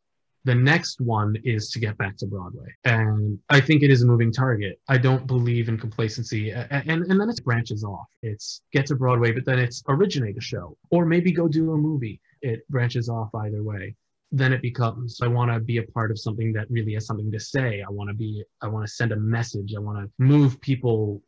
The 0.48 0.54
next 0.54 1.02
one 1.02 1.36
is 1.44 1.70
to 1.72 1.78
get 1.78 1.98
back 1.98 2.16
to 2.16 2.26
Broadway. 2.26 2.74
And 2.86 3.38
I 3.50 3.60
think 3.60 3.82
it 3.82 3.90
is 3.90 4.02
a 4.02 4.06
moving 4.06 4.32
target. 4.32 4.80
I 4.88 4.96
don't 4.96 5.26
believe 5.26 5.68
in 5.68 5.76
complacency. 5.76 6.52
And, 6.52 6.88
and, 6.90 7.02
and 7.04 7.20
then 7.20 7.28
it 7.28 7.44
branches 7.44 7.84
off. 7.84 8.06
It's 8.22 8.62
get 8.72 8.86
to 8.86 8.94
Broadway, 8.94 9.32
but 9.32 9.44
then 9.44 9.58
it's 9.58 9.82
originate 9.88 10.38
a 10.38 10.40
show 10.40 10.78
or 10.90 11.04
maybe 11.04 11.32
go 11.32 11.48
do 11.48 11.72
a 11.72 11.76
movie. 11.76 12.18
It 12.40 12.66
branches 12.70 13.10
off 13.10 13.28
either 13.34 13.62
way. 13.62 13.94
Then 14.32 14.54
it 14.54 14.62
becomes 14.62 15.20
I 15.20 15.26
want 15.26 15.52
to 15.52 15.60
be 15.60 15.76
a 15.76 15.82
part 15.82 16.10
of 16.10 16.18
something 16.18 16.54
that 16.54 16.70
really 16.70 16.94
has 16.94 17.04
something 17.04 17.30
to 17.30 17.40
say. 17.40 17.82
I 17.86 17.90
want 17.90 18.08
to 18.08 18.14
be, 18.14 18.42
I 18.62 18.68
want 18.68 18.86
to 18.86 18.90
send 18.90 19.12
a 19.12 19.16
message. 19.16 19.74
I 19.76 19.80
want 19.80 19.98
to 19.98 20.10
move 20.16 20.58
people 20.62 21.20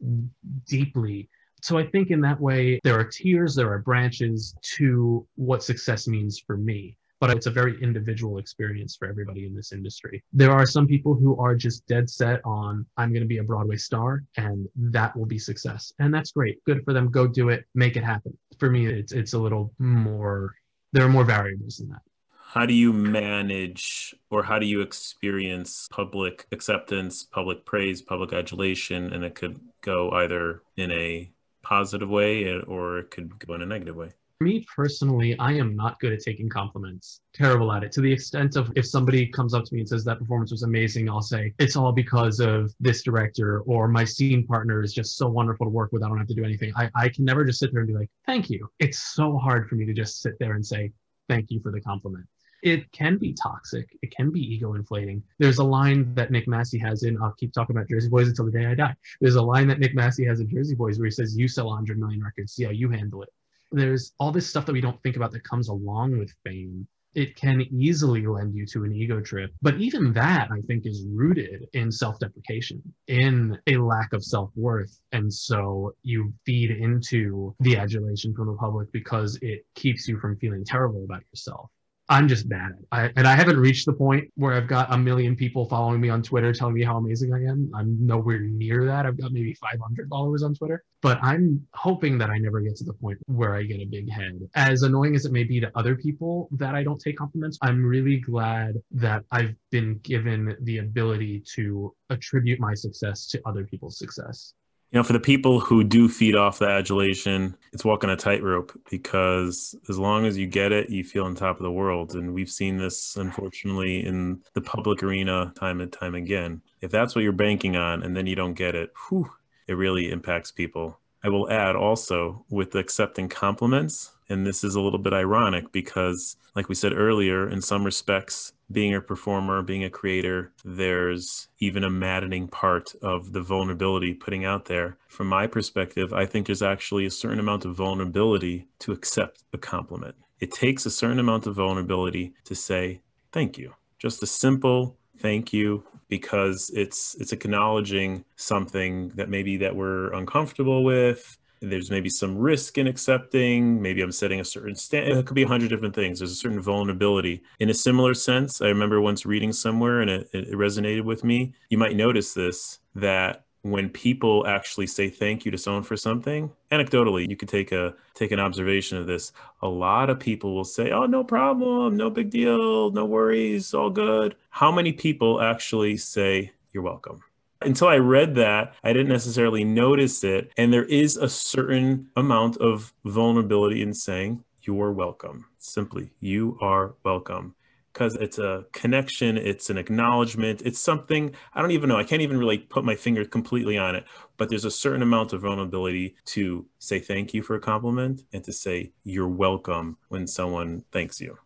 deeply 0.66 1.28
so 1.62 1.76
I 1.76 1.86
think 1.86 2.10
in 2.10 2.22
that 2.22 2.40
way, 2.40 2.80
there 2.84 2.98
are 2.98 3.04
tiers, 3.04 3.54
there 3.54 3.70
are 3.70 3.80
branches 3.80 4.54
to 4.76 5.26
what 5.34 5.62
success 5.62 6.08
means 6.08 6.42
for 6.46 6.56
me 6.56 6.96
but 7.20 7.30
it's 7.30 7.46
a 7.46 7.50
very 7.50 7.80
individual 7.82 8.38
experience 8.38 8.96
for 8.96 9.06
everybody 9.06 9.44
in 9.44 9.54
this 9.54 9.72
industry. 9.72 10.24
There 10.32 10.50
are 10.50 10.66
some 10.66 10.86
people 10.86 11.14
who 11.14 11.38
are 11.38 11.54
just 11.54 11.86
dead 11.86 12.08
set 12.08 12.40
on, 12.44 12.86
I'm 12.96 13.10
going 13.10 13.22
to 13.22 13.28
be 13.28 13.38
a 13.38 13.42
Broadway 13.44 13.76
star 13.76 14.24
and 14.38 14.66
that 14.76 15.14
will 15.16 15.26
be 15.26 15.38
success. 15.38 15.92
And 15.98 16.12
that's 16.12 16.32
great. 16.32 16.64
Good 16.64 16.82
for 16.84 16.94
them. 16.94 17.10
Go 17.10 17.26
do 17.26 17.50
it. 17.50 17.66
Make 17.74 17.96
it 17.96 18.04
happen. 18.04 18.36
For 18.58 18.70
me, 18.70 18.86
it's, 18.86 19.12
it's 19.12 19.34
a 19.34 19.38
little 19.38 19.72
more, 19.78 20.54
there 20.92 21.04
are 21.04 21.10
more 21.10 21.24
variables 21.24 21.76
than 21.76 21.90
that. 21.90 22.00
How 22.32 22.66
do 22.66 22.74
you 22.74 22.92
manage 22.92 24.14
or 24.30 24.42
how 24.42 24.58
do 24.58 24.66
you 24.66 24.80
experience 24.80 25.86
public 25.92 26.46
acceptance, 26.50 27.22
public 27.22 27.64
praise, 27.64 28.02
public 28.02 28.32
adulation? 28.32 29.12
And 29.12 29.24
it 29.24 29.36
could 29.36 29.60
go 29.82 30.10
either 30.10 30.62
in 30.76 30.90
a 30.90 31.30
positive 31.62 32.08
way 32.08 32.50
or 32.52 32.98
it 32.98 33.10
could 33.10 33.38
go 33.38 33.54
in 33.54 33.62
a 33.62 33.66
negative 33.66 33.94
way 33.94 34.14
me 34.40 34.64
personally, 34.74 35.38
I 35.38 35.52
am 35.52 35.76
not 35.76 36.00
good 36.00 36.14
at 36.14 36.20
taking 36.20 36.48
compliments. 36.48 37.20
Terrible 37.34 37.70
at 37.72 37.84
it. 37.84 37.92
To 37.92 38.00
the 38.00 38.10
extent 38.10 38.56
of 38.56 38.72
if 38.74 38.86
somebody 38.86 39.26
comes 39.26 39.52
up 39.52 39.64
to 39.64 39.74
me 39.74 39.80
and 39.80 39.88
says 39.88 40.02
that 40.04 40.18
performance 40.18 40.50
was 40.50 40.62
amazing, 40.62 41.10
I'll 41.10 41.20
say 41.20 41.52
it's 41.58 41.76
all 41.76 41.92
because 41.92 42.40
of 42.40 42.74
this 42.80 43.02
director 43.02 43.60
or 43.66 43.86
my 43.86 44.04
scene 44.04 44.46
partner 44.46 44.82
is 44.82 44.94
just 44.94 45.18
so 45.18 45.28
wonderful 45.28 45.66
to 45.66 45.70
work 45.70 45.92
with. 45.92 46.02
I 46.02 46.08
don't 46.08 46.16
have 46.16 46.26
to 46.28 46.34
do 46.34 46.44
anything. 46.44 46.72
I, 46.74 46.90
I 46.94 47.10
can 47.10 47.26
never 47.26 47.44
just 47.44 47.58
sit 47.58 47.70
there 47.72 47.82
and 47.82 47.88
be 47.88 47.94
like, 47.94 48.08
thank 48.24 48.48
you. 48.48 48.70
It's 48.78 49.14
so 49.14 49.36
hard 49.36 49.68
for 49.68 49.74
me 49.74 49.84
to 49.84 49.92
just 49.92 50.22
sit 50.22 50.38
there 50.40 50.54
and 50.54 50.66
say, 50.66 50.90
thank 51.28 51.50
you 51.50 51.60
for 51.60 51.70
the 51.70 51.80
compliment. 51.80 52.24
It 52.62 52.90
can 52.92 53.18
be 53.18 53.34
toxic. 53.34 53.88
It 54.02 54.14
can 54.14 54.30
be 54.30 54.40
ego 54.40 54.74
inflating. 54.74 55.22
There's 55.38 55.58
a 55.58 55.64
line 55.64 56.14
that 56.14 56.30
Nick 56.30 56.48
Massi 56.48 56.78
has 56.78 57.02
in, 57.02 57.20
I'll 57.22 57.34
keep 57.38 57.52
talking 57.52 57.76
about 57.76 57.88
Jersey 57.88 58.08
Boys 58.08 58.28
until 58.28 58.46
the 58.46 58.52
day 58.52 58.66
I 58.66 58.74
die. 58.74 58.94
There's 59.20 59.36
a 59.36 59.42
line 59.42 59.66
that 59.68 59.78
Nick 59.80 59.94
Massi 59.94 60.24
has 60.24 60.40
in 60.40 60.48
Jersey 60.48 60.74
Boys 60.74 60.98
where 60.98 61.06
he 61.06 61.10
says, 61.10 61.36
You 61.36 61.48
sell 61.48 61.66
100 61.66 61.98
million 61.98 62.22
records, 62.22 62.54
see 62.54 62.64
how 62.64 62.70
you 62.70 62.90
handle 62.90 63.22
it 63.22 63.30
there's 63.72 64.12
all 64.18 64.32
this 64.32 64.48
stuff 64.48 64.66
that 64.66 64.72
we 64.72 64.80
don't 64.80 65.00
think 65.02 65.16
about 65.16 65.32
that 65.32 65.44
comes 65.44 65.68
along 65.68 66.18
with 66.18 66.32
fame 66.44 66.86
it 67.14 67.36
can 67.36 67.62
easily 67.72 68.26
lend 68.26 68.54
you 68.54 68.64
to 68.66 68.84
an 68.84 68.94
ego 68.94 69.20
trip. 69.20 69.52
But 69.62 69.80
even 69.80 70.12
that, 70.12 70.48
I 70.50 70.60
think, 70.66 70.86
is 70.86 71.04
rooted 71.08 71.66
in 71.72 71.90
self 71.90 72.18
deprecation, 72.18 72.82
in 73.08 73.58
a 73.66 73.76
lack 73.76 74.12
of 74.12 74.24
self 74.24 74.50
worth. 74.54 75.00
And 75.12 75.32
so 75.32 75.92
you 76.02 76.32
feed 76.46 76.70
into 76.70 77.54
the 77.60 77.76
adulation 77.76 78.34
from 78.34 78.46
the 78.46 78.54
public 78.54 78.92
because 78.92 79.38
it 79.42 79.64
keeps 79.74 80.06
you 80.06 80.18
from 80.18 80.36
feeling 80.36 80.64
terrible 80.64 81.04
about 81.04 81.22
yourself. 81.32 81.70
I'm 82.10 82.26
just 82.26 82.48
bad. 82.48 82.72
I, 82.90 83.12
and 83.14 83.26
I 83.26 83.36
haven't 83.36 83.60
reached 83.60 83.86
the 83.86 83.92
point 83.92 84.28
where 84.34 84.54
I've 84.54 84.66
got 84.66 84.92
a 84.92 84.98
million 84.98 85.36
people 85.36 85.64
following 85.66 86.00
me 86.00 86.08
on 86.08 86.22
Twitter 86.22 86.52
telling 86.52 86.74
me 86.74 86.82
how 86.82 86.96
amazing 86.96 87.32
I 87.32 87.44
am. 87.44 87.70
I'm 87.72 88.04
nowhere 88.04 88.40
near 88.40 88.84
that. 88.84 89.06
I've 89.06 89.16
got 89.16 89.30
maybe 89.30 89.54
500 89.54 90.08
followers 90.08 90.42
on 90.42 90.52
Twitter, 90.56 90.82
but 91.02 91.20
I'm 91.22 91.64
hoping 91.72 92.18
that 92.18 92.28
I 92.28 92.38
never 92.38 92.60
get 92.60 92.74
to 92.78 92.84
the 92.84 92.94
point 92.94 93.18
where 93.26 93.54
I 93.54 93.62
get 93.62 93.78
a 93.78 93.84
big 93.84 94.10
head. 94.10 94.40
As 94.56 94.82
annoying 94.82 95.14
as 95.14 95.24
it 95.24 95.30
may 95.30 95.44
be 95.44 95.60
to 95.60 95.70
other 95.78 95.94
people 95.94 96.48
that 96.50 96.74
I 96.74 96.82
don't 96.82 97.00
take 97.00 97.16
compliments, 97.16 97.58
I'm 97.62 97.86
really 97.86 98.18
glad 98.18 98.74
that 98.90 99.22
I've 99.30 99.54
been 99.70 100.00
given 100.02 100.56
the 100.62 100.78
ability 100.78 101.44
to 101.54 101.94
attribute 102.10 102.58
my 102.58 102.74
success 102.74 103.28
to 103.28 103.40
other 103.46 103.64
people's 103.64 103.98
success 103.98 104.54
you 104.90 104.98
know, 104.98 105.04
for 105.04 105.12
the 105.12 105.20
people 105.20 105.60
who 105.60 105.84
do 105.84 106.08
feed 106.08 106.34
off 106.34 106.58
the 106.58 106.68
adulation, 106.68 107.56
it's 107.72 107.84
walking 107.84 108.10
a 108.10 108.16
tightrope 108.16 108.72
because 108.90 109.76
as 109.88 109.98
long 109.98 110.26
as 110.26 110.36
you 110.36 110.48
get 110.48 110.72
it, 110.72 110.90
you 110.90 111.04
feel 111.04 111.24
on 111.24 111.36
top 111.36 111.58
of 111.58 111.62
the 111.62 111.70
world. 111.70 112.14
And 112.14 112.34
we've 112.34 112.50
seen 112.50 112.76
this, 112.76 113.16
unfortunately, 113.16 114.04
in 114.04 114.40
the 114.54 114.60
public 114.60 115.02
arena 115.04 115.52
time 115.56 115.80
and 115.80 115.92
time 115.92 116.16
again. 116.16 116.60
If 116.80 116.90
that's 116.90 117.14
what 117.14 117.22
you're 117.22 117.32
banking 117.32 117.76
on 117.76 118.02
and 118.02 118.16
then 118.16 118.26
you 118.26 118.34
don't 118.34 118.54
get 118.54 118.74
it, 118.74 118.92
whew, 119.08 119.30
it 119.68 119.74
really 119.74 120.10
impacts 120.10 120.50
people. 120.50 120.98
I 121.22 121.28
will 121.28 121.50
add 121.50 121.76
also 121.76 122.44
with 122.48 122.74
accepting 122.74 123.28
compliments, 123.28 124.12
and 124.28 124.46
this 124.46 124.64
is 124.64 124.74
a 124.74 124.80
little 124.80 124.98
bit 124.98 125.12
ironic 125.12 125.70
because, 125.70 126.36
like 126.56 126.68
we 126.68 126.74
said 126.74 126.94
earlier, 126.94 127.48
in 127.48 127.60
some 127.60 127.84
respects, 127.84 128.54
being 128.70 128.94
a 128.94 129.00
performer, 129.00 129.62
being 129.62 129.84
a 129.84 129.90
creator, 129.90 130.52
there's 130.64 131.48
even 131.58 131.84
a 131.84 131.90
maddening 131.90 132.48
part 132.48 132.94
of 133.02 133.32
the 133.32 133.40
vulnerability 133.40 134.14
putting 134.14 134.44
out 134.44 134.66
there. 134.66 134.96
From 135.08 135.26
my 135.26 135.46
perspective, 135.46 136.12
I 136.12 136.26
think 136.26 136.46
there's 136.46 136.62
actually 136.62 137.06
a 137.06 137.10
certain 137.10 137.40
amount 137.40 137.64
of 137.64 137.74
vulnerability 137.74 138.68
to 138.80 138.92
accept 138.92 139.42
a 139.52 139.58
compliment. 139.58 140.14
It 140.38 140.52
takes 140.52 140.86
a 140.86 140.90
certain 140.90 141.18
amount 141.18 141.46
of 141.46 141.56
vulnerability 141.56 142.32
to 142.44 142.54
say, 142.54 143.00
thank 143.32 143.58
you. 143.58 143.74
Just 143.98 144.22
a 144.22 144.26
simple 144.26 144.96
thank 145.18 145.52
you 145.52 145.84
because 146.08 146.70
it's 146.74 147.14
it's 147.20 147.32
acknowledging 147.32 148.24
something 148.36 149.08
that 149.10 149.28
maybe 149.28 149.56
that 149.58 149.76
we're 149.76 150.12
uncomfortable 150.12 150.82
with 150.82 151.38
there's 151.60 151.90
maybe 151.90 152.08
some 152.08 152.36
risk 152.36 152.78
in 152.78 152.86
accepting 152.86 153.80
maybe 153.80 154.00
i'm 154.00 154.12
setting 154.12 154.40
a 154.40 154.44
certain 154.44 154.74
stand 154.74 155.08
it 155.12 155.26
could 155.26 155.34
be 155.34 155.42
a 155.42 155.48
hundred 155.48 155.68
different 155.68 155.94
things 155.94 156.18
there's 156.18 156.32
a 156.32 156.34
certain 156.34 156.60
vulnerability. 156.60 157.42
In 157.58 157.70
a 157.70 157.74
similar 157.74 158.14
sense 158.14 158.60
i 158.60 158.66
remember 158.66 159.00
once 159.00 159.26
reading 159.26 159.52
somewhere 159.52 160.00
and 160.00 160.10
it, 160.10 160.28
it 160.32 160.52
resonated 160.52 161.04
with 161.04 161.24
me 161.24 161.52
you 161.68 161.78
might 161.78 161.96
notice 161.96 162.34
this 162.34 162.78
that 162.94 163.44
when 163.62 163.90
people 163.90 164.46
actually 164.46 164.86
say 164.86 165.10
thank 165.10 165.44
you 165.44 165.50
to 165.50 165.58
someone 165.58 165.82
for 165.82 165.96
something 165.96 166.50
anecdotally 166.70 167.28
you 167.28 167.36
could 167.36 167.48
take 167.48 167.72
a 167.72 167.94
take 168.14 168.32
an 168.32 168.40
observation 168.40 168.96
of 168.96 169.06
this 169.06 169.32
a 169.60 169.68
lot 169.68 170.08
of 170.08 170.18
people 170.18 170.54
will 170.54 170.64
say 170.64 170.90
oh 170.92 171.04
no 171.04 171.22
problem 171.22 171.96
no 171.96 172.08
big 172.08 172.30
deal 172.30 172.90
no 172.90 173.04
worries 173.04 173.74
all 173.74 173.90
good. 173.90 174.34
How 174.48 174.72
many 174.72 174.92
people 174.92 175.42
actually 175.42 175.98
say 175.98 176.52
you're 176.72 176.82
welcome 176.82 177.22
until 177.62 177.88
I 177.88 177.96
read 177.96 178.34
that, 178.36 178.74
I 178.82 178.92
didn't 178.92 179.08
necessarily 179.08 179.64
notice 179.64 180.24
it. 180.24 180.52
And 180.56 180.72
there 180.72 180.84
is 180.84 181.16
a 181.16 181.28
certain 181.28 182.08
amount 182.16 182.56
of 182.58 182.92
vulnerability 183.04 183.82
in 183.82 183.94
saying, 183.94 184.44
You're 184.62 184.92
welcome. 184.92 185.46
Simply, 185.58 186.12
you 186.20 186.58
are 186.60 186.94
welcome. 187.04 187.54
Because 187.92 188.14
it's 188.14 188.38
a 188.38 188.66
connection, 188.72 189.36
it's 189.36 189.68
an 189.68 189.76
acknowledgement, 189.76 190.62
it's 190.64 190.78
something 190.78 191.34
I 191.52 191.60
don't 191.60 191.72
even 191.72 191.88
know. 191.88 191.96
I 191.96 192.04
can't 192.04 192.22
even 192.22 192.38
really 192.38 192.58
put 192.58 192.84
my 192.84 192.94
finger 192.94 193.24
completely 193.24 193.76
on 193.78 193.96
it, 193.96 194.04
but 194.36 194.48
there's 194.48 194.64
a 194.64 194.70
certain 194.70 195.02
amount 195.02 195.32
of 195.32 195.42
vulnerability 195.42 196.14
to 196.26 196.66
say 196.78 197.00
thank 197.00 197.34
you 197.34 197.42
for 197.42 197.56
a 197.56 197.60
compliment 197.60 198.22
and 198.32 198.44
to 198.44 198.52
say 198.52 198.92
you're 199.02 199.28
welcome 199.28 199.98
when 200.08 200.28
someone 200.28 200.84
thanks 200.92 201.20
you. 201.20 201.36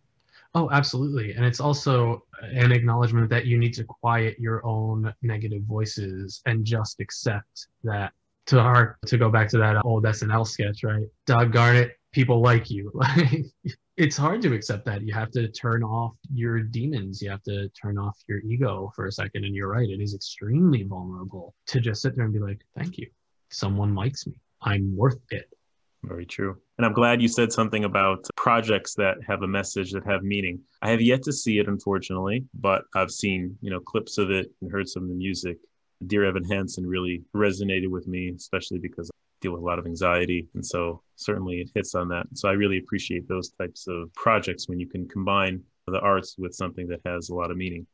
Oh, 0.57 0.71
absolutely. 0.71 1.33
And 1.33 1.45
it's 1.45 1.61
also 1.61 2.25
an 2.41 2.71
acknowledgement 2.71 3.29
that 3.31 3.47
you 3.47 3.59
need 3.59 3.75
to 3.75 3.85
quiet 3.85 4.39
your 4.39 4.65
own 4.65 5.13
negative 5.23 5.63
voices 5.65 6.43
and 6.47 6.65
just 6.65 7.01
accept 7.01 7.67
that 7.83 8.13
to 8.47 8.61
our 8.61 8.99
to 9.07 9.19
go 9.19 9.31
back 9.31 9.49
to 9.49 9.59
that 9.59 9.85
old 9.85 10.05
SNL 10.05 10.47
sketch, 10.47 10.85
right? 10.85 11.07
Doggone 11.27 11.77
it, 11.77 11.93
people 12.13 12.41
like 12.41 12.71
you. 12.71 12.93
It's 13.97 14.17
hard 14.17 14.43
to 14.43 14.53
accept 14.53 14.85
that. 14.87 15.03
You 15.03 15.15
have 15.15 15.31
to 15.31 15.47
turn 15.53 15.85
off 15.85 16.15
your 16.33 16.59
demons. 16.59 17.23
You 17.23 17.31
have 17.31 17.45
to 17.45 17.69
turn 17.81 17.97
off 17.97 18.19
your 18.27 18.41
ego 18.41 18.93
for 18.97 19.07
a 19.07 19.13
second. 19.13 19.45
And 19.45 19.55
you're 19.55 19.69
right, 19.69 19.89
it 19.89 20.01
is 20.01 20.15
extremely 20.15 20.83
vulnerable 20.83 21.55
to 21.69 21.79
just 21.79 22.03
sit 22.03 22.17
there 22.17 22.25
and 22.25 22.35
be 22.35 22.41
like, 22.41 22.61
thank 22.77 22.99
you. 22.99 23.07
Someone 23.51 23.95
likes 23.95 24.27
me. 24.27 24.35
I'm 24.63 24.97
worth 24.97 25.21
it. 25.31 25.49
Very 26.07 26.27
true. 26.27 26.57
And 26.77 26.85
I'm 26.85 26.93
glad 26.93 27.23
you 27.23 27.29
said 27.29 27.53
something 27.53 27.85
about 27.85 28.27
projects 28.37 28.95
that 28.95 29.17
have 29.27 29.43
a 29.43 29.47
message 29.47 29.93
that 29.93 30.05
have 30.07 30.23
meaning. 30.23 30.61
I 30.83 30.91
have 30.91 31.01
yet 31.01 31.23
to 31.23 31.33
see 31.33 31.59
it, 31.59 31.69
unfortunately, 31.69 32.45
but 32.55 32.83
I've 32.95 33.11
seen, 33.11 33.57
you 33.61 33.71
know, 33.71 33.81
clips 33.81 34.19
of 34.19 34.31
it 34.31 34.51
and 34.61 34.71
heard 34.71 34.89
some 34.89 35.05
of 35.05 35.09
the 35.09 35.15
music. 35.15 35.59
Dear 36.07 36.25
Evan 36.25 36.45
Hansen 36.45 36.87
really 36.87 37.23
resonated 37.35 37.89
with 37.89 38.07
me, 38.07 38.33
especially 38.37 38.79
because 38.79 39.09
I 39.11 39.15
deal 39.41 39.53
with 39.53 39.63
a 39.63 39.65
lot 39.65 39.79
of 39.79 39.87
anxiety. 39.87 40.47
And 40.55 40.65
so 40.65 41.03
certainly 41.17 41.61
it 41.61 41.71
hits 41.75 41.95
on 41.95 42.09
that. 42.09 42.27
So 42.35 42.49
I 42.49 42.53
really 42.53 42.79
appreciate 42.79 43.27
those 43.29 43.51
types 43.51 43.87
of 43.89 44.13
projects 44.15 44.69
when 44.69 44.81
you 44.81 44.87
can 44.87 45.09
combine 45.09 45.63
the 45.87 46.01
arts 46.01 46.37
with 46.39 46.55
something 46.55 46.89
that 46.89 47.01
has 47.07 47.29
a 47.29 47.35
lot 47.35 47.51
of 47.51 47.57
meaning. 47.57 47.87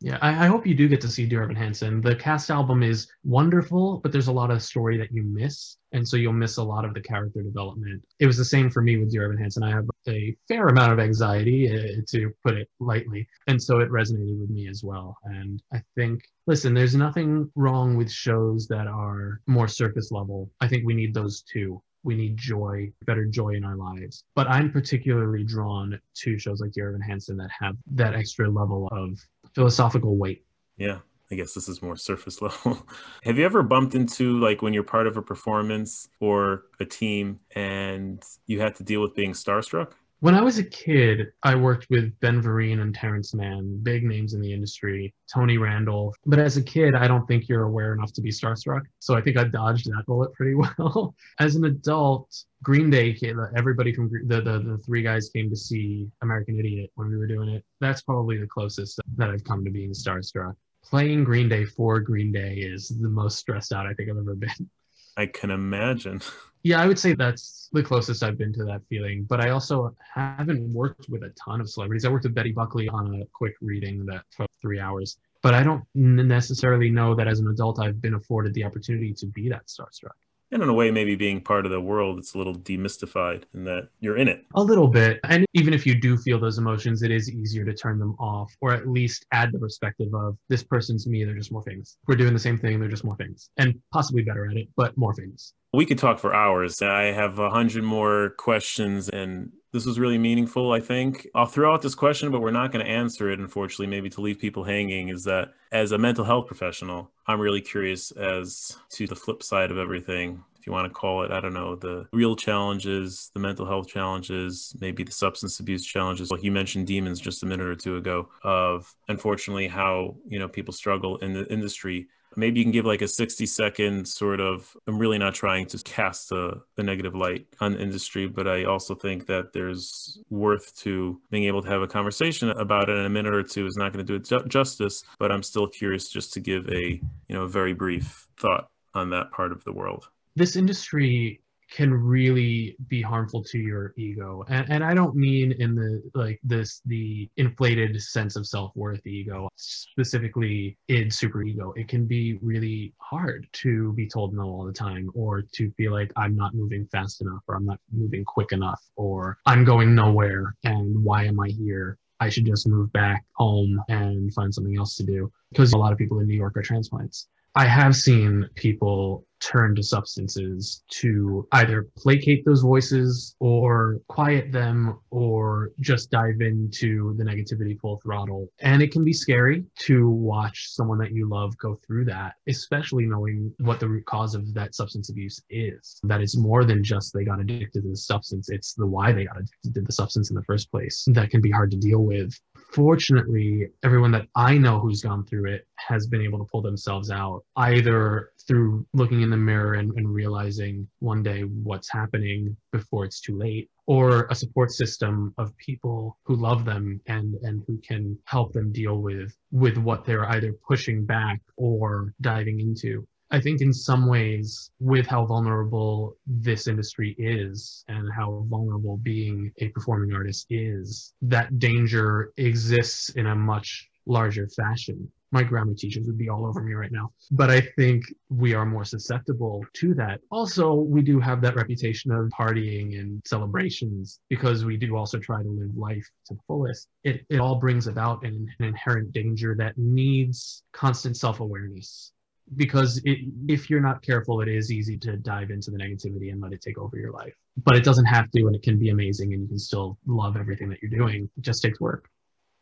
Yeah, 0.00 0.18
I, 0.20 0.44
I, 0.44 0.46
hope 0.46 0.66
you 0.66 0.74
do 0.74 0.88
get 0.88 1.00
to 1.02 1.08
see 1.08 1.26
Dear 1.26 1.42
Evan 1.42 1.56
Hansen. 1.56 2.02
The 2.02 2.14
cast 2.14 2.50
album 2.50 2.82
is 2.82 3.08
wonderful, 3.24 3.98
but 4.02 4.12
there's 4.12 4.28
a 4.28 4.32
lot 4.32 4.50
of 4.50 4.62
story 4.62 4.98
that 4.98 5.10
you 5.10 5.22
miss. 5.22 5.78
And 5.92 6.06
so 6.06 6.18
you'll 6.18 6.34
miss 6.34 6.58
a 6.58 6.62
lot 6.62 6.84
of 6.84 6.92
the 6.92 7.00
character 7.00 7.42
development. 7.42 8.04
It 8.18 8.26
was 8.26 8.36
the 8.36 8.44
same 8.44 8.68
for 8.68 8.82
me 8.82 8.98
with 8.98 9.10
Dear 9.10 9.24
Evan 9.24 9.38
Hansen. 9.38 9.62
I 9.62 9.70
have 9.70 9.88
a 10.06 10.36
fair 10.48 10.66
amount 10.68 10.92
of 10.92 10.98
anxiety, 10.98 11.70
uh, 11.70 12.02
to 12.08 12.30
put 12.44 12.56
it 12.56 12.68
lightly. 12.78 13.26
And 13.46 13.62
so 13.62 13.80
it 13.80 13.90
resonated 13.90 14.38
with 14.38 14.50
me 14.50 14.68
as 14.68 14.84
well. 14.84 15.16
And 15.24 15.62
I 15.72 15.82
think, 15.94 16.28
listen, 16.46 16.74
there's 16.74 16.94
nothing 16.94 17.50
wrong 17.54 17.96
with 17.96 18.10
shows 18.10 18.68
that 18.68 18.86
are 18.88 19.40
more 19.46 19.68
surface 19.68 20.12
level. 20.12 20.50
I 20.60 20.68
think 20.68 20.84
we 20.84 20.94
need 20.94 21.14
those 21.14 21.40
too 21.40 21.82
we 22.06 22.14
need 22.14 22.36
joy, 22.36 22.90
better 23.04 23.26
joy 23.26 23.50
in 23.50 23.64
our 23.64 23.76
lives. 23.76 24.22
But 24.36 24.48
I'm 24.48 24.70
particularly 24.70 25.42
drawn 25.42 26.00
to 26.18 26.38
shows 26.38 26.60
like 26.60 26.70
Dear 26.70 26.90
Evan 26.90 27.00
Hansen 27.00 27.36
that 27.38 27.50
have 27.58 27.76
that 27.92 28.14
extra 28.14 28.48
level 28.48 28.88
of 28.92 29.18
philosophical 29.56 30.16
weight. 30.16 30.44
Yeah. 30.76 30.98
I 31.30 31.34
guess 31.34 31.54
this 31.54 31.68
is 31.68 31.82
more 31.82 31.96
surface 31.96 32.40
level. 32.46 32.86
have 33.24 33.38
you 33.38 33.44
ever 33.44 33.62
bumped 33.62 33.94
into 33.94 34.38
like 34.38 34.62
when 34.62 34.72
you're 34.74 34.84
part 34.84 35.06
of 35.08 35.16
a 35.16 35.22
performance 35.22 36.08
or 36.20 36.66
a 36.78 36.84
team 36.84 37.40
and 37.54 38.22
you 38.46 38.60
had 38.60 38.76
to 38.76 38.84
deal 38.84 39.00
with 39.00 39.14
being 39.14 39.32
starstruck? 39.32 39.92
When 40.20 40.34
I 40.34 40.40
was 40.40 40.56
a 40.56 40.64
kid, 40.64 41.30
I 41.42 41.54
worked 41.54 41.88
with 41.90 42.18
Ben 42.20 42.42
Vereen 42.42 42.80
and 42.80 42.94
Terrence 42.94 43.34
Mann, 43.34 43.78
big 43.82 44.02
names 44.02 44.32
in 44.32 44.40
the 44.40 44.50
industry, 44.50 45.14
Tony 45.32 45.58
Randall. 45.58 46.14
But 46.24 46.38
as 46.38 46.56
a 46.56 46.62
kid, 46.62 46.94
I 46.94 47.06
don't 47.06 47.26
think 47.26 47.50
you're 47.50 47.64
aware 47.64 47.92
enough 47.92 48.14
to 48.14 48.22
be 48.22 48.30
starstruck. 48.30 48.80
So 48.98 49.14
I 49.14 49.20
think 49.20 49.36
I 49.36 49.44
dodged 49.44 49.84
that 49.86 50.04
bullet 50.06 50.32
pretty 50.32 50.54
well. 50.78 51.14
as 51.38 51.56
an 51.56 51.66
adult, 51.66 52.34
Green 52.62 52.88
Day, 52.88 53.14
everybody 53.56 53.92
from 53.92 54.10
the, 54.26 54.40
the, 54.40 54.58
the 54.58 54.80
three 54.86 55.02
guys 55.02 55.28
came 55.28 55.50
to 55.50 55.56
see 55.56 56.08
American 56.22 56.58
Idiot 56.58 56.90
when 56.94 57.10
we 57.10 57.18
were 57.18 57.26
doing 57.26 57.50
it. 57.50 57.62
That's 57.82 58.00
probably 58.00 58.38
the 58.38 58.46
closest 58.46 58.98
that 59.18 59.28
I've 59.28 59.44
come 59.44 59.66
to 59.66 59.70
being 59.70 59.90
starstruck. 59.90 60.54
Playing 60.82 61.24
Green 61.24 61.50
Day 61.50 61.66
for 61.66 62.00
Green 62.00 62.32
Day 62.32 62.54
is 62.54 62.88
the 62.88 63.08
most 63.10 63.36
stressed 63.36 63.74
out 63.74 63.86
I 63.86 63.92
think 63.92 64.08
I've 64.08 64.16
ever 64.16 64.34
been. 64.34 64.70
I 65.18 65.26
can 65.26 65.50
imagine. 65.50 66.22
Yeah, 66.66 66.82
I 66.82 66.88
would 66.88 66.98
say 66.98 67.14
that's 67.14 67.68
the 67.72 67.80
closest 67.80 68.24
I've 68.24 68.36
been 68.36 68.52
to 68.54 68.64
that 68.64 68.82
feeling. 68.88 69.22
But 69.22 69.40
I 69.40 69.50
also 69.50 69.94
haven't 70.12 70.72
worked 70.72 71.08
with 71.08 71.22
a 71.22 71.32
ton 71.44 71.60
of 71.60 71.70
celebrities. 71.70 72.04
I 72.04 72.08
worked 72.08 72.24
with 72.24 72.34
Betty 72.34 72.50
Buckley 72.50 72.88
on 72.88 73.22
a 73.22 73.26
quick 73.32 73.54
reading 73.60 74.04
that 74.06 74.24
took 74.36 74.50
three 74.60 74.80
hours. 74.80 75.16
But 75.42 75.54
I 75.54 75.62
don't 75.62 75.84
necessarily 75.94 76.90
know 76.90 77.14
that 77.14 77.28
as 77.28 77.38
an 77.38 77.46
adult 77.46 77.78
I've 77.78 78.02
been 78.02 78.14
afforded 78.14 78.52
the 78.52 78.64
opportunity 78.64 79.14
to 79.14 79.26
be 79.26 79.48
that 79.48 79.66
starstruck 79.68 80.18
and 80.52 80.62
in 80.62 80.68
a 80.68 80.74
way 80.74 80.90
maybe 80.90 81.14
being 81.14 81.40
part 81.40 81.66
of 81.66 81.72
the 81.72 81.80
world 81.80 82.18
it's 82.18 82.34
a 82.34 82.38
little 82.38 82.54
demystified 82.54 83.44
in 83.54 83.64
that 83.64 83.88
you're 84.00 84.16
in 84.16 84.28
it. 84.28 84.44
A 84.54 84.62
little 84.62 84.88
bit. 84.88 85.20
And 85.24 85.44
even 85.54 85.74
if 85.74 85.86
you 85.86 85.94
do 86.00 86.16
feel 86.16 86.38
those 86.38 86.58
emotions 86.58 87.02
it 87.02 87.10
is 87.10 87.30
easier 87.30 87.64
to 87.64 87.74
turn 87.74 87.98
them 87.98 88.14
off 88.18 88.52
or 88.60 88.72
at 88.72 88.88
least 88.88 89.26
add 89.32 89.52
the 89.52 89.58
perspective 89.58 90.12
of 90.14 90.36
this 90.48 90.62
person's 90.62 91.06
me 91.06 91.24
they're 91.24 91.34
just 91.34 91.52
more 91.52 91.62
famous. 91.62 91.98
We're 92.06 92.16
doing 92.16 92.32
the 92.32 92.38
same 92.38 92.58
thing 92.58 92.80
they're 92.80 92.88
just 92.88 93.04
more 93.04 93.16
famous. 93.16 93.50
And 93.56 93.80
possibly 93.92 94.22
better 94.22 94.48
at 94.50 94.56
it 94.56 94.68
but 94.76 94.96
more 94.96 95.14
famous. 95.14 95.52
We 95.72 95.84
could 95.84 95.98
talk 95.98 96.18
for 96.18 96.34
hours. 96.34 96.80
I 96.80 97.12
have 97.12 97.38
a 97.38 97.50
hundred 97.50 97.84
more 97.84 98.30
questions 98.38 99.08
and 99.08 99.52
this 99.76 99.84
was 99.84 99.98
really 99.98 100.16
meaningful, 100.16 100.72
I 100.72 100.80
think. 100.80 101.28
I'll 101.34 101.44
throw 101.44 101.74
out 101.74 101.82
this 101.82 101.94
question, 101.94 102.30
but 102.30 102.40
we're 102.40 102.50
not 102.50 102.72
going 102.72 102.82
to 102.82 102.90
answer 102.90 103.30
it, 103.30 103.38
unfortunately, 103.38 103.88
maybe 103.88 104.08
to 104.08 104.22
leave 104.22 104.38
people 104.38 104.64
hanging. 104.64 105.10
Is 105.10 105.24
that 105.24 105.52
as 105.70 105.92
a 105.92 105.98
mental 105.98 106.24
health 106.24 106.46
professional, 106.46 107.10
I'm 107.26 107.40
really 107.40 107.60
curious 107.60 108.10
as 108.12 108.78
to 108.92 109.06
the 109.06 109.14
flip 109.14 109.42
side 109.42 109.70
of 109.70 109.76
everything. 109.76 110.42
If 110.58 110.66
you 110.66 110.72
want 110.72 110.88
to 110.88 110.94
call 110.94 111.24
it, 111.24 111.30
I 111.30 111.40
don't 111.40 111.52
know, 111.52 111.76
the 111.76 112.08
real 112.10 112.36
challenges, 112.36 113.30
the 113.34 113.40
mental 113.40 113.66
health 113.66 113.86
challenges, 113.86 114.74
maybe 114.80 115.04
the 115.04 115.12
substance 115.12 115.60
abuse 115.60 115.84
challenges. 115.84 116.30
Like 116.30 116.42
you 116.42 116.50
mentioned 116.50 116.86
demons 116.86 117.20
just 117.20 117.42
a 117.42 117.46
minute 117.46 117.66
or 117.66 117.76
two 117.76 117.98
ago, 117.98 118.30
of 118.42 118.92
unfortunately 119.08 119.68
how, 119.68 120.16
you 120.26 120.38
know, 120.38 120.48
people 120.48 120.72
struggle 120.72 121.18
in 121.18 121.34
the 121.34 121.46
industry 121.52 122.08
maybe 122.36 122.60
you 122.60 122.64
can 122.64 122.72
give 122.72 122.84
like 122.84 123.02
a 123.02 123.08
60 123.08 123.46
second 123.46 124.06
sort 124.06 124.40
of 124.40 124.76
i'm 124.86 124.98
really 124.98 125.18
not 125.18 125.34
trying 125.34 125.66
to 125.66 125.78
cast 125.78 126.32
a, 126.32 126.60
a 126.76 126.82
negative 126.82 127.14
light 127.14 127.46
on 127.60 127.72
the 127.72 127.80
industry 127.80 128.26
but 128.26 128.46
i 128.46 128.64
also 128.64 128.94
think 128.94 129.26
that 129.26 129.52
there's 129.52 130.18
worth 130.30 130.76
to 130.76 131.20
being 131.30 131.44
able 131.44 131.62
to 131.62 131.68
have 131.68 131.82
a 131.82 131.88
conversation 131.88 132.50
about 132.50 132.88
it 132.88 132.96
in 132.96 133.04
a 133.04 133.10
minute 133.10 133.34
or 133.34 133.42
two. 133.42 133.66
Is 133.66 133.76
not 133.76 133.92
going 133.92 134.04
to 134.04 134.12
do 134.12 134.16
it 134.16 134.24
ju- 134.24 134.48
justice 134.48 135.04
but 135.18 135.32
i'm 135.32 135.42
still 135.42 135.66
curious 135.66 136.08
just 136.08 136.32
to 136.34 136.40
give 136.40 136.68
a 136.68 137.00
you 137.28 137.34
know 137.34 137.42
a 137.42 137.48
very 137.48 137.72
brief 137.72 138.26
thought 138.36 138.68
on 138.96 139.10
that 139.10 139.30
part 139.30 139.52
of 139.52 139.62
the 139.64 139.72
world. 139.72 140.08
This 140.34 140.56
industry 140.56 141.40
can 141.70 141.92
really 141.92 142.76
be 142.88 143.02
harmful 143.02 143.42
to 143.42 143.58
your 143.58 143.92
ego 143.96 144.44
and, 144.48 144.70
and 144.70 144.84
i 144.84 144.94
don't 144.94 145.16
mean 145.16 145.52
in 145.58 145.74
the 145.74 146.02
like 146.14 146.40
this 146.44 146.80
the 146.86 147.28
inflated 147.36 148.00
sense 148.00 148.36
of 148.36 148.46
self-worth 148.46 149.04
ego 149.06 149.48
specifically 149.56 150.76
in 150.88 151.10
super 151.10 151.42
ego 151.42 151.72
it 151.76 151.88
can 151.88 152.06
be 152.06 152.38
really 152.40 152.94
hard 152.98 153.46
to 153.52 153.92
be 153.94 154.08
told 154.08 154.32
no 154.32 154.44
all 154.44 154.64
the 154.64 154.72
time 154.72 155.10
or 155.14 155.42
to 155.42 155.70
feel 155.72 155.92
like 155.92 156.12
i'm 156.16 156.36
not 156.36 156.54
moving 156.54 156.86
fast 156.92 157.20
enough 157.20 157.42
or 157.48 157.56
i'm 157.56 157.66
not 157.66 157.80
moving 157.92 158.24
quick 158.24 158.52
enough 158.52 158.82
or 158.96 159.36
i'm 159.46 159.64
going 159.64 159.94
nowhere 159.94 160.54
and 160.64 161.02
why 161.02 161.24
am 161.24 161.40
i 161.40 161.48
here 161.48 161.98
I 162.18 162.30
should 162.30 162.46
just 162.46 162.66
move 162.66 162.90
back 162.92 163.24
home 163.34 163.78
and 163.88 164.32
find 164.32 164.54
something 164.54 164.76
else 164.78 164.96
to 164.96 165.04
do. 165.04 165.30
Because 165.50 165.74
a 165.74 165.76
lot 165.76 165.92
of 165.92 165.98
people 165.98 166.20
in 166.20 166.26
New 166.26 166.34
York 166.34 166.56
are 166.56 166.62
transplants. 166.62 167.28
I 167.54 167.66
have 167.66 167.96
seen 167.96 168.48
people 168.54 169.25
turn 169.40 169.74
to 169.76 169.82
substances 169.82 170.82
to 170.90 171.46
either 171.52 171.88
placate 171.96 172.44
those 172.44 172.62
voices 172.62 173.36
or 173.40 174.00
quiet 174.08 174.52
them 174.52 174.98
or 175.10 175.72
just 175.80 176.10
dive 176.10 176.40
into 176.40 177.14
the 177.16 177.24
negativity 177.24 177.78
full 177.78 178.00
throttle. 178.02 178.48
And 178.60 178.82
it 178.82 178.92
can 178.92 179.04
be 179.04 179.12
scary 179.12 179.64
to 179.80 180.10
watch 180.10 180.68
someone 180.70 180.98
that 180.98 181.12
you 181.12 181.28
love 181.28 181.56
go 181.58 181.78
through 181.86 182.06
that, 182.06 182.34
especially 182.48 183.06
knowing 183.06 183.52
what 183.60 183.80
the 183.80 183.88
root 183.88 184.06
cause 184.06 184.34
of 184.34 184.52
that 184.54 184.74
substance 184.74 185.10
abuse 185.10 185.40
is. 185.50 186.00
That 186.04 186.20
it's 186.20 186.36
more 186.36 186.64
than 186.64 186.82
just 186.82 187.12
they 187.12 187.24
got 187.24 187.40
addicted 187.40 187.82
to 187.82 187.88
the 187.88 187.96
substance, 187.96 188.48
it's 188.48 188.74
the 188.74 188.86
why 188.86 189.12
they 189.12 189.24
got 189.24 189.38
addicted 189.38 189.74
to 189.74 189.80
the 189.82 189.92
substance 189.92 190.30
in 190.30 190.36
the 190.36 190.44
first 190.44 190.70
place. 190.70 191.04
That 191.08 191.30
can 191.30 191.40
be 191.40 191.50
hard 191.50 191.70
to 191.72 191.76
deal 191.76 192.00
with. 192.00 192.38
Fortunately, 192.72 193.68
everyone 193.82 194.10
that 194.12 194.26
I 194.34 194.58
know 194.58 194.78
who's 194.80 195.00
gone 195.00 195.24
through 195.24 195.50
it 195.50 195.66
has 195.76 196.06
been 196.06 196.20
able 196.20 196.38
to 196.38 196.44
pull 196.44 196.62
themselves 196.62 197.10
out 197.10 197.42
either 197.56 198.32
through 198.46 198.86
looking 198.92 199.22
in 199.22 199.30
the 199.30 199.36
mirror 199.36 199.74
and, 199.74 199.92
and 199.96 200.12
realizing 200.12 200.88
one 200.98 201.22
day 201.22 201.42
what's 201.42 201.90
happening 201.90 202.56
before 202.72 203.04
it's 203.04 203.20
too 203.20 203.36
late 203.38 203.70
or 203.86 204.26
a 204.30 204.34
support 204.34 204.70
system 204.72 205.32
of 205.38 205.56
people 205.56 206.18
who 206.24 206.36
love 206.36 206.64
them 206.64 207.00
and 207.06 207.34
and 207.42 207.62
who 207.66 207.78
can 207.78 208.18
help 208.24 208.52
them 208.52 208.72
deal 208.72 209.00
with 209.00 209.36
with 209.52 209.78
what 209.78 210.04
they're 210.04 210.28
either 210.30 210.52
pushing 210.66 211.04
back 211.04 211.40
or 211.56 212.12
diving 212.20 212.60
into 212.60 213.06
I 213.30 213.40
think 213.40 213.60
in 213.60 213.72
some 213.72 214.06
ways, 214.06 214.70
with 214.78 215.06
how 215.06 215.26
vulnerable 215.26 216.16
this 216.26 216.68
industry 216.68 217.14
is 217.18 217.84
and 217.88 218.08
how 218.12 218.46
vulnerable 218.48 218.98
being 218.98 219.52
a 219.58 219.68
performing 219.68 220.14
artist 220.14 220.46
is, 220.50 221.12
that 221.22 221.58
danger 221.58 222.32
exists 222.36 223.10
in 223.10 223.26
a 223.26 223.34
much 223.34 223.88
larger 224.06 224.48
fashion 224.48 225.10
my 225.32 225.42
grammar 225.42 225.74
teachers 225.74 226.06
would 226.06 226.18
be 226.18 226.28
all 226.28 226.46
over 226.46 226.62
me 226.62 226.72
right 226.74 226.92
now. 226.92 227.10
But 227.30 227.50
I 227.50 227.60
think 227.60 228.04
we 228.30 228.54
are 228.54 228.64
more 228.64 228.84
susceptible 228.84 229.64
to 229.74 229.94
that. 229.94 230.20
Also, 230.30 230.72
we 230.74 231.02
do 231.02 231.18
have 231.20 231.40
that 231.42 231.56
reputation 231.56 232.10
of 232.12 232.28
partying 232.28 232.98
and 232.98 233.20
celebrations 233.26 234.20
because 234.28 234.64
we 234.64 234.76
do 234.76 234.96
also 234.96 235.18
try 235.18 235.42
to 235.42 235.48
live 235.48 235.76
life 235.76 236.08
to 236.26 236.34
the 236.34 236.40
fullest. 236.46 236.88
It, 237.04 237.26
it 237.28 237.40
all 237.40 237.56
brings 237.56 237.86
about 237.86 238.24
an, 238.24 238.46
an 238.58 238.66
inherent 238.66 239.12
danger 239.12 239.54
that 239.58 239.76
needs 239.76 240.62
constant 240.72 241.16
self 241.16 241.40
awareness. 241.40 242.12
Because 242.54 243.00
it, 243.04 243.18
if 243.48 243.68
you're 243.68 243.80
not 243.80 244.02
careful, 244.02 244.40
it 244.40 244.48
is 244.48 244.70
easy 244.70 244.96
to 244.98 245.16
dive 245.16 245.50
into 245.50 245.70
the 245.72 245.78
negativity 245.78 246.30
and 246.30 246.40
let 246.40 246.52
it 246.52 246.60
take 246.60 246.78
over 246.78 246.96
your 246.96 247.10
life. 247.10 247.34
But 247.64 247.74
it 247.74 247.82
doesn't 247.82 248.04
have 248.04 248.30
to, 248.30 248.46
and 248.46 248.54
it 248.54 248.62
can 248.62 248.78
be 248.78 248.90
amazing, 248.90 249.32
and 249.32 249.42
you 249.42 249.48
can 249.48 249.58
still 249.58 249.98
love 250.06 250.36
everything 250.36 250.68
that 250.68 250.78
you're 250.80 250.90
doing. 250.90 251.28
It 251.36 251.42
just 251.42 251.62
takes 251.62 251.80
work. 251.80 252.08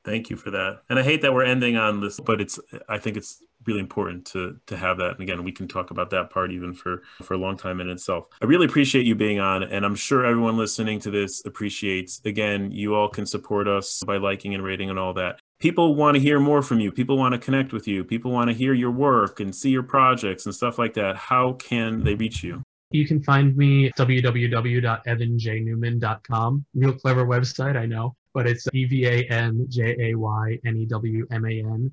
Thank 0.04 0.28
you 0.28 0.36
for 0.36 0.50
that. 0.50 0.82
And 0.90 0.98
I 0.98 1.02
hate 1.02 1.22
that 1.22 1.32
we're 1.32 1.44
ending 1.44 1.76
on 1.76 2.00
this, 2.00 2.20
but 2.20 2.40
it's 2.40 2.60
I 2.88 2.98
think 2.98 3.16
it's 3.16 3.42
really 3.66 3.80
important 3.80 4.26
to 4.26 4.60
to 4.66 4.76
have 4.76 4.98
that. 4.98 5.12
And 5.12 5.20
again, 5.20 5.42
we 5.42 5.52
can 5.52 5.66
talk 5.66 5.90
about 5.90 6.10
that 6.10 6.28
part 6.28 6.52
even 6.52 6.74
for 6.74 7.02
for 7.22 7.34
a 7.34 7.38
long 7.38 7.56
time 7.56 7.80
in 7.80 7.88
itself. 7.88 8.26
I 8.42 8.44
really 8.44 8.66
appreciate 8.66 9.06
you 9.06 9.14
being 9.14 9.40
on, 9.40 9.62
and 9.62 9.84
I'm 9.84 9.94
sure 9.94 10.26
everyone 10.26 10.58
listening 10.58 11.00
to 11.00 11.10
this 11.10 11.44
appreciates. 11.46 12.20
Again, 12.26 12.70
you 12.70 12.94
all 12.94 13.08
can 13.08 13.24
support 13.24 13.66
us 13.66 14.02
by 14.06 14.18
liking 14.18 14.54
and 14.54 14.62
rating 14.62 14.90
and 14.90 14.98
all 14.98 15.14
that. 15.14 15.40
People 15.60 15.94
want 15.94 16.16
to 16.16 16.20
hear 16.20 16.40
more 16.40 16.62
from 16.62 16.80
you. 16.80 16.90
People 16.92 17.16
want 17.16 17.32
to 17.32 17.38
connect 17.38 17.72
with 17.72 17.88
you. 17.88 18.04
People 18.04 18.30
want 18.30 18.50
to 18.50 18.54
hear 18.54 18.74
your 18.74 18.90
work 18.90 19.40
and 19.40 19.54
see 19.54 19.70
your 19.70 19.82
projects 19.82 20.44
and 20.46 20.54
stuff 20.54 20.78
like 20.78 20.92
that. 20.94 21.16
How 21.16 21.52
can 21.54 22.04
they 22.04 22.14
reach 22.14 22.42
you? 22.42 22.62
You 22.90 23.06
can 23.06 23.22
find 23.22 23.56
me 23.56 23.90
www.evanjaynewman.com. 23.92 26.66
Real 26.74 26.92
clever 26.92 27.24
website, 27.26 27.76
I 27.76 27.86
know 27.86 28.14
but 28.34 28.46
it's 28.46 28.66
E 28.74 28.84
V 28.84 29.06
A 29.06 29.24
N 29.30 29.64
J 29.70 30.10
A 30.10 30.18
Y 30.18 30.58
N 30.66 30.76
E 30.76 30.86
W 30.86 31.26
M 31.30 31.46
A 31.46 31.60
N 31.60 31.90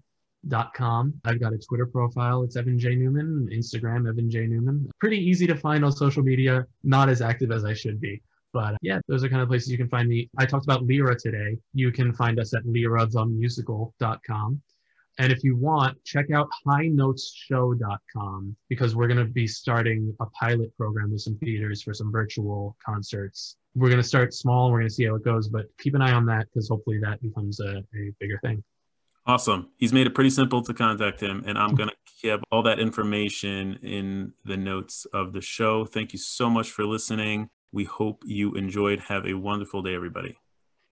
dot 0.48 0.74
com. 0.74 1.14
I've 1.24 1.40
got 1.40 1.54
a 1.54 1.58
Twitter 1.58 1.86
profile. 1.86 2.42
It's 2.42 2.58
Evan 2.58 2.78
J. 2.78 2.96
Newman. 2.96 3.48
Instagram, 3.54 4.10
Evan 4.10 4.30
J. 4.30 4.48
Newman. 4.48 4.90
Pretty 5.00 5.18
easy 5.18 5.46
to 5.48 5.56
find 5.56 5.86
on 5.86 5.92
social 5.92 6.24
media. 6.24 6.66
Not 6.84 7.10
as 7.10 7.22
active 7.22 7.52
as 7.52 7.64
I 7.64 7.76
should 7.76 8.02
be. 8.02 8.22
But 8.54 8.76
yeah, 8.82 9.00
those 9.08 9.24
are 9.24 9.30
kind 9.30 9.42
of 9.42 9.48
places 9.48 9.72
you 9.72 9.78
can 9.78 9.90
find 9.90 10.10
me. 10.10 10.30
I 10.38 10.46
talked 10.46 10.66
about 10.66 10.86
Lyra 10.86 11.18
today. 11.18 11.58
You 11.74 11.92
can 11.92 12.14
find 12.14 12.40
us 12.40 12.54
at 12.54 12.64
lyrathemusical.com. 12.66 14.62
And 15.20 15.32
if 15.32 15.44
you 15.44 15.56
want, 15.56 16.04
check 16.06 16.32
out 16.32 16.48
highnotesshow.com 16.66 18.56
because 18.70 18.96
we're 18.96 19.08
going 19.08 19.18
to 19.18 19.26
be 19.26 19.46
starting 19.46 20.16
a 20.20 20.26
pilot 20.28 20.76
program 20.78 21.12
with 21.12 21.22
some 21.22 21.38
theaters 21.38 21.84
for 21.84 21.94
some 21.94 22.12
virtual 22.12 22.78
concerts. 22.84 23.58
We're 23.76 23.90
going 23.90 24.02
to 24.02 24.08
start 24.08 24.34
small. 24.34 24.72
We're 24.72 24.80
going 24.80 24.90
to 24.90 24.94
see 24.94 25.06
how 25.06 25.16
it 25.16 25.24
goes, 25.24 25.50
but 25.50 25.66
keep 25.80 25.96
an 25.96 26.02
eye 26.02 26.14
on 26.14 26.26
that 26.28 26.48
because 26.48 26.70
hopefully 26.70 27.00
that 27.04 27.22
becomes 27.22 27.60
a, 27.60 27.78
a 27.78 28.12
bigger 28.20 28.40
thing. 28.42 28.64
Awesome. 29.26 29.70
He's 29.78 29.94
made 29.94 30.08
it 30.08 30.16
pretty 30.16 30.32
simple 30.32 30.64
to 30.64 30.74
contact 30.74 31.22
him, 31.22 31.44
and 31.46 31.58
I'm 31.58 31.76
going 31.76 31.90
to 31.90 32.30
have 32.30 32.44
all 32.52 32.64
that 32.64 32.80
information 32.80 33.78
in 33.84 34.34
the 34.46 34.58
notes 34.58 35.06
of 35.14 35.34
the 35.34 35.42
show. 35.42 35.86
Thank 35.86 36.14
you 36.14 36.20
so 36.20 36.50
much 36.50 36.72
for 36.72 36.86
listening. 36.86 37.50
We 37.72 37.86
hope 37.86 38.24
you 38.26 38.54
enjoyed. 38.56 39.00
Have 39.00 39.26
a 39.26 39.34
wonderful 39.34 39.82
day, 39.82 39.96
everybody. 39.96 40.38